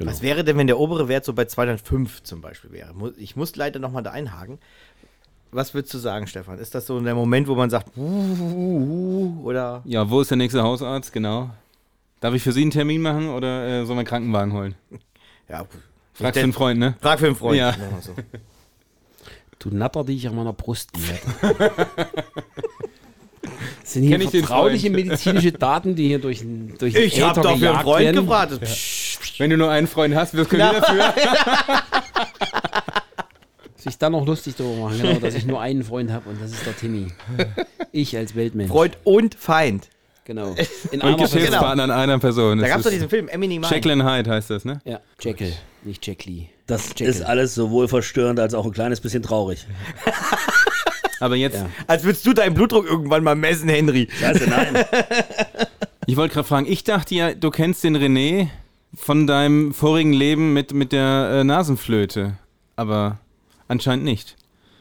Was 0.00 0.22
wäre 0.22 0.44
denn, 0.44 0.56
wenn 0.56 0.66
der 0.66 0.78
obere 0.78 1.08
Wert 1.08 1.24
so 1.24 1.32
bei 1.32 1.44
205 1.46 2.22
zum 2.22 2.40
Beispiel 2.40 2.70
wäre? 2.72 2.92
Ich 3.16 3.34
muss 3.36 3.56
leider 3.56 3.78
nochmal 3.80 4.02
da 4.02 4.10
einhaken. 4.12 4.58
Was 5.50 5.72
würdest 5.74 5.94
du 5.94 5.98
sagen, 5.98 6.26
Stefan? 6.26 6.58
Ist 6.58 6.74
das 6.74 6.86
so 6.86 7.00
der 7.00 7.14
Moment, 7.14 7.48
wo 7.48 7.54
man 7.54 7.70
sagt, 7.70 7.96
"Uh, 7.96 9.40
oder 9.42 9.82
Ja, 9.86 10.08
wo 10.10 10.20
ist 10.20 10.30
der 10.30 10.36
nächste 10.36 10.62
Hausarzt? 10.62 11.12
Genau. 11.12 11.50
Darf 12.20 12.34
ich 12.34 12.42
für 12.42 12.52
Sie 12.52 12.62
einen 12.62 12.70
Termin 12.70 13.00
machen 13.00 13.28
oder 13.30 13.66
äh, 13.66 13.78
soll 13.86 13.94
man 13.96 13.98
einen 14.00 14.06
Krankenwagen 14.08 14.52
holen? 14.52 14.74
ja, 15.48 15.64
Frag 16.14 16.34
für 16.34 16.40
einen 16.42 16.52
Freund, 16.52 16.78
ne? 16.80 16.96
Frag 17.00 17.18
für 17.20 17.26
einen 17.26 17.36
Freund. 17.36 17.58
Ja. 17.58 17.74
So. 18.02 18.12
Du 19.60 19.70
Natter, 19.70 20.04
die 20.04 20.16
ich 20.16 20.28
an 20.28 20.36
meiner 20.36 20.52
Brust. 20.52 20.90
Das 23.80 23.92
sind 23.94 24.02
hier 24.02 24.20
vertrauliche 24.30 24.90
medizinische 24.90 25.52
Daten, 25.52 25.94
die 25.94 26.08
hier 26.08 26.18
durch, 26.18 26.40
den- 26.40 26.76
durch 26.78 26.92
den 26.94 27.04
Ich 27.04 27.20
habe 27.22 27.40
Äther 27.40 27.42
doch 27.42 27.48
für 27.50 27.54
einen 27.54 27.60
gejagt 27.60 27.82
Freund 27.84 28.04
werden. 28.04 28.20
gefragt. 28.26 28.60
Psch, 28.60 29.07
Wenn 29.38 29.50
du 29.50 29.56
nur 29.56 29.70
einen 29.70 29.86
Freund 29.86 30.14
hast, 30.14 30.34
wirst 30.34 30.52
du 30.52 30.56
dafür. 30.58 31.12
Sich 33.76 33.96
dann 33.96 34.12
noch 34.12 34.26
lustig 34.26 34.54
darüber 34.56 34.88
machen, 34.88 35.00
genau, 35.00 35.20
dass 35.20 35.34
ich 35.34 35.46
nur 35.46 35.60
einen 35.60 35.84
Freund 35.84 36.10
habe 36.10 36.28
und 36.30 36.42
das 36.42 36.50
ist 36.50 36.66
der 36.66 36.76
Timmy. 36.76 37.06
Ich 37.92 38.16
als 38.16 38.34
Weltmensch. 38.34 38.70
Freund 38.70 38.98
und 39.04 39.34
Feind. 39.36 39.88
Genau. 40.24 40.54
In 40.90 41.00
Und. 41.00 41.16
Geschäftspartner 41.18 41.84
an 41.84 41.90
einer 41.90 42.18
Person. 42.18 42.58
Da 42.58 42.68
gab 42.68 42.78
es 42.78 42.84
doch 42.84 42.90
diesen 42.90 43.08
Film, 43.08 43.28
Emily 43.28 43.58
Mine. 43.58 43.72
Jacqueline 43.72 44.04
Hyde 44.04 44.30
heißt 44.30 44.50
das, 44.50 44.64
ne? 44.66 44.80
Ja, 44.84 45.00
Jekyll, 45.20 45.54
nicht 45.84 46.06
Jack 46.06 46.26
Lee. 46.26 46.48
Das 46.66 46.88
Jekyll. 46.88 47.06
ist 47.06 47.22
alles 47.22 47.54
sowohl 47.54 47.88
verstörend 47.88 48.38
als 48.38 48.52
auch 48.52 48.66
ein 48.66 48.72
kleines 48.72 49.00
bisschen 49.00 49.22
traurig. 49.22 49.66
Aber 51.20 51.36
jetzt, 51.36 51.54
Ja. 51.56 51.66
Als 51.86 52.04
würdest 52.04 52.26
du 52.26 52.32
deinen 52.34 52.54
Blutdruck 52.54 52.84
irgendwann 52.86 53.24
mal 53.24 53.36
messen, 53.36 53.68
Henry. 53.70 54.08
Scheiße, 54.20 54.50
nein. 54.50 54.84
ich 56.06 56.16
wollte 56.16 56.34
gerade 56.34 56.46
fragen, 56.46 56.66
ich 56.70 56.84
dachte 56.84 57.14
ja, 57.14 57.32
du 57.34 57.50
kennst 57.50 57.82
den 57.84 57.96
René 57.96 58.48
von 58.94 59.26
deinem 59.26 59.72
vorigen 59.72 60.12
Leben 60.12 60.52
mit, 60.52 60.72
mit 60.72 60.92
der 60.92 61.30
äh, 61.32 61.44
Nasenflöte. 61.44 62.38
Aber 62.76 63.18
anscheinend 63.66 64.04
nicht. 64.04 64.36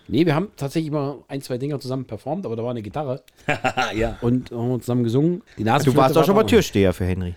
Nee, 0.08 0.26
wir 0.26 0.36
haben 0.36 0.50
tatsächlich 0.56 0.90
immer 0.90 1.20
ein, 1.28 1.42
zwei 1.42 1.58
Dinger 1.58 1.80
zusammen 1.80 2.06
performt, 2.06 2.46
aber 2.46 2.56
da 2.56 2.64
war 2.64 2.72
eine 2.72 2.82
Gitarre 2.82 3.24
ja. 3.96 4.18
und 4.22 4.52
haben 4.52 4.70
wir 4.70 4.80
zusammen 4.80 5.04
gesungen. 5.04 5.44
Die 5.58 5.64
Du 5.64 5.70
Nasenflöte 5.70 5.98
warst 5.98 6.16
doch 6.16 6.22
war 6.22 6.26
schon 6.26 6.36
mal. 6.36 6.46
Türsteher 6.46 6.94
für 6.94 7.06
Henry. 7.06 7.36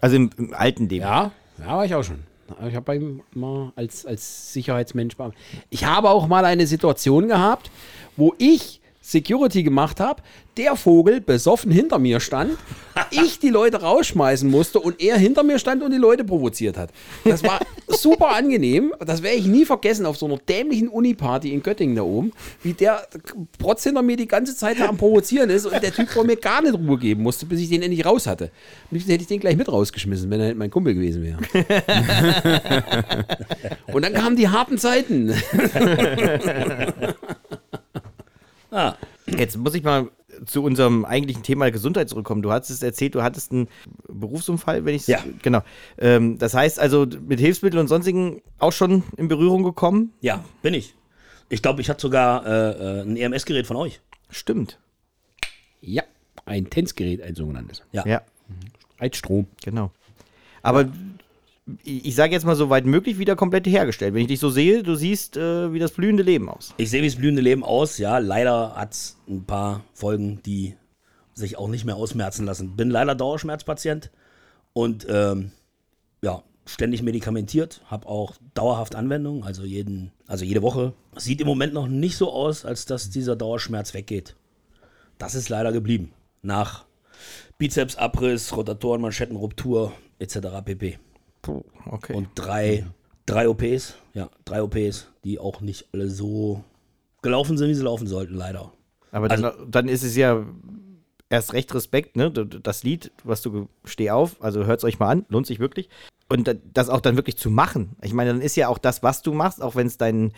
Also 0.00 0.16
im, 0.16 0.30
im 0.38 0.54
alten 0.54 0.88
Leben. 0.88 1.02
Ja, 1.02 1.30
ja, 1.58 1.66
war 1.66 1.84
ich 1.84 1.94
auch 1.94 2.02
schon. 2.02 2.20
Ich 2.68 2.74
habe 2.74 2.84
bei 2.84 2.96
ihm 2.96 3.22
mal 3.32 3.72
als, 3.76 4.04
als 4.04 4.52
Sicherheitsmensch. 4.52 5.16
Ich 5.70 5.84
habe 5.84 6.10
auch 6.10 6.26
mal 6.26 6.44
eine 6.44 6.66
Situation 6.66 7.28
gehabt, 7.28 7.70
wo 8.16 8.34
ich 8.38 8.80
Security 9.00 9.62
gemacht 9.62 10.00
habe, 10.00 10.22
der 10.56 10.76
Vogel 10.76 11.20
besoffen 11.20 11.70
hinter 11.70 11.98
mir 11.98 12.20
stand, 12.20 12.58
ich 13.10 13.38
die 13.38 13.48
Leute 13.48 13.80
rausschmeißen 13.80 14.50
musste 14.50 14.80
und 14.80 15.00
er 15.00 15.16
hinter 15.16 15.42
mir 15.42 15.58
stand 15.58 15.82
und 15.82 15.92
die 15.92 15.98
Leute 15.98 16.24
provoziert 16.24 16.76
hat. 16.76 16.90
Das 17.24 17.42
war 17.42 17.60
super 17.88 18.34
angenehm. 18.34 18.92
Das 19.00 19.22
werde 19.22 19.38
ich 19.38 19.46
nie 19.46 19.64
vergessen 19.64 20.04
auf 20.04 20.18
so 20.18 20.26
einer 20.26 20.36
dämlichen 20.36 20.88
Uni-Party 20.88 21.52
in 21.52 21.62
Göttingen 21.62 21.96
da 21.96 22.02
oben, 22.02 22.32
wie 22.62 22.74
der 22.74 23.06
Protz 23.58 23.84
hinter 23.84 24.02
mir 24.02 24.16
die 24.16 24.28
ganze 24.28 24.54
Zeit 24.54 24.78
da 24.78 24.88
am 24.88 24.98
Provozieren 24.98 25.48
ist 25.48 25.64
und 25.64 25.82
der 25.82 25.92
Typ 25.92 26.10
vor 26.10 26.24
mir 26.24 26.36
gar 26.36 26.60
nicht 26.60 26.74
Ruhe 26.74 26.98
geben 26.98 27.22
musste, 27.22 27.46
bis 27.46 27.60
ich 27.60 27.70
den 27.70 27.82
endlich 27.82 28.04
raus 28.04 28.26
hatte. 28.26 28.44
Am 28.44 28.50
liebsten 28.90 29.10
hätte 29.10 29.22
ich 29.22 29.28
den 29.28 29.40
gleich 29.40 29.56
mit 29.56 29.72
rausgeschmissen, 29.72 30.30
wenn 30.30 30.40
er 30.40 30.54
mein 30.54 30.70
Kumpel 30.70 30.94
gewesen 30.94 31.22
wäre. 31.22 31.38
und 33.92 34.04
dann 34.04 34.12
kamen 34.12 34.36
die 34.36 34.48
harten 34.48 34.78
Zeiten. 34.78 35.34
Ah, 38.74 38.96
Jetzt 39.26 39.56
muss 39.56 39.74
ich 39.74 39.82
mal 39.82 40.08
zu 40.46 40.62
unserem 40.62 41.04
eigentlichen 41.04 41.42
Thema 41.42 41.70
Gesundheit 41.70 42.08
zurückkommen. 42.08 42.42
Du 42.42 42.52
hattest 42.52 42.82
erzählt, 42.82 43.14
du 43.14 43.22
hattest 43.22 43.52
einen 43.52 43.68
Berufsunfall, 44.08 44.84
wenn 44.84 44.94
ich 44.94 45.06
Ja. 45.06 45.22
Genau. 45.42 45.62
Ähm, 45.98 46.38
das 46.38 46.54
heißt 46.54 46.78
also 46.78 47.06
mit 47.26 47.40
Hilfsmitteln 47.40 47.80
und 47.80 47.88
sonstigen 47.88 48.42
auch 48.58 48.72
schon 48.72 49.02
in 49.16 49.28
Berührung 49.28 49.62
gekommen? 49.62 50.12
ja, 50.20 50.44
bin 50.62 50.74
ich. 50.74 50.94
Ich 51.48 51.60
glaube, 51.60 51.82
ich 51.82 51.90
hatte 51.90 52.00
sogar 52.00 52.46
äh, 52.46 53.00
äh, 53.00 53.02
ein 53.02 53.16
EMS-Gerät 53.16 53.66
von 53.66 53.76
euch. 53.76 54.00
Stimmt. 54.30 54.78
Ja, 55.82 56.02
ein 56.46 56.70
Tänzgerät, 56.70 57.20
ein 57.20 57.34
sogenanntes. 57.34 57.82
Ja. 57.92 58.06
Ja, 58.06 58.22
Reitstrom. 58.98 59.46
genau. 59.62 59.90
Aber 60.62 60.88
ich, 61.84 62.14
sage 62.14 62.32
jetzt 62.32 62.44
mal 62.44 62.56
so 62.56 62.70
weit 62.70 62.86
möglich 62.86 63.18
wieder 63.18 63.36
komplett 63.36 63.66
hergestellt. 63.66 64.14
Wenn 64.14 64.22
ich 64.22 64.28
dich 64.28 64.40
so 64.40 64.50
sehe, 64.50 64.82
du 64.82 64.94
siehst 64.94 65.36
äh, 65.36 65.72
wie 65.72 65.78
das 65.78 65.92
blühende 65.92 66.22
Leben 66.22 66.48
aus. 66.48 66.74
Ich 66.76 66.90
sehe, 66.90 67.02
wie 67.02 67.06
das 67.06 67.16
blühende 67.16 67.42
Leben 67.42 67.62
aus. 67.62 67.98
Ja, 67.98 68.18
leider 68.18 68.74
hat 68.74 68.92
es 68.92 69.16
ein 69.28 69.44
paar 69.44 69.84
Folgen, 69.92 70.42
die 70.44 70.74
sich 71.34 71.56
auch 71.58 71.68
nicht 71.68 71.84
mehr 71.84 71.96
ausmerzen 71.96 72.46
lassen. 72.46 72.76
Bin 72.76 72.90
leider 72.90 73.14
Dauerschmerzpatient 73.14 74.10
und 74.72 75.06
ähm, 75.08 75.52
ja, 76.22 76.42
ständig 76.66 77.02
medikamentiert, 77.02 77.80
habe 77.86 78.08
auch 78.08 78.34
dauerhaft 78.54 78.94
Anwendung, 78.94 79.44
also 79.44 79.64
jeden, 79.64 80.12
also 80.26 80.44
jede 80.44 80.62
Woche. 80.62 80.92
Sieht 81.16 81.40
im 81.40 81.46
Moment 81.46 81.74
noch 81.74 81.88
nicht 81.88 82.16
so 82.16 82.32
aus, 82.32 82.64
als 82.64 82.86
dass 82.86 83.10
dieser 83.10 83.36
Dauerschmerz 83.36 83.94
weggeht. 83.94 84.36
Das 85.18 85.34
ist 85.34 85.48
leider 85.48 85.72
geblieben. 85.72 86.12
Nach 86.42 86.84
Bizepsabriss, 87.58 88.56
Rotatoren, 88.56 89.00
Manschettenruptur 89.00 89.92
etc. 90.18 90.38
pp. 90.64 90.98
Puh, 91.42 91.62
okay. 91.86 92.14
Und 92.14 92.28
drei, 92.34 92.86
drei 93.26 93.48
OPs, 93.48 93.96
ja, 94.14 94.30
drei 94.44 94.62
OPs, 94.62 95.08
die 95.24 95.38
auch 95.38 95.60
nicht 95.60 95.88
alle 95.92 96.08
so 96.08 96.64
gelaufen 97.22 97.58
sind, 97.58 97.68
wie 97.68 97.74
sie 97.74 97.82
laufen 97.82 98.06
sollten, 98.06 98.34
leider. 98.34 98.72
Aber 99.10 99.28
dann, 99.28 99.44
also- 99.44 99.64
dann 99.66 99.88
ist 99.88 100.02
es 100.04 100.16
ja 100.16 100.44
erst 101.28 101.52
recht 101.52 101.74
Respekt, 101.74 102.16
ne? 102.16 102.30
Das 102.30 102.82
Lied, 102.82 103.10
was 103.24 103.42
du 103.42 103.68
steh 103.84 104.10
auf, 104.10 104.42
also 104.42 104.64
hört 104.66 104.78
es 104.80 104.84
euch 104.84 104.98
mal 104.98 105.08
an, 105.08 105.26
lohnt 105.28 105.46
sich 105.46 105.58
wirklich. 105.60 105.88
Und 106.28 106.48
da- 106.48 106.54
das 106.72 106.88
auch 106.88 107.00
dann 107.00 107.16
wirklich 107.16 107.36
zu 107.36 107.50
machen. 107.50 107.96
Ich 108.02 108.12
meine, 108.14 108.30
dann 108.32 108.40
ist 108.40 108.56
ja 108.56 108.68
auch 108.68 108.78
das, 108.78 109.02
was 109.02 109.22
du 109.22 109.32
machst, 109.32 109.60
auch 109.62 109.74
wenn 109.76 109.86
es 109.86 109.98
dein 109.98 110.32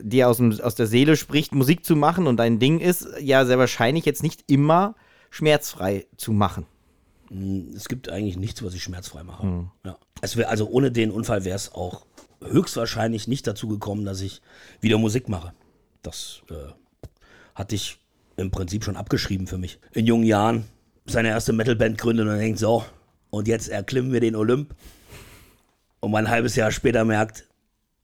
dir 0.00 0.28
aus, 0.28 0.38
dem, 0.38 0.58
aus 0.60 0.74
der 0.74 0.86
Seele 0.86 1.16
spricht, 1.16 1.54
Musik 1.54 1.84
zu 1.84 1.96
machen 1.96 2.26
und 2.26 2.38
dein 2.38 2.58
Ding 2.58 2.80
ist, 2.80 3.06
ja 3.20 3.44
sehr 3.44 3.58
wahrscheinlich 3.58 4.06
jetzt 4.06 4.22
nicht 4.22 4.42
immer 4.50 4.94
schmerzfrei 5.30 6.06
zu 6.16 6.32
machen. 6.32 6.66
Es 7.74 7.88
gibt 7.88 8.08
eigentlich 8.08 8.36
nichts, 8.36 8.62
was 8.62 8.74
ich 8.74 8.82
schmerzfrei 8.82 9.22
mache. 9.24 9.68
Ja. 9.84 9.98
Es 10.20 10.36
wär, 10.36 10.50
also 10.50 10.68
ohne 10.68 10.90
den 10.92 11.10
Unfall 11.10 11.44
wäre 11.44 11.56
es 11.56 11.72
auch 11.72 12.04
höchstwahrscheinlich 12.44 13.28
nicht 13.28 13.46
dazu 13.46 13.68
gekommen, 13.68 14.04
dass 14.04 14.20
ich 14.20 14.42
wieder 14.80 14.98
Musik 14.98 15.28
mache. 15.28 15.52
Das 16.02 16.42
äh, 16.50 16.54
hatte 17.54 17.74
ich 17.74 17.98
im 18.36 18.50
Prinzip 18.50 18.84
schon 18.84 18.96
abgeschrieben 18.96 19.46
für 19.46 19.58
mich. 19.58 19.78
In 19.92 20.06
jungen 20.06 20.24
Jahren 20.24 20.64
seine 21.06 21.28
erste 21.28 21.52
Metalband 21.52 21.98
gründet 21.98 22.26
und 22.26 22.38
denkt 22.38 22.58
so, 22.58 22.84
und 23.30 23.48
jetzt 23.48 23.68
erklimmen 23.68 24.12
wir 24.12 24.20
den 24.20 24.36
Olymp. 24.36 24.74
Und 26.00 26.10
man 26.10 26.26
ein 26.26 26.30
halbes 26.32 26.56
Jahr 26.56 26.70
später 26.72 27.04
merkt, 27.04 27.46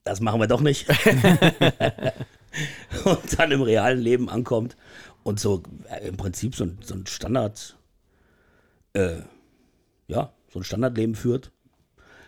das 0.04 0.20
machen 0.20 0.40
wir 0.40 0.46
doch 0.46 0.60
nicht. 0.60 0.86
und 3.04 3.38
dann 3.38 3.50
im 3.52 3.62
realen 3.62 3.98
Leben 4.00 4.28
ankommt 4.28 4.76
und 5.22 5.38
so 5.40 5.62
äh, 5.90 6.08
im 6.08 6.16
Prinzip 6.16 6.54
so, 6.54 6.64
ein- 6.64 6.78
so 6.82 6.94
ein 6.94 7.06
Standard, 7.06 7.76
äh, 8.92 9.16
ja, 10.08 10.32
so 10.52 10.60
ein 10.60 10.64
Standardleben 10.64 11.14
führt. 11.14 11.52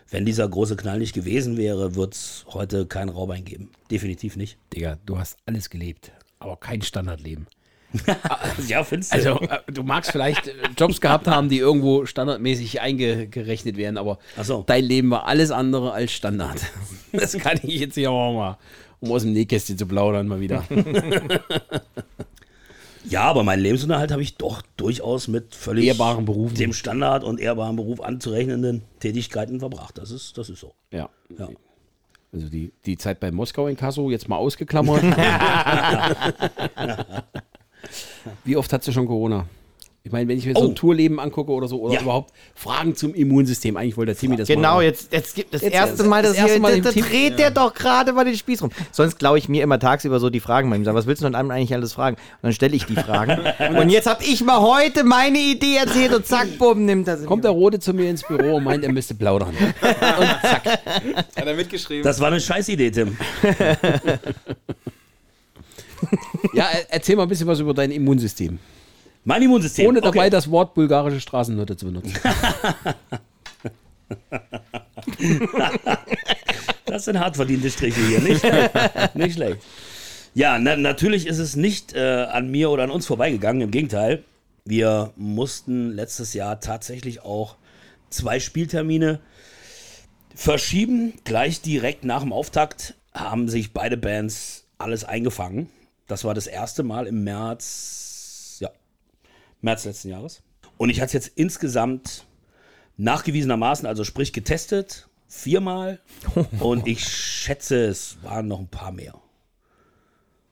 wenn 0.09 0.25
dieser 0.25 0.47
große 0.47 0.75
Knall 0.75 0.99
nicht 0.99 1.13
gewesen 1.13 1.57
wäre, 1.57 1.95
wird 1.95 2.13
es 2.13 2.45
heute 2.49 2.85
keinen 2.85 3.09
Raubein 3.09 3.45
geben. 3.45 3.71
Definitiv 3.89 4.35
nicht. 4.35 4.57
Digga, 4.73 4.97
du 5.05 5.17
hast 5.17 5.37
alles 5.45 5.69
gelebt, 5.69 6.11
aber 6.39 6.57
kein 6.57 6.81
Standardleben. 6.81 7.47
ja, 8.67 8.83
findest 8.83 9.13
du? 9.13 9.17
Also, 9.17 9.39
äh, 9.41 9.59
du 9.71 9.83
magst 9.83 10.11
vielleicht 10.11 10.47
äh, 10.47 10.53
Jobs 10.77 11.01
gehabt 11.01 11.27
haben, 11.27 11.49
die 11.49 11.57
irgendwo 11.57 12.05
standardmäßig 12.05 12.81
eingerechnet 12.81 13.77
werden, 13.77 13.97
aber 13.97 14.19
so. 14.41 14.63
dein 14.65 14.83
Leben 14.83 15.09
war 15.11 15.27
alles 15.27 15.51
andere 15.51 15.91
als 15.91 16.11
Standard. 16.11 16.59
Das 17.13 17.37
kann 17.37 17.59
ich 17.61 17.81
jetzt 17.81 17.95
hier 17.95 18.09
auch 18.09 18.33
mal, 18.33 18.57
um 19.01 19.11
aus 19.11 19.23
dem 19.23 19.33
Nähkästchen 19.33 19.77
zu 19.77 19.85
plaudern, 19.85 20.29
mal 20.29 20.39
wieder. 20.39 20.63
Ja, 23.11 23.23
aber 23.23 23.43
meinen 23.43 23.61
Lebensunterhalt 23.61 24.11
habe 24.11 24.21
ich 24.21 24.37
doch 24.37 24.61
durchaus 24.77 25.27
mit 25.27 25.53
völlig 25.53 25.85
Ehrbaren 25.85 26.23
Berufen. 26.23 26.55
dem 26.55 26.71
Standard 26.71 27.25
und 27.25 27.41
ehrbaren 27.41 27.75
Beruf 27.75 27.99
anzurechnenden 27.99 28.83
Tätigkeiten 29.01 29.59
verbracht. 29.59 29.97
Das 29.97 30.11
ist, 30.11 30.37
das 30.37 30.49
ist 30.49 30.61
so. 30.61 30.73
Ja. 30.91 31.09
Ja. 31.37 31.49
Also 32.31 32.47
die, 32.47 32.71
die 32.85 32.97
Zeit 32.97 33.19
bei 33.19 33.29
Moskau 33.29 33.67
in 33.67 33.75
Kasso 33.75 34.09
jetzt 34.09 34.29
mal 34.29 34.37
ausgeklammert. 34.37 35.03
Wie 38.45 38.55
oft 38.55 38.71
hast 38.71 38.87
du 38.87 38.93
schon 38.93 39.07
Corona? 39.07 39.45
Ich 40.03 40.11
meine, 40.11 40.27
wenn 40.27 40.37
ich 40.39 40.47
mir 40.47 40.55
so 40.55 40.61
Oh. 40.61 40.67
ein 40.69 40.73
Tourleben 40.75 41.19
angucke 41.19 41.51
oder 41.51 41.67
so, 41.67 41.79
oder 41.79 41.93
Ja. 41.93 42.01
überhaupt 42.01 42.33
Fragen 42.55 42.95
zum 42.95 43.13
Immunsystem, 43.13 43.77
eigentlich 43.77 43.97
wollte 43.97 44.13
der 44.13 44.19
Timmy 44.19 44.35
das 44.35 44.47
Genau, 44.47 44.77
mal. 44.77 44.83
jetzt, 44.83 45.13
jetzt 45.13 45.35
gibt 45.35 45.53
das 45.53 45.61
Jetzt 45.61 45.73
erste 45.75 45.97
das- 45.97 46.07
Mal, 46.07 46.23
dass 46.23 46.31
das 46.31 46.39
erste 46.39 46.53
hier, 46.53 46.59
Mal 46.61 46.71
da, 46.71 46.77
im 46.77 46.83
da 46.83 46.91
Team- 46.91 47.05
dreht 47.05 47.37
der 47.37 47.51
doch 47.51 47.71
gerade 47.75 48.11
mal 48.11 48.25
den 48.25 48.35
Spieß 48.35 48.63
rum. 48.63 48.71
Sonst 48.91 49.19
glaube 49.19 49.37
ich 49.37 49.47
mir 49.47 49.61
immer 49.61 49.77
tagsüber 49.77 50.19
so 50.19 50.31
die 50.31 50.39
Fragen 50.39 50.71
bei 50.71 50.75
ihm. 50.77 50.85
Sag, 50.85 50.95
was 50.95 51.05
willst 51.05 51.21
du 51.21 51.27
denn 51.27 51.35
einem 51.35 51.51
eigentlich 51.51 51.71
alles 51.75 51.93
fragen? 51.93 52.15
Und 52.15 52.21
dann 52.41 52.51
stelle 52.53 52.75
ich 52.75 52.85
die 52.87 52.95
Fragen. 52.95 53.41
und 53.77 53.89
jetzt 53.91 54.07
habe 54.07 54.23
ich 54.23 54.43
mal 54.43 54.59
heute 54.59 55.03
meine 55.03 55.37
Idee 55.37 55.75
erzählt 55.75 56.15
und 56.15 56.25
zack, 56.25 56.47
bumm, 56.57 56.83
nimmt 56.85 57.07
das. 57.07 57.23
Kommt 57.25 57.43
der 57.43 57.51
Rote 57.51 57.79
zu 57.79 57.93
mir 57.93 58.09
ins 58.09 58.23
Büro 58.23 58.55
und 58.55 58.63
meint, 58.63 58.83
er 58.83 58.91
müsste 58.91 59.13
plaudern. 59.13 59.53
Hat 59.81 61.45
er 61.45 61.53
mitgeschrieben? 61.55 62.03
Das 62.03 62.19
war 62.19 62.29
eine 62.29 62.41
Scheißidee, 62.41 62.89
Tim. 62.89 63.17
Ja, 66.53 66.65
er- 66.65 66.85
erzähl 66.89 67.15
mal 67.15 67.23
ein 67.23 67.29
bisschen 67.29 67.45
was 67.47 67.59
über 67.59 67.73
dein 67.75 67.91
Immunsystem. 67.91 68.57
Mein 69.23 69.41
Immunsystem. 69.41 69.87
Ohne 69.87 70.01
dabei 70.01 70.21
okay. 70.21 70.29
das 70.29 70.49
Wort 70.49 70.73
bulgarische 70.73 71.19
Straßennote 71.19 71.77
zu 71.77 71.85
benutzen. 71.85 72.13
Das 76.85 77.05
sind 77.05 77.19
hart 77.19 77.37
verdiente 77.37 77.71
Striche 77.71 78.05
hier, 78.05 78.19
nicht 78.19 78.41
schlecht. 78.41 78.71
nicht 79.15 79.33
schlecht. 79.35 79.61
Ja, 80.33 80.59
na, 80.59 80.75
natürlich 80.75 81.25
ist 81.25 81.37
es 81.37 81.55
nicht 81.55 81.93
äh, 81.93 82.25
an 82.29 82.51
mir 82.51 82.69
oder 82.69 82.83
an 82.83 82.91
uns 82.91 83.05
vorbeigegangen. 83.05 83.61
Im 83.61 83.71
Gegenteil, 83.71 84.23
wir 84.65 85.13
mussten 85.15 85.91
letztes 85.91 86.33
Jahr 86.33 86.59
tatsächlich 86.59 87.21
auch 87.21 87.55
zwei 88.09 88.41
Spieltermine 88.41 89.21
verschieben. 90.35 91.13
Gleich 91.23 91.61
direkt 91.61 92.03
nach 92.03 92.23
dem 92.23 92.33
Auftakt 92.33 92.95
haben 93.13 93.47
sich 93.47 93.71
beide 93.71 93.95
Bands 93.95 94.65
alles 94.77 95.05
eingefangen. 95.05 95.69
Das 96.07 96.25
war 96.25 96.33
das 96.33 96.47
erste 96.47 96.83
Mal 96.83 97.07
im 97.07 97.23
März, 97.23 98.10
März 99.61 99.85
letzten 99.85 100.09
Jahres. 100.09 100.41
Und 100.77 100.89
ich 100.89 100.99
hatte 100.99 101.07
es 101.07 101.13
jetzt 101.25 101.37
insgesamt 101.37 102.25
nachgewiesenermaßen, 102.97 103.85
also 103.87 104.03
sprich 104.03 104.33
getestet, 104.33 105.07
viermal. 105.27 105.99
Und 106.59 106.87
ich 106.87 107.07
schätze, 107.07 107.85
es 107.85 108.17
waren 108.23 108.47
noch 108.47 108.59
ein 108.59 108.67
paar 108.67 108.91
mehr. 108.91 109.15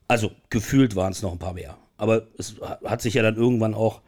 Also 0.07 0.31
gefühlt 0.49 0.95
waren 0.95 1.11
es 1.11 1.21
noch 1.21 1.31
ein 1.31 1.39
paar 1.39 1.53
mehr. 1.53 1.77
Aber 1.97 2.27
es 2.37 2.55
ha- 2.61 2.79
hat 2.85 3.01
sich 3.01 3.15
ja 3.15 3.21
dann 3.23 3.35
irgendwann 3.35 3.73
auch 3.73 4.01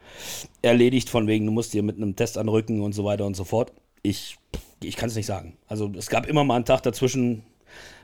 erledigt, 0.62 1.08
von 1.10 1.26
wegen, 1.26 1.46
du 1.46 1.52
musst 1.52 1.74
dir 1.74 1.82
mit 1.82 1.96
einem 1.96 2.16
Test 2.16 2.38
anrücken 2.38 2.80
und 2.80 2.92
so 2.94 3.04
weiter 3.04 3.26
und 3.26 3.34
so 3.34 3.44
fort. 3.44 3.72
Ich, 4.02 4.38
ich 4.82 4.96
kann 4.96 5.08
es 5.08 5.14
nicht 5.14 5.26
sagen. 5.26 5.56
Also 5.68 5.92
es 5.96 6.08
gab 6.08 6.26
immer 6.26 6.42
mal 6.42 6.56
einen 6.56 6.64
Tag 6.64 6.82
dazwischen, 6.82 7.42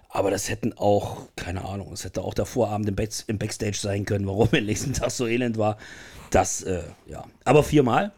aber 0.08 0.30
das 0.30 0.48
hätten 0.48 0.72
auch, 0.72 1.22
keine 1.36 1.64
Ahnung, 1.64 1.92
es 1.92 2.04
hätte 2.04 2.22
auch 2.22 2.34
der 2.34 2.46
Vorabend 2.46 2.88
im, 2.88 2.96
Back, 2.96 3.10
im 3.26 3.38
Backstage 3.38 3.76
sein 3.76 4.04
können, 4.04 4.26
warum 4.26 4.48
der 4.50 4.62
nächsten 4.62 4.92
Tag 4.94 5.10
so 5.10 5.26
elend 5.26 5.58
war. 5.58 5.76
Das, 6.30 6.62
äh, 6.62 6.82
ja. 7.06 7.24
Aber 7.44 7.62
viermal. 7.62 8.12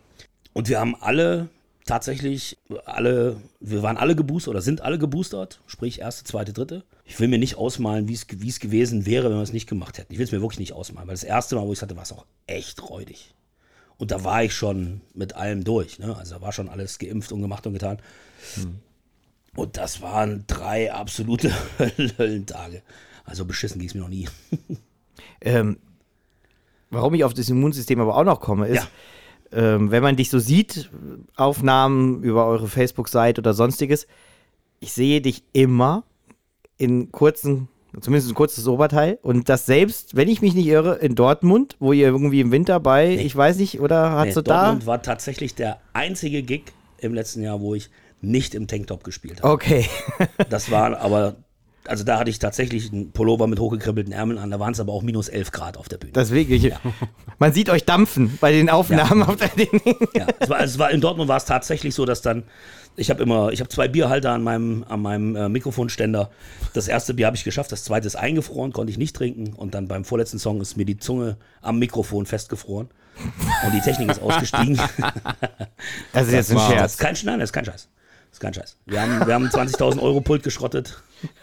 Und 0.53 0.68
wir 0.68 0.79
haben 0.81 0.96
alle 1.00 1.48
tatsächlich, 1.87 2.57
alle, 2.85 3.37
wir 3.59 3.83
waren 3.83 3.96
alle 3.96 4.14
geboostert 4.14 4.50
oder 4.50 4.62
sind 4.62 4.81
alle 4.81 4.98
geboostert, 4.98 5.61
sprich 5.66 6.00
erste, 6.00 6.24
zweite, 6.24 6.53
dritte. 6.53 6.85
Ich 7.05 7.18
will 7.18 7.26
mir 7.26 7.38
nicht 7.38 7.57
ausmalen, 7.57 8.09
wie 8.09 8.14
es 8.14 8.26
gewesen 8.61 9.07
wäre, 9.07 9.29
wenn 9.31 9.37
wir 9.37 9.42
es 9.42 9.53
nicht 9.53 9.68
gemacht 9.68 9.98
hätten. 9.98 10.12
Ich 10.12 10.18
will 10.18 10.26
es 10.26 10.33
mir 10.33 10.40
wirklich 10.40 10.61
nicht 10.61 10.72
ausmalen, 10.72 11.09
weil 11.09 11.14
das 11.14 11.24
erste 11.24 11.57
Mal, 11.57 11.66
wo 11.66 11.72
ich 11.72 11.79
es 11.79 11.83
hatte, 11.83 11.96
war 11.96 12.05
es 12.05 12.12
auch 12.12 12.26
echt 12.46 12.88
räudig. 12.88 13.35
Und 13.98 14.12
da 14.12 14.22
war 14.22 14.44
ich 14.44 14.55
schon 14.55 15.00
mit 15.14 15.35
allem 15.35 15.64
durch. 15.64 15.98
Ne? 15.98 16.16
Also 16.16 16.37
da 16.37 16.40
war 16.40 16.53
schon 16.53 16.68
alles 16.68 16.98
geimpft 16.98 17.33
und 17.33 17.42
gemacht 17.42 17.66
und 17.66 17.72
getan. 17.72 17.98
Und 19.56 19.76
das 19.76 20.00
waren 20.00 20.44
drei 20.46 20.92
absolute 20.92 21.52
Höllentage. 22.18 22.82
Also 23.24 23.44
beschissen 23.44 23.78
ging 23.78 23.88
es 23.88 23.94
mir 23.94 24.00
noch 24.00 24.08
nie. 24.08 24.28
Ähm, 25.42 25.78
warum 26.90 27.14
ich 27.14 27.24
auf 27.24 27.34
das 27.34 27.48
Immunsystem 27.48 28.00
aber 28.00 28.16
auch 28.16 28.24
noch 28.24 28.40
komme, 28.40 28.68
ist, 28.68 28.88
ähm, 29.52 29.90
wenn 29.90 30.02
man 30.02 30.16
dich 30.16 30.30
so 30.30 30.38
sieht, 30.38 30.90
Aufnahmen 31.36 32.22
über 32.22 32.46
eure 32.46 32.68
Facebook-Seite 32.68 33.40
oder 33.40 33.54
sonstiges, 33.54 34.06
ich 34.80 34.92
sehe 34.92 35.20
dich 35.20 35.42
immer 35.52 36.04
in 36.78 37.10
kurzen, 37.10 37.68
zumindest 38.00 38.30
ein 38.30 38.34
kurzes 38.34 38.66
Oberteil 38.66 39.18
und 39.22 39.48
das 39.48 39.66
selbst, 39.66 40.14
wenn 40.16 40.28
ich 40.28 40.40
mich 40.42 40.54
nicht 40.54 40.66
irre, 40.66 40.96
in 40.96 41.14
Dortmund, 41.14 41.76
wo 41.80 41.92
ihr 41.92 42.06
irgendwie 42.06 42.40
im 42.40 42.52
Winter 42.52 42.80
bei, 42.80 43.14
ich 43.16 43.34
weiß 43.34 43.58
nicht, 43.58 43.80
oder 43.80 44.10
hast 44.12 44.28
Nee, 44.28 44.34
du 44.34 44.42
da? 44.42 44.62
Dortmund 44.64 44.86
war 44.86 45.02
tatsächlich 45.02 45.54
der 45.54 45.80
einzige 45.92 46.42
Gig 46.42 46.64
im 46.98 47.14
letzten 47.14 47.42
Jahr, 47.42 47.60
wo 47.60 47.74
ich 47.74 47.90
nicht 48.20 48.54
im 48.54 48.66
Tanktop 48.66 49.04
gespielt 49.04 49.42
habe. 49.42 49.52
Okay. 49.52 49.87
Das 50.50 50.70
war 50.70 50.98
aber, 51.00 51.37
also 51.87 52.04
da 52.04 52.18
hatte 52.18 52.30
ich 52.30 52.38
tatsächlich 52.38 52.92
einen 52.92 53.12
Pullover 53.12 53.46
mit 53.46 53.59
hochgekribbelten 53.61 54.12
Ärmeln 54.12 54.38
an, 54.38 54.50
da 54.50 54.59
waren 54.61 54.72
es 54.72 54.80
aber 54.80 54.92
auch 54.92 55.02
minus 55.02 55.28
11 55.28 55.52
Grad 55.52 55.76
auf 55.76 55.88
der 55.88 55.96
Bühne. 55.98 56.12
Deswegen, 56.14 56.52
ich, 56.52 56.72
man 57.38 57.52
sieht 57.52 57.70
euch 57.70 57.85
dampfen 57.85 58.37
bei 58.40 58.52
den 58.52 58.68
Aufnahmen 58.68 59.22
auf 59.22 59.37
der 59.37 59.50
Ja, 60.14 60.26
es 60.38 60.48
war, 60.50 60.61
es 60.61 60.78
war, 60.78 60.90
in 60.90 61.00
Dortmund 61.00 61.28
war 61.28 61.37
es 61.38 61.44
tatsächlich 61.46 61.94
so, 61.94 62.04
dass 62.04 62.20
dann, 62.22 62.42
ich 62.96 63.09
habe 63.11 63.22
immer, 63.22 63.50
ich 63.52 63.61
habe 63.61 63.68
zwei 63.70 63.88
Bierhalter 63.88 64.33
an 64.33 64.42
meinem, 64.42 64.85
an 64.88 65.00
meinem 65.00 65.37
äh, 65.37 65.48
Mikrofonständer. 65.48 66.30
Das 66.74 66.88
erste 66.88 67.14
Bier 67.14 67.26
habe 67.26 67.37
ich 67.37 67.44
geschafft, 67.44 67.72
das 67.72 67.85
zweite 67.85 68.06
ist 68.06 68.16
eingefroren, 68.16 68.72
konnte 68.72 68.90
ich 68.90 68.98
nicht 68.98 69.16
trinken. 69.16 69.54
Und 69.54 69.74
dann 69.74 69.88
beim 69.88 70.04
vorletzten 70.04 70.38
Song 70.38 70.61
ist 70.61 70.76
mir 70.76 70.85
die 70.85 70.98
Zunge 70.98 71.37
am 71.62 71.78
Mikrofon 71.78 72.26
festgefroren. 72.26 72.88
Und 73.64 73.72
die 73.74 73.80
Technik 73.80 74.11
ist 74.11 74.20
ausgestiegen. 74.22 74.78
Das 76.12 76.26
ist 76.26 76.33
jetzt 76.33 76.50
ein 76.50 76.56
war- 76.56 76.68
Das 76.68 76.74
Scherz. 76.78 76.92
ist 76.92 76.98
kein, 76.98 77.16
nein, 77.24 77.38
das 77.40 77.48
ist 77.50 77.52
kein 77.52 77.64
Scheiß. 77.64 77.88
Das 78.30 78.36
ist 78.36 78.40
kein 78.40 78.54
Scheiß. 78.54 78.76
Wir 78.86 79.02
haben, 79.02 79.26
wir 79.26 79.34
haben 79.34 79.46
20.000 79.46 80.00
Euro 80.00 80.20
Pult 80.20 80.42
geschrottet. 80.42 81.02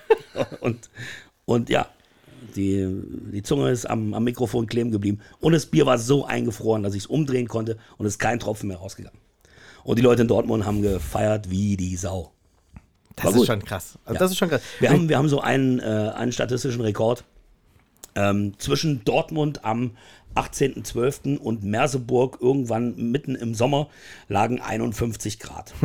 Und, 0.61 0.89
und 1.45 1.69
ja, 1.69 1.87
die, 2.55 2.87
die 3.31 3.41
Zunge 3.41 3.71
ist 3.71 3.85
am, 3.87 4.13
am 4.13 4.23
Mikrofon 4.23 4.67
kleben 4.67 4.91
geblieben. 4.91 5.19
Und 5.39 5.53
das 5.53 5.65
Bier 5.65 5.85
war 5.85 5.97
so 5.97 6.25
eingefroren, 6.25 6.83
dass 6.83 6.93
ich 6.93 7.03
es 7.03 7.07
umdrehen 7.07 7.47
konnte 7.47 7.77
und 7.97 8.05
es 8.05 8.13
ist 8.13 8.19
kein 8.19 8.39
Tropfen 8.39 8.67
mehr 8.67 8.77
rausgegangen. 8.77 9.19
Und 9.83 9.97
die 9.97 10.03
Leute 10.03 10.21
in 10.23 10.27
Dortmund 10.27 10.65
haben 10.65 10.81
gefeiert 10.81 11.49
wie 11.49 11.75
die 11.77 11.95
Sau. 11.95 12.33
Das 13.15 13.25
War 13.25 13.31
ist 13.31 13.37
gut. 13.37 13.47
schon 13.47 13.65
krass. 13.65 13.97
Also 14.05 14.13
Ja. 14.13 14.19
Das 14.19 14.31
ist 14.31 14.37
schon 14.37 14.49
krass. 14.49 14.61
Wir 14.79 14.89
haben, 14.91 15.09
wir 15.09 15.17
haben 15.17 15.29
so 15.29 15.41
einen, 15.41 15.79
äh, 15.79 15.83
einen 15.83 16.31
statistischen 16.31 16.81
Rekord. 16.81 17.23
Ähm, 18.15 18.53
zwischen 18.59 19.03
Dortmund 19.05 19.63
am 19.63 19.97
18.12. 20.37 21.37
und 21.37 21.63
Merseburg 21.63 22.37
irgendwann 22.41 22.95
mitten 23.11 23.35
im 23.35 23.55
Sommer 23.55 23.89
lagen 24.27 24.61
51 24.61 25.39
Grad. 25.39 25.73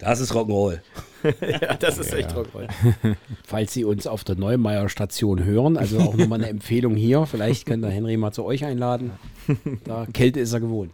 Das 0.00 0.18
ist 0.18 0.32
Rock'n'Roll. 0.32 0.80
ja, 1.40 1.74
das 1.76 1.98
ist 1.98 2.12
echt 2.12 2.30
Rock'n'Roll. 2.30 2.68
Falls 3.44 3.72
Sie 3.72 3.84
uns 3.84 4.08
auf 4.08 4.24
der 4.24 4.34
Neumeier 4.34 4.88
Station 4.88 5.44
hören, 5.44 5.76
also 5.76 6.00
auch 6.00 6.16
nochmal 6.16 6.40
eine 6.40 6.48
Empfehlung 6.48 6.96
hier. 6.96 7.24
Vielleicht 7.26 7.64
kann 7.64 7.80
der 7.80 7.92
Henry 7.92 8.16
mal 8.16 8.32
zu 8.32 8.44
euch 8.44 8.64
einladen. 8.64 9.12
Da 9.84 10.06
Kälte 10.12 10.40
ist 10.40 10.52
er 10.52 10.58
gewohnt. 10.60 10.92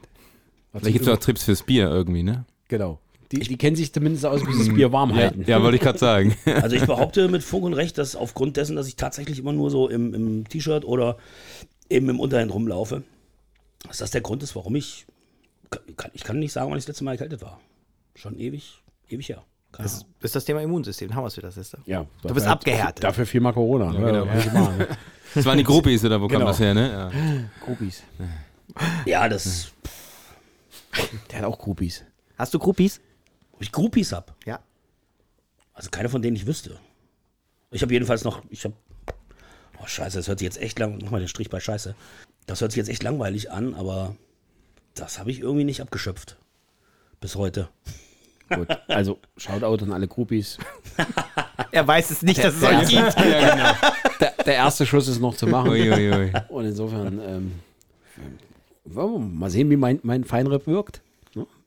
Hat 0.75 0.83
Vielleicht 0.83 0.99
gibt 0.99 1.09
es 1.09 1.13
auch 1.13 1.19
Trips 1.19 1.45
fürs 1.45 1.63
Bier 1.63 1.89
irgendwie, 1.89 2.23
ne? 2.23 2.45
Genau. 2.69 2.99
Die, 3.33 3.39
die 3.41 3.57
kennen 3.57 3.77
sich 3.77 3.93
zumindest 3.93 4.27
aus, 4.27 4.45
wie 4.47 4.53
sie 4.53 4.67
das 4.67 4.75
Bier 4.75 4.91
warm 4.93 5.11
Ja, 5.11 5.17
halten. 5.17 5.45
ja 5.47 5.63
wollte 5.63 5.77
ich 5.77 5.83
gerade 5.83 5.99
sagen. 5.99 6.35
Also 6.47 6.75
ich 6.75 6.85
behaupte 6.85 7.29
mit 7.29 7.43
Funk 7.45 7.65
und 7.65 7.75
Recht, 7.75 7.97
dass 7.99 8.17
aufgrund 8.17 8.57
dessen, 8.57 8.75
dass 8.75 8.89
ich 8.89 8.97
tatsächlich 8.97 9.39
immer 9.39 9.53
nur 9.53 9.71
so 9.71 9.89
im, 9.89 10.15
im 10.15 10.49
T-Shirt 10.49 10.85
oder 10.85 11.17
eben 11.89 12.09
im 12.09 12.19
Unterhemd 12.19 12.53
rumlaufe, 12.53 13.03
dass 13.87 13.99
das 13.99 14.11
der 14.11 14.21
Grund 14.21 14.43
ist, 14.43 14.57
warum 14.57 14.75
ich, 14.75 15.07
kann, 15.97 16.11
ich 16.15 16.25
kann 16.25 16.39
nicht 16.41 16.53
sagen, 16.53 16.71
wann 16.71 16.79
ich 16.79 16.85
das 16.85 16.89
letzte 16.95 17.05
Mal 17.05 17.13
erkältet 17.13 17.41
war. 17.43 17.61
Schon 18.17 18.37
ewig, 18.39 18.83
ewig 19.09 19.29
her. 19.29 19.45
Das 19.79 20.05
ist 20.21 20.35
das 20.35 20.45
Thema 20.45 20.61
Immunsystem. 20.63 21.15
Haben 21.15 21.23
wir 21.23 21.29
es 21.29 21.37
wieder, 21.37 21.53
Sister. 21.53 21.79
Ja, 21.87 22.05
Du 22.27 22.35
bist 22.35 22.47
abgehärtet. 22.49 23.05
Dafür 23.05 23.25
viel 23.25 23.41
mal 23.41 23.53
Corona. 23.53 23.93
Ja, 23.95 24.01
genau. 24.11 24.27
was 24.27 24.45
ich 24.47 24.53
machen. 24.53 24.87
Das 25.33 25.45
waren 25.47 25.59
die 25.59 25.63
Groupies, 25.65 26.05
oder 26.05 26.21
wo 26.21 26.27
kam 26.27 26.39
Genau. 26.39 26.47
das 26.47 26.59
her, 26.59 26.75
ne? 26.75 26.91
Ja. 26.91 27.11
Groupies. 27.65 28.03
Ja, 29.07 29.29
das, 29.29 29.71
Der 31.31 31.39
hat 31.39 31.45
auch 31.45 31.57
Groupies. 31.57 32.05
Hast 32.37 32.53
du 32.53 32.59
Groupies? 32.59 33.01
Ob 33.61 33.65
ich 33.65 33.73
Groupies 33.73 34.13
hab. 34.13 34.35
Ja. 34.47 34.59
Also 35.75 35.91
keine 35.91 36.09
von 36.09 36.23
denen 36.23 36.35
ich 36.35 36.47
wüsste. 36.47 36.79
Ich 37.71 37.83
habe 37.83 37.93
jedenfalls 37.93 38.25
noch, 38.25 38.43
ich 38.49 38.65
habe, 38.65 38.75
oh 39.79 39.87
scheiße, 39.87 40.17
das 40.17 40.29
hört 40.29 40.39
sich 40.39 40.47
jetzt 40.47 40.61
echt 40.63 40.79
lang, 40.79 40.99
mach 41.03 41.11
mal 41.11 41.19
den 41.19 41.29
Strich 41.29 41.51
bei 41.51 41.61
scheiße. 41.61 41.95
Das 42.47 42.63
hört 42.63 42.73
sich 42.73 42.79
jetzt 42.79 42.89
echt 42.89 43.03
langweilig 43.03 43.51
an, 43.51 43.75
aber 43.75 44.17
das 44.95 45.19
habe 45.19 45.31
ich 45.31 45.41
irgendwie 45.41 45.65
nicht 45.65 45.83
abgeschöpft. 45.83 46.39
Bis 47.21 47.37
heute. 47.37 47.69
Gut, 48.49 48.67
also 48.89 49.19
Shoutout 49.37 49.85
an 49.85 49.93
alle 49.93 50.09
Groupies. 50.09 50.57
Er 51.73 51.87
weiß 51.87 52.11
es 52.11 52.23
nicht, 52.23 52.43
dass 52.43 52.57
es 52.57 52.63
euch 52.65 52.89
gibt. 52.89 53.17
ja, 53.17 53.55
genau. 53.55 53.93
Der, 54.19 54.33
der 54.45 54.55
erste 54.55 54.85
Schuss 54.87 55.07
ist 55.07 55.21
noch 55.21 55.37
zu 55.37 55.47
machen. 55.47 55.71
Uiuiui. 55.71 56.33
Und 56.49 56.65
insofern, 56.65 57.21
ähm, 57.21 57.53
wollen 58.87 59.13
wir 59.13 59.19
mal 59.21 59.51
sehen, 59.51 59.71
wie 59.71 59.77
mein, 59.77 60.01
mein 60.03 60.25
Feinripp 60.25 60.67
wirkt. 60.67 61.01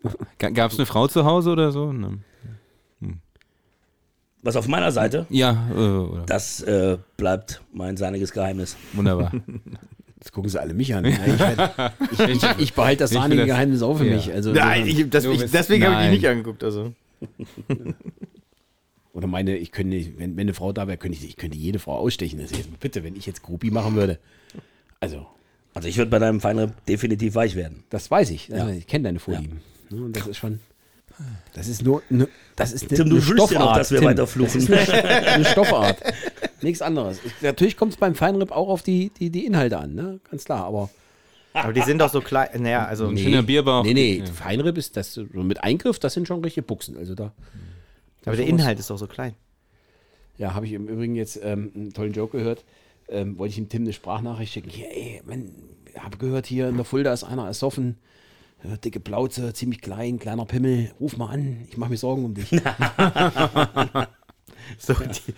Gab 0.40 0.72
es 0.72 0.78
eine 0.78 0.86
Frau 0.86 1.08
zu 1.08 1.26
Hause 1.26 1.52
oder 1.52 1.72
so? 1.72 1.92
Ne. 1.94 2.20
Was 4.46 4.58
auf 4.58 4.68
meiner 4.68 4.92
Seite, 4.92 5.26
Ja, 5.30 5.70
äh, 5.72 5.78
oder. 5.78 6.24
das 6.26 6.62
äh, 6.64 6.98
bleibt 7.16 7.62
mein 7.72 7.96
seiniges 7.96 8.34
Geheimnis. 8.34 8.76
wunderbar. 8.92 9.32
Jetzt 10.18 10.32
gucken 10.34 10.50
sie 10.50 10.60
alle 10.60 10.74
mich 10.74 10.94
an. 10.96 11.06
Ich, 11.06 11.18
werd- 11.18 11.94
ich, 12.12 12.20
ich, 12.20 12.44
ich 12.60 12.74
behalte 12.74 13.00
das 13.04 13.12
sahnige 13.12 13.42
das- 13.42 13.48
Geheimnis 13.48 13.82
auch 13.82 13.96
für 13.98 14.06
Ja. 14.06 14.16
mich. 14.16 14.32
Also 14.34 14.52
Nein, 14.52 14.86
insofern- 14.86 15.32
ich, 15.34 15.42
das, 15.42 15.52
deswegen 15.52 15.86
habe 15.86 16.04
ich 16.04 16.10
die 16.10 16.16
nicht 16.16 16.28
angeguckt. 16.28 16.62
Also. 16.64 16.94
oder 19.14 19.28
meine, 19.28 19.56
ich 19.58 19.72
könnte, 19.72 19.96
nicht- 19.96 20.18
wenn, 20.20 20.36
wenn 20.36 20.42
eine 20.42 20.54
Frau 20.54 20.74
da 20.74 20.88
wäre, 20.88 20.98
könnte 20.98 21.18
ich, 21.18 21.26
ich 21.26 21.36
könnte 21.38 21.58
jede 21.58 21.80
Frau 21.80 21.96
ausstechen. 21.98 22.40
Das 22.40 22.52
ist 22.52 22.58
jetzt, 22.58 22.80
bitte, 22.80 23.04
wenn 23.04 23.16
ich 23.16 23.26
jetzt 23.26 23.44
Groupie 23.44 23.72
machen 23.72 23.96
würde. 23.96 24.20
Also, 25.00 25.26
Also 25.74 25.88
ich 25.88 25.98
würde 25.98 26.12
bei 26.12 26.20
deinem 26.20 26.42
Feinripp 26.42 26.86
definitiv 26.86 27.36
weich 27.36 27.56
werden. 27.56 27.84
das 27.90 28.10
weiß 28.12 28.30
ich. 28.32 28.48
Ja. 28.50 28.68
Ich 28.70 28.88
kenne 28.88 29.04
deine 29.06 29.20
Vorlieben. 29.20 29.56
Ne, 29.56 29.62
Und 30.02 30.16
das 30.16 30.28
ist 30.28 30.38
schon. 30.38 30.60
Das 31.54 31.68
ist 31.68 31.84
nur. 31.84 32.02
Ne, 32.10 32.28
das 32.56 32.72
ist 32.72 32.90
eine, 32.90 32.98
Tim, 32.98 33.10
du 33.10 33.16
eine 33.18 33.28
wünschst 33.28 33.30
dir 33.30 33.36
noch, 33.36 33.50
Stoffart. 33.50 33.80
dass 33.80 33.92
wir 33.92 34.00
Tim. 34.00 34.08
weiter 34.10 34.26
fluchen. 34.28 34.66
Das 34.68 34.84
ist 34.88 34.90
eine, 34.92 35.04
eine 35.28 35.46
Stoffart. 35.46 35.98
Nichts 36.62 36.82
anderes. 36.82 37.20
Ich, 37.24 37.42
natürlich 37.42 37.78
kommt 37.78 37.94
es 37.94 37.98
beim 38.00 38.16
Feinripp 38.16 38.52
auch 38.52 38.70
auf 38.70 38.82
die, 38.82 39.12
die, 39.20 39.30
die 39.30 39.46
Inhalte 39.46 39.78
an, 39.78 39.94
ne? 39.94 40.20
Ganz 40.32 40.46
klar. 40.46 40.66
Aber 40.66 40.90
Aber 41.54 41.72
die 41.74 41.82
sind 41.82 42.00
doch 42.00 42.12
so 42.12 42.22
klein. 42.22 42.50
Naja, 42.64 42.86
also. 42.86 43.08
Ein 43.08 43.18
schöner 43.18 43.44
Bierbauch. 43.44 43.84
Nee, 43.84 43.94
nee, 43.94 44.18
Ja. 44.20 44.26
Feinripp 44.26 44.78
ist 44.78 44.98
das 44.98 45.14
so 45.14 45.24
mit 45.34 45.64
Eingriff, 45.64 46.00
das 46.00 46.14
sind 46.14 46.28
schon 46.28 46.42
richtige 46.44 46.64
Buchsen. 46.66 46.98
Also 46.98 47.14
da. 47.14 47.32
Aber 48.26 48.36
der 48.36 48.48
Inhalt 48.48 48.80
ist 48.80 48.90
doch 48.90 48.98
so 48.98 49.08
klein. 49.08 49.36
Ja, 50.38 50.56
habe 50.56 50.66
ich 50.66 50.74
im 50.74 50.88
Übrigen 50.88 51.16
jetzt 51.16 51.40
ähm, 51.44 51.72
einen 51.76 51.94
tollen 51.94 52.14
Joke 52.14 52.38
gehört. 52.38 52.64
Ähm, 53.08 53.38
wollte 53.38 53.50
ich 53.52 53.56
dem 53.58 53.70
Tim 53.70 53.84
eine 53.84 53.94
Sprachnachricht 53.94 54.52
schicken. 54.54 54.70
Hier, 54.70 54.88
ey, 54.90 55.22
man, 55.26 55.52
habe 56.00 56.18
gehört, 56.18 56.48
hier 56.48 56.70
in 56.70 56.76
der 56.78 56.86
Fulda 56.86 57.14
ist 57.14 57.24
einer 57.24 57.46
ersoffen. 57.46 57.98
Ja, 58.64 58.78
dicke 58.78 59.00
Plauze, 59.00 59.54
ziemlich 59.54 59.82
klein, 59.82 60.20
kleiner 60.20 60.46
Pimmel. 60.46 60.92
Ruf 61.00 61.18
mal 61.18 61.30
an, 61.30 61.66
ich 61.70 61.78
mache 61.78 61.90
mir 61.90 61.98
Sorgen 61.98 62.26
um 62.26 62.34
dich. 62.34 62.50
So, 64.78 64.94
die, 64.94 65.34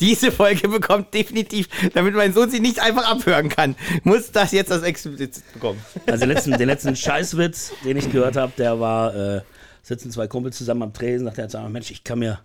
diese 0.00 0.32
Folge 0.32 0.68
bekommt 0.68 1.12
definitiv, 1.12 1.68
damit 1.92 2.14
mein 2.14 2.32
Sohn 2.32 2.50
sie 2.50 2.60
nicht 2.60 2.80
einfach 2.80 3.06
abhören 3.06 3.50
kann, 3.50 3.76
muss 4.04 4.32
das 4.32 4.52
jetzt 4.52 4.70
das 4.70 4.82
explizit 4.82 5.42
bekommen. 5.52 5.78
Also 6.06 6.20
den 6.20 6.30
letzten, 6.30 6.52
den 6.52 6.68
letzten 6.68 6.96
Scheißwitz, 6.96 7.72
den 7.84 7.98
ich 7.98 8.10
gehört 8.10 8.36
habe, 8.36 8.52
der 8.56 8.80
war, 8.80 9.14
äh, 9.14 9.42
sitzen 9.82 10.10
zwei 10.10 10.28
Kumpels 10.28 10.56
zusammen 10.56 10.82
am 10.82 10.94
Tresen, 10.94 11.26
sagt 11.26 11.54
er 11.54 11.68
Mensch, 11.68 11.90
ich 11.90 12.04
kann 12.04 12.20
mir 12.20 12.40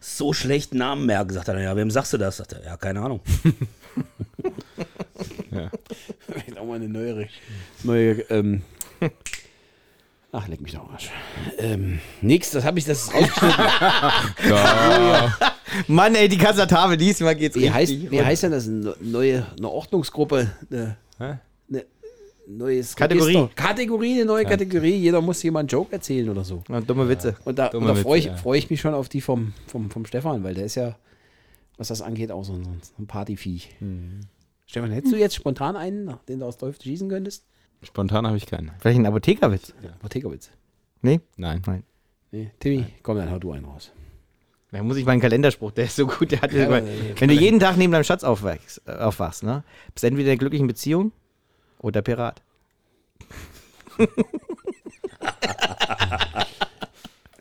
so 0.00 0.32
schlecht 0.32 0.74
Namen 0.74 1.06
merken. 1.06 1.32
Sagt 1.32 1.48
er, 1.48 1.60
ja, 1.60 1.76
wem 1.76 1.90
sagst 1.90 2.12
du 2.12 2.18
das? 2.18 2.38
Sagt 2.38 2.52
er, 2.52 2.64
ja, 2.64 2.76
keine 2.76 3.00
Ahnung. 3.00 3.20
Vielleicht 5.50 6.58
auch 6.58 6.66
mal 6.66 6.76
eine 6.76 6.88
neuere. 6.88 7.28
Neue, 7.82 8.20
ähm, 8.30 8.62
Ach, 10.30 10.46
leck 10.46 10.60
mich 10.60 10.72
doch 10.72 10.80
am 10.80 10.90
Arsch. 10.90 11.10
Ähm, 11.56 12.00
nix, 12.20 12.50
das 12.50 12.64
habe 12.64 12.78
ich, 12.78 12.84
das 12.84 13.04
ist 13.04 13.14
rausgeschnitten. 13.14 13.64
Mann, 15.88 16.14
ey, 16.14 16.28
die 16.28 16.36
Kasatave, 16.36 16.98
diesmal 16.98 17.34
geht's 17.34 17.56
Wie 17.56 17.70
heißt, 17.70 18.10
wie 18.10 18.22
heißt 18.22 18.42
denn 18.42 18.52
das? 18.52 18.68
Eine 18.68 18.94
neue 19.00 19.46
eine 19.56 19.68
Ordnungsgruppe? 19.68 20.50
Eine, 20.70 20.98
eine 21.18 21.84
neues 22.46 22.94
Kategorie. 22.94 23.36
Register. 23.36 23.54
Kategorie, 23.54 24.14
eine 24.14 24.24
neue 24.26 24.44
Kategorie. 24.44 24.96
Jeder 24.96 25.22
muss 25.22 25.42
jemand 25.42 25.72
einen 25.72 25.78
Joke 25.78 25.92
erzählen 25.92 26.28
oder 26.28 26.44
so. 26.44 26.62
Ja, 26.68 26.80
dumme 26.80 27.08
Witze. 27.08 27.36
Und 27.44 27.58
da, 27.58 27.70
da 27.70 27.94
freue 27.94 28.18
ich, 28.18 28.26
ja. 28.26 28.36
freu 28.36 28.56
ich 28.56 28.68
mich 28.68 28.80
schon 28.80 28.94
auf 28.94 29.08
die 29.08 29.22
vom, 29.22 29.54
vom, 29.66 29.90
vom 29.90 30.04
Stefan, 30.04 30.44
weil 30.44 30.54
der 30.54 30.66
ist 30.66 30.74
ja, 30.74 30.96
was 31.78 31.88
das 31.88 32.02
angeht, 32.02 32.30
auch 32.30 32.44
so 32.44 32.52
ein, 32.52 32.64
so 32.64 32.92
ein 32.98 33.06
Partyviech. 33.06 33.76
Hm. 33.78 34.20
Stefan, 34.66 34.90
hättest 34.90 35.14
du 35.14 35.18
jetzt 35.18 35.34
spontan 35.34 35.76
einen, 35.76 36.14
den 36.28 36.40
du 36.40 36.46
aus 36.46 36.58
Teufel 36.58 36.82
schießen 36.82 37.08
könntest? 37.08 37.44
Spontan 37.82 38.26
habe 38.26 38.36
ich 38.36 38.46
keinen. 38.46 38.72
Vielleicht 38.80 38.98
ein 38.98 39.06
Apothekerwitz. 39.06 39.72
Apothekerwitz. 40.00 40.50
Nee? 41.02 41.20
Nein. 41.36 41.62
Nein. 41.66 41.84
Nee, 42.30 42.50
Timmy, 42.60 42.84
komm, 43.02 43.16
dann 43.16 43.30
hau 43.30 43.38
du 43.38 43.52
einen 43.52 43.64
raus. 43.64 43.92
Da 44.70 44.82
muss 44.82 44.98
ich 44.98 45.06
meinen 45.06 45.20
Kalenderspruch, 45.20 45.70
der 45.70 45.84
ist 45.86 45.96
so 45.96 46.06
gut. 46.06 46.30
Der 46.30 46.42
hat 46.42 46.52
Ja, 46.52 46.68
ja, 46.68 46.78
ja. 46.78 46.82
wenn 47.18 47.28
du 47.28 47.34
jeden 47.34 47.58
Tag 47.58 47.78
neben 47.78 47.90
deinem 47.92 48.04
Schatz 48.04 48.22
aufwachst, 48.22 48.82
äh, 48.86 48.92
aufwachst 48.92 49.42
ne? 49.42 49.64
bist 49.94 50.02
du 50.02 50.08
entweder 50.08 50.26
in 50.26 50.32
einer 50.32 50.38
glücklichen 50.38 50.66
Beziehung 50.66 51.12
oder 51.78 52.02
Pirat. 52.02 52.42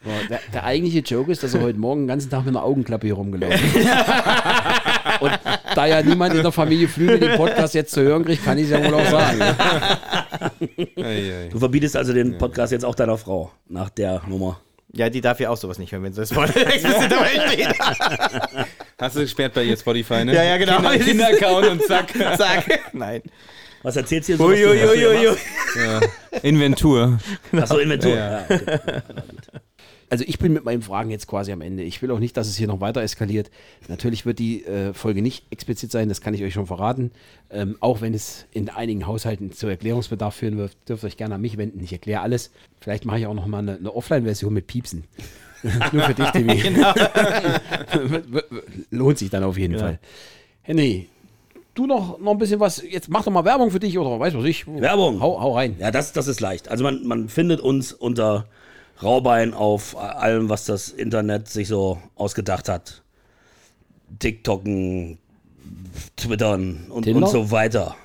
So, 0.04 0.12
der, 0.30 0.40
der 0.54 0.64
eigentliche 0.64 1.00
Joke 1.00 1.32
ist, 1.32 1.44
dass 1.44 1.54
er 1.54 1.62
heute 1.62 1.78
Morgen 1.80 2.04
den 2.04 2.08
ganzen 2.08 2.30
Tag 2.30 2.46
mit 2.46 2.56
einer 2.56 2.64
Augenklappe 2.64 3.08
hier 3.08 3.16
rumgelaufen 3.16 3.60
ist. 3.76 3.88
Und 5.20 5.32
da 5.76 5.86
ja 5.86 6.02
niemand 6.02 6.34
in 6.36 6.44
der 6.44 6.52
Familie 6.52 6.88
Flügel 6.88 7.20
den 7.20 7.36
Podcast 7.38 7.74
jetzt 7.74 7.92
zu 7.94 8.02
hören 8.02 8.26
kriegt, 8.26 8.44
kann 8.44 8.58
ich 8.58 8.66
es 8.66 8.72
ja 8.72 8.84
wohl 8.84 8.94
auch 8.94 9.10
sagen. 9.10 9.40
Du 11.52 11.60
verbietest 11.60 11.96
also 11.96 12.14
den 12.14 12.38
Podcast 12.38 12.72
jetzt 12.72 12.86
auch 12.86 12.96
deiner 12.96 13.18
Frau 13.18 13.52
nach 13.68 13.90
der 13.90 14.22
Nummer. 14.28 14.60
Ja, 14.94 15.10
die 15.10 15.22
darf 15.22 15.40
ja 15.40 15.50
auch 15.50 15.58
sowas 15.58 15.80
nicht 15.80 15.92
hören, 15.92 16.04
wenn 16.04 16.14
sie 16.14 16.22
das 16.22 16.34
Wort 16.36 16.56
explizit 16.56 17.12
dabei 17.12 17.30
steht. 17.52 17.76
Hast 19.00 19.16
du 19.16 19.20
gesperrt 19.22 19.54
bei 19.54 19.64
ihr 19.64 19.78
Spotify, 19.78 20.24
ne? 20.26 20.34
Ja, 20.34 20.44
ja, 20.44 20.58
genau. 20.58 20.78
Kinder- 20.78 20.98
Kinder-Account 21.00 21.68
und 21.68 21.84
zack. 21.84 22.08
Sag. 22.38 22.64
Nein. 22.94 23.22
Was 23.84 23.96
erzählst 23.96 24.30
du 24.30 24.34
hier 24.34 24.38
so? 24.38 24.46
Uiuiuiui. 24.48 25.36
Ja. 25.76 26.00
Inventur. 26.42 27.20
Achso, 27.52 27.78
Inventur. 27.78 28.16
Ja. 28.16 28.40
Ja, 28.40 28.46
okay. 28.50 28.62
Also 30.10 30.24
ich 30.26 30.40
bin 30.40 30.54
mit 30.54 30.64
meinen 30.64 30.82
Fragen 30.82 31.12
jetzt 31.12 31.28
quasi 31.28 31.52
am 31.52 31.62
Ende. 31.62 31.84
Ich 31.84 32.02
will 32.02 32.12
auch 32.12 32.20
nicht, 32.20 32.38
dass 32.38 32.48
es 32.48 32.56
hier 32.56 32.68
noch 32.68 32.80
weiter 32.80 33.02
eskaliert. 33.02 33.52
Natürlich 33.90 34.26
wird 34.26 34.40
die 34.40 34.66
äh, 34.66 34.94
Folge 34.94 35.22
nicht 35.22 35.46
explizit 35.50 35.92
sein, 35.92 36.08
das 36.08 36.22
kann 36.22 36.34
ich 36.34 36.44
euch 36.44 36.54
schon 36.54 36.66
verraten. 36.66 37.12
Ähm, 37.50 37.76
auch 37.82 38.00
wenn 38.00 38.14
es 38.14 38.46
in 38.52 38.70
einigen 38.70 39.06
Haushalten 39.06 39.52
zu 39.52 39.68
Erklärungsbedarf 39.68 40.36
führen 40.36 40.58
wird, 40.58 40.78
dürft 40.88 41.04
ihr 41.04 41.08
euch 41.08 41.18
gerne 41.18 41.36
an 41.36 41.42
mich 41.42 41.58
wenden. 41.58 41.84
Ich 41.84 41.92
erkläre 41.92 42.22
alles. 42.22 42.52
Vielleicht 42.80 43.06
mache 43.06 43.20
ich 43.20 43.28
auch 43.28 43.34
noch 43.34 43.48
mal 43.48 43.60
eine, 43.60 43.76
eine 43.76 43.94
Offline-Version 43.94 44.54
mit 44.54 44.68
Piepsen. 44.68 45.04
Nur 45.92 46.04
für 46.04 46.14
dich, 46.14 46.30
Timmy. 46.32 46.62
Lohnt 48.92 49.18
sich 49.18 49.30
dann 49.30 49.44
auf 49.44 49.58
jeden 49.58 49.78
Fall. 49.78 50.00
Henry, 50.62 51.10
du 51.74 51.86
noch, 51.86 52.20
noch 52.20 52.32
ein 52.32 52.38
bisschen 52.38 52.60
was. 52.60 52.82
Jetzt 52.88 53.10
mach 53.10 53.24
doch 53.24 53.32
mal 53.32 53.44
Werbung 53.44 53.72
für 53.72 53.80
dich 53.80 53.98
oder 53.98 54.20
weiß 54.20 54.36
was 54.36 54.46
ich. 54.46 54.68
Werbung. 54.68 55.20
Hau, 55.20 55.42
hau 55.42 55.56
rein. 55.56 55.76
Ja, 55.80 55.92
das, 55.92 56.14
das 56.14 56.28
ist 56.28 56.40
leicht. 56.40 56.70
Also 56.70 56.84
man, 56.84 57.06
man 57.06 57.30
findet 57.30 57.60
uns 57.60 57.92
unter 57.92 58.46
Raubein 59.02 59.54
auf 59.54 59.98
allem, 59.98 60.50
was 60.50 60.66
das 60.66 60.90
Internet 60.90 61.50
sich 61.50 61.68
so 61.68 62.02
ausgedacht 62.16 62.70
hat. 62.70 63.04
TikToken, 64.20 65.18
Twittern 66.16 66.86
und, 66.90 67.04
Tinder? 67.04 67.26
und 67.26 67.32
so 67.32 67.52
weiter. 67.52 67.96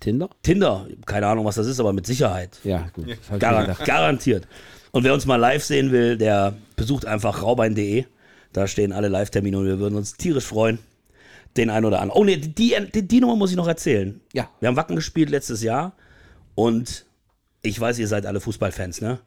Tinder? 0.00 0.28
Tinder, 0.42 0.86
keine 1.04 1.26
Ahnung, 1.26 1.44
was 1.44 1.56
das 1.56 1.66
ist, 1.66 1.80
aber 1.80 1.92
mit 1.92 2.06
Sicherheit. 2.06 2.58
Ja, 2.62 2.88
gut. 2.92 3.06
Gar 3.40 3.74
garantiert. 3.84 4.46
Und 4.92 5.04
wer 5.04 5.12
uns 5.12 5.26
mal 5.26 5.36
live 5.36 5.64
sehen 5.64 5.90
will, 5.90 6.16
der 6.16 6.54
besucht 6.76 7.06
einfach 7.06 7.42
raubein.de. 7.42 8.04
Da 8.52 8.66
stehen 8.66 8.92
alle 8.92 9.08
Live-Termine 9.08 9.58
und 9.58 9.66
wir 9.66 9.78
würden 9.78 9.96
uns 9.96 10.14
tierisch 10.14 10.44
freuen. 10.44 10.78
Den 11.56 11.70
einen 11.70 11.84
oder 11.84 12.00
anderen. 12.00 12.20
Oh 12.20 12.24
nee, 12.24 12.36
die, 12.36 12.74
die, 12.94 13.06
die 13.06 13.20
Nummer 13.20 13.36
muss 13.36 13.50
ich 13.50 13.56
noch 13.56 13.66
erzählen. 13.66 14.20
Ja. 14.32 14.48
Wir 14.60 14.68
haben 14.68 14.76
Wacken 14.76 14.96
gespielt 14.96 15.30
letztes 15.30 15.62
Jahr 15.62 15.92
und 16.54 17.04
ich 17.62 17.78
weiß, 17.80 17.98
ihr 17.98 18.08
seid 18.08 18.26
alle 18.26 18.40
Fußballfans, 18.40 19.00
ne? 19.00 19.18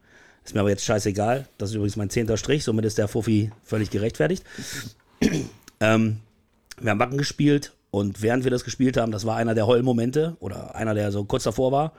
Ist 0.49 0.55
mir 0.55 0.61
aber 0.61 0.71
jetzt 0.71 0.83
scheißegal. 0.83 1.45
Das 1.59 1.69
ist 1.69 1.75
übrigens 1.75 1.95
mein 1.95 2.09
zehnter 2.09 2.35
Strich, 2.35 2.63
somit 2.63 2.83
ist 2.83 2.97
der 2.97 3.07
Fuffi 3.07 3.51
völlig 3.63 3.91
gerechtfertigt. 3.91 4.43
ähm, 5.79 6.17
wir 6.81 6.89
haben 6.89 6.97
Wacken 6.97 7.19
gespielt 7.19 7.73
und 7.91 8.23
während 8.23 8.45
wir 8.45 8.49
das 8.49 8.63
gespielt 8.63 8.97
haben, 8.97 9.11
das 9.11 9.27
war 9.27 9.35
einer 9.35 9.53
der 9.53 9.67
Heulmomente 9.67 10.37
oder 10.39 10.73
einer, 10.73 10.95
der 10.95 11.11
so 11.11 11.23
kurz 11.23 11.43
davor 11.43 11.71
war, 11.71 11.93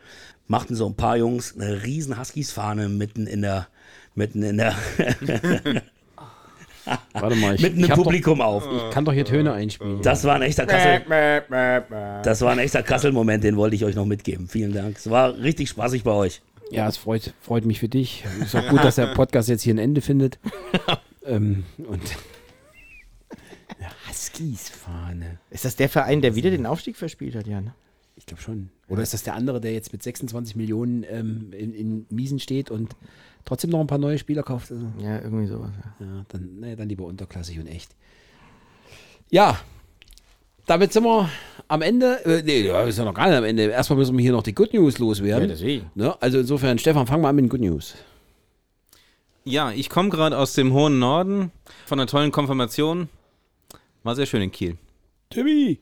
machten 0.49 0.75
so 0.75 0.85
ein 0.89 0.97
paar 0.97 1.17
Jungs 1.17 1.55
eine 1.55 1.85
riesen 1.85 2.19
Huskies-Fahne 2.19 2.89
mitten 2.89 3.29
in 3.29 3.43
der, 3.43 3.69
mitten 4.17 4.43
in 4.43 4.57
der, 4.57 4.75
Warte 7.13 7.37
mal, 7.37 7.55
ich, 7.55 7.63
mitten 7.63 7.79
ich 7.79 7.85
im 7.85 7.91
hab 7.91 7.99
doch- 7.99 8.03
Publikum 8.03 8.41
auf. 8.41 8.67
Ich 8.67 8.91
kann 8.93 9.05
doch 9.05 9.13
hier 9.13 9.25
Töne 9.25 9.53
einspielen. 9.53 10.03
Das 10.03 10.25
war 10.25 10.35
ein 10.35 10.43
echter 10.43 10.67
Kassel. 10.67 11.03
Das 12.25 12.41
war 12.41 12.51
ein 12.51 12.59
echter 12.59 12.83
Kassel-Moment, 12.83 13.45
den 13.45 13.57
wollte 13.57 13.77
ich 13.77 13.85
euch 13.85 13.95
noch 13.95 14.07
mitgeben. 14.07 14.49
Vielen 14.49 14.73
Dank. 14.73 14.97
Es 14.97 15.09
war 15.09 15.39
richtig 15.39 15.69
spaßig 15.69 16.03
bei 16.03 16.11
euch. 16.11 16.43
Ja, 16.71 16.89
es 16.89 16.97
freut, 16.97 17.35
freut 17.41 17.65
mich 17.65 17.81
für 17.81 17.89
dich. 17.89 18.25
Ist 18.41 18.55
auch 18.55 18.69
gut, 18.69 18.85
dass 18.85 18.95
der 18.95 19.15
Podcast 19.15 19.49
jetzt 19.49 19.63
hier 19.63 19.75
ein 19.75 19.79
Ende 19.79 20.01
findet. 20.01 20.39
ähm, 21.25 21.65
und 21.79 22.03
ja, 23.81 23.89
Huskies-Fahne. 24.09 25.39
Ist 25.51 25.65
das 25.65 25.77
der 25.77 25.89
Verein, 25.89 26.23
der 26.23 26.35
wieder 26.35 26.51
den 26.51 26.67
Aufstieg 26.67 26.97
verspielt 26.97 27.35
hat, 27.35 27.47
ja? 27.47 27.61
Ne? 27.61 27.75
Ich 28.17 28.27
glaube 28.27 28.43
schon. 28.43 28.71
Oder 28.89 29.03
ist 29.03 29.15
das 29.15 29.23
der 29.23 29.35
andere, 29.35 29.61
der 29.61 29.73
jetzt 29.73 29.93
mit 29.93 30.03
26 30.03 30.55
Millionen 30.55 31.05
ähm, 31.09 31.53
in, 31.53 31.75
in 31.75 32.07
Miesen 32.11 32.39
steht 32.39 32.71
und 32.71 32.95
trotzdem 33.45 33.71
noch 33.71 33.81
ein 33.81 33.87
paar 33.87 33.99
neue 33.99 34.19
Spieler 34.19 34.43
kauft? 34.43 34.71
Also, 34.71 34.87
Ja, 34.99 35.21
irgendwie 35.21 35.47
sowas. 35.47 35.71
Ja. 36.01 36.07
ja, 36.07 36.25
dann, 36.29 36.61
nee, 36.61 36.77
dann 36.77 36.89
lieber 36.89 37.05
unterklassig 37.05 37.59
und 37.59 37.67
echt. 37.67 37.97
Ja, 39.31 39.59
damit 40.67 40.93
sind 40.93 41.05
wir 41.05 41.31
am 41.71 41.83
Ende. 41.83 42.25
Äh, 42.25 42.43
nee, 42.43 42.63
ja, 42.63 42.85
wir 42.85 42.93
sind 42.93 43.05
noch 43.05 43.15
gar 43.15 43.29
nicht 43.29 43.37
am 43.37 43.45
Ende. 43.45 43.63
Erstmal 43.65 43.99
müssen 43.99 44.17
wir 44.17 44.23
hier 44.23 44.33
noch 44.33 44.43
die 44.43 44.55
Good 44.55 44.75
News 44.75 44.99
loswerden. 44.99 45.49
deswegen. 45.49 45.91
Ne? 45.95 46.15
Also 46.21 46.41
insofern, 46.41 46.79
Stefan, 46.79 47.07
fang 47.07 47.21
mal 47.21 47.31
an 47.31 47.37
mit 47.37 47.45
den 47.45 47.49
Good 47.49 47.61
News. 47.61 47.95
Ja, 49.45 49.71
ich 49.71 49.89
komme 49.89 50.11
gerade 50.11 50.37
aus 50.37 50.55
dem 50.55 50.73
hohen 50.73 50.99
Norden 50.99 51.53
von 51.87 51.99
einer 51.99 52.07
tollen 52.07 52.33
Konfirmation. 52.33 53.09
War 54.03 54.17
sehr 54.17 54.27
schön 54.27 54.43
in 54.43 54.51
Kiel. 54.51 54.77
Timmy! 55.31 55.79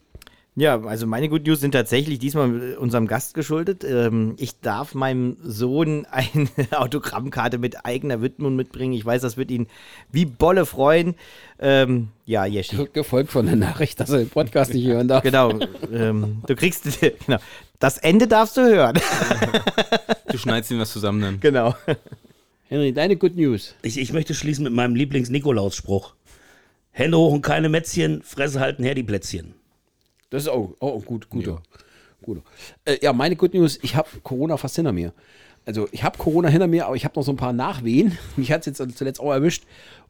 Ja, 0.59 0.81
also 0.83 1.07
meine 1.07 1.29
Good 1.29 1.47
News 1.47 1.61
sind 1.61 1.71
tatsächlich 1.71 2.19
diesmal 2.19 2.75
unserem 2.79 3.07
Gast 3.07 3.35
geschuldet. 3.35 3.85
Ähm, 3.85 4.35
ich 4.39 4.59
darf 4.59 4.93
meinem 4.93 5.37
Sohn 5.41 6.05
eine 6.11 6.49
Autogrammkarte 6.73 7.59
mit 7.59 7.87
eigener 7.87 8.23
Widmung 8.23 8.57
mitbringen. 8.57 8.93
Ich 8.93 9.05
weiß, 9.05 9.23
das 9.23 9.37
wird 9.37 9.53
ihn 9.53 9.69
wie 10.11 10.25
Bolle 10.25 10.67
freuen. 10.67 11.15
Ähm, 11.61 12.09
ja, 12.27 12.45
Jeschi. 12.45 12.89
Gefolgt 12.93 13.31
von 13.31 13.47
der 13.47 13.55
Nachricht, 13.55 14.01
dass 14.01 14.11
er 14.11 14.19
den 14.19 14.31
Podcast 14.31 14.75
nicht 14.75 14.85
hören 14.85 15.07
darf. 15.07 15.23
Genau. 15.23 15.53
ähm, 15.93 16.43
du 16.45 16.57
kriegst, 16.57 16.89
genau. 17.27 17.39
Das 17.79 17.99
Ende 17.99 18.27
darfst 18.27 18.57
du 18.57 18.63
hören. 18.63 18.99
Du 20.29 20.39
schneidest 20.39 20.73
ihm 20.73 20.81
was 20.81 20.93
zusammen 20.93 21.21
dann. 21.21 21.41
genau. 21.41 21.77
Henry, 22.69 22.93
deine 22.93 23.17
Good 23.17 23.37
News. 23.37 23.77
Ich, 23.83 23.97
ich 23.97 24.13
möchte 24.13 24.35
schließen 24.35 24.65
mit 24.65 24.73
meinem 24.73 24.97
Lieblings-Nikolaus-Spruch. 24.97 26.15
Hände 26.91 27.17
hoch 27.17 27.33
und 27.33 27.43
keine 27.43 27.69
Mätzchen, 27.69 28.23
Fresse 28.23 28.59
halten 28.59 28.83
her 28.83 28.97
die 28.97 29.05
Plätzchen. 29.05 29.55
Das 30.31 30.43
ist 30.43 30.49
auch, 30.49 30.74
auch 30.81 31.05
gut, 31.05 31.31
guter. 31.31 31.62
guter. 32.22 32.43
Äh, 32.85 32.99
ja, 33.03 33.12
meine 33.12 33.37
Good 33.37 33.55
News, 33.55 33.79
ich 33.83 33.97
habe 33.97 34.09
Corona 34.22 34.57
fast 34.57 34.76
hinter 34.76 34.93
mir. 34.93 35.12
Also 35.64 35.89
ich 35.93 36.03
habe 36.03 36.18
Corona 36.18 36.49
hinter 36.49 36.66
mir, 36.66 36.87
aber 36.87 36.97
ich 36.97 37.05
habe 37.05 37.18
noch 37.18 37.24
so 37.24 37.33
ein 37.33 37.37
paar 37.37 37.53
Nachwehen. 37.53 38.16
Mich 38.37 38.53
hat 38.53 38.66
es 38.66 38.79
jetzt 38.79 38.97
zuletzt 38.97 39.20
auch 39.20 39.33
erwischt. 39.33 39.64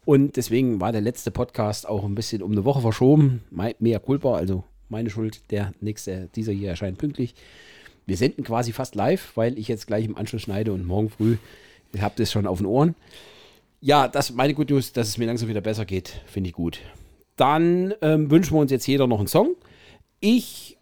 Und 0.04 0.36
deswegen 0.36 0.80
war 0.80 0.92
der 0.92 1.00
letzte 1.00 1.30
Podcast 1.30 1.88
auch 1.88 2.04
ein 2.04 2.14
bisschen 2.14 2.42
um 2.42 2.52
eine 2.52 2.64
Woche 2.64 2.80
verschoben. 2.80 3.42
Mein, 3.50 3.74
mehr 3.78 4.00
Culpa, 4.00 4.36
also 4.36 4.64
meine 4.88 5.10
Schuld. 5.10 5.42
Der 5.50 5.72
nächste, 5.80 6.28
dieser 6.34 6.52
hier 6.52 6.70
erscheint 6.70 6.98
pünktlich. 6.98 7.34
Wir 8.06 8.16
senden 8.16 8.44
quasi 8.44 8.72
fast 8.72 8.94
live, 8.94 9.32
weil 9.34 9.58
ich 9.58 9.68
jetzt 9.68 9.86
gleich 9.86 10.04
im 10.04 10.16
Anschluss 10.16 10.42
schneide 10.42 10.72
und 10.72 10.86
morgen 10.86 11.10
früh, 11.10 11.36
ihr 11.92 12.02
habt 12.02 12.18
es 12.20 12.32
schon 12.32 12.46
auf 12.46 12.58
den 12.58 12.66
Ohren. 12.66 12.94
Ja, 13.80 14.08
das 14.08 14.32
meine 14.32 14.54
Good 14.54 14.70
News, 14.70 14.92
dass 14.92 15.08
es 15.08 15.18
mir 15.18 15.26
langsam 15.26 15.48
wieder 15.48 15.60
besser 15.60 15.84
geht, 15.84 16.22
finde 16.26 16.48
ich 16.48 16.54
gut. 16.54 16.80
Dann 17.36 17.94
ähm, 18.00 18.30
wünschen 18.30 18.54
wir 18.54 18.60
uns 18.60 18.70
jetzt 18.70 18.86
jeder 18.86 19.06
noch 19.06 19.18
einen 19.18 19.28
Song. 19.28 19.56
Ich 20.20 20.76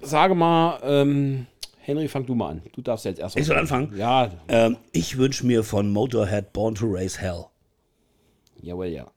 sage 0.00 0.34
mal, 0.34 0.80
ähm, 0.82 1.46
Henry, 1.78 2.08
fang 2.08 2.24
du 2.26 2.34
mal 2.34 2.50
an. 2.50 2.62
Du 2.72 2.80
darfst 2.82 3.04
jetzt 3.04 3.18
erst 3.18 3.36
Ich 3.36 3.46
soll 3.46 3.58
anfangen? 3.58 3.94
Ja, 3.96 4.30
Ähm, 4.48 4.76
ich 4.92 5.18
wünsche 5.18 5.46
mir 5.46 5.62
von 5.64 5.90
Motorhead 5.92 6.52
Born 6.52 6.74
to 6.74 6.86
Raise 6.86 7.20
Hell. 7.20 7.44
jawohl, 8.62 8.86
ja. 8.86 9.10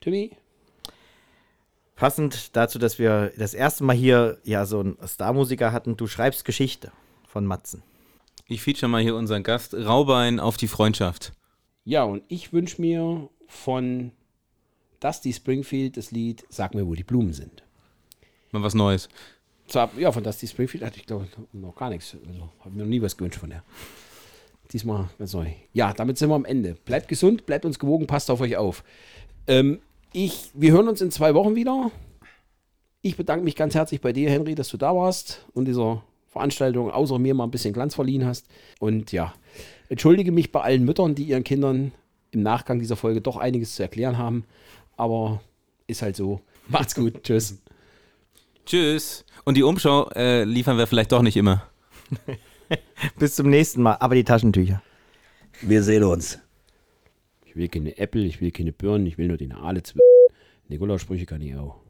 Timmy? 0.00 0.32
Passend 1.96 2.56
dazu, 2.56 2.78
dass 2.78 2.98
wir 2.98 3.32
das 3.36 3.52
erste 3.52 3.84
Mal 3.84 3.94
hier 3.96 4.38
ja 4.44 4.64
so 4.64 4.80
einen 4.80 4.96
Starmusiker 5.06 5.72
hatten. 5.72 5.96
Du 5.96 6.06
schreibst 6.06 6.44
Geschichte 6.46 6.92
von 7.26 7.44
Matzen. 7.44 7.82
Ich 8.46 8.62
feature 8.62 8.88
mal 8.88 9.02
hier 9.02 9.14
unseren 9.16 9.42
Gast 9.42 9.74
Raubein 9.74 10.40
auf 10.40 10.56
die 10.56 10.66
Freundschaft. 10.68 11.32
Ja, 11.84 12.04
und 12.04 12.22
ich 12.28 12.52
wünsche 12.52 12.80
mir 12.80 13.28
von 13.46 14.12
Dusty 15.00 15.32
Springfield 15.32 15.96
das 15.96 16.10
Lied 16.10 16.44
Sag 16.48 16.74
mir, 16.74 16.86
wo 16.86 16.94
die 16.94 17.04
Blumen 17.04 17.32
sind. 17.32 17.62
Mal 18.52 18.62
was 18.62 18.74
Neues. 18.74 19.08
Ja, 19.72 20.10
von 20.10 20.24
Dusty 20.24 20.48
Springfield 20.48 20.84
hatte 20.84 20.98
ich, 20.98 21.06
glaube 21.06 21.28
noch 21.52 21.76
gar 21.76 21.90
nichts. 21.90 22.16
Also, 22.26 22.48
habe 22.60 22.70
mir 22.70 22.82
noch 22.82 22.88
nie 22.88 23.02
was 23.02 23.16
gewünscht 23.16 23.38
von 23.38 23.50
der. 23.50 23.62
Diesmal 24.72 25.08
ganz 25.18 25.32
neu. 25.32 25.46
Ja, 25.72 25.92
damit 25.92 26.18
sind 26.18 26.28
wir 26.28 26.34
am 26.34 26.44
Ende. 26.44 26.76
Bleibt 26.84 27.08
gesund, 27.08 27.46
bleibt 27.46 27.64
uns 27.64 27.78
gewogen, 27.78 28.06
passt 28.06 28.30
auf 28.30 28.40
euch 28.40 28.56
auf. 28.56 28.84
Ähm, 29.46 29.80
ich, 30.12 30.50
wir 30.54 30.72
hören 30.72 30.88
uns 30.88 31.00
in 31.00 31.10
zwei 31.10 31.34
Wochen 31.34 31.54
wieder. 31.54 31.90
Ich 33.02 33.16
bedanke 33.16 33.44
mich 33.44 33.56
ganz 33.56 33.74
herzlich 33.74 34.00
bei 34.00 34.12
dir, 34.12 34.30
Henry, 34.30 34.54
dass 34.54 34.68
du 34.68 34.76
da 34.76 34.94
warst 34.94 35.46
und 35.54 35.64
dieser 35.66 36.02
Veranstaltung 36.28 36.90
außer 36.90 37.18
mir 37.18 37.34
mal 37.34 37.44
ein 37.44 37.50
bisschen 37.50 37.72
Glanz 37.72 37.94
verliehen 37.94 38.24
hast. 38.24 38.46
Und 38.78 39.10
ja, 39.12 39.34
entschuldige 39.88 40.30
mich 40.32 40.52
bei 40.52 40.60
allen 40.60 40.84
Müttern, 40.84 41.14
die 41.14 41.24
ihren 41.24 41.44
Kindern 41.44 41.92
im 42.30 42.42
Nachgang 42.42 42.78
dieser 42.78 42.96
Folge 42.96 43.20
doch 43.20 43.36
einiges 43.36 43.74
zu 43.74 43.82
erklären 43.82 44.18
haben. 44.18 44.44
Aber 44.96 45.40
ist 45.86 46.02
halt 46.02 46.14
so. 46.14 46.40
Macht's 46.68 46.94
gut. 46.94 47.24
Tschüss. 47.24 47.58
Tschüss. 48.66 49.24
Und 49.44 49.56
die 49.56 49.62
Umschau 49.62 50.08
äh, 50.10 50.44
liefern 50.44 50.78
wir 50.78 50.86
vielleicht 50.86 51.12
doch 51.12 51.22
nicht 51.22 51.36
immer. 51.36 51.68
Bis 53.18 53.34
zum 53.34 53.50
nächsten 53.50 53.82
Mal. 53.82 53.96
Aber 54.00 54.14
die 54.14 54.24
Taschentücher. 54.24 54.82
Wir 55.60 55.82
sehen 55.82 56.04
uns. 56.04 56.38
Ich 57.44 57.56
will 57.56 57.68
keine 57.68 57.98
Äpfel, 57.98 58.24
ich 58.24 58.40
will 58.40 58.52
keine 58.52 58.72
Birnen, 58.72 59.06
ich 59.06 59.18
will 59.18 59.26
nur 59.26 59.36
den 59.36 59.52
Aale 59.52 59.82
Nikolaussprüche 60.68 61.26
kann 61.26 61.42
ich 61.42 61.56
auch. 61.56 61.80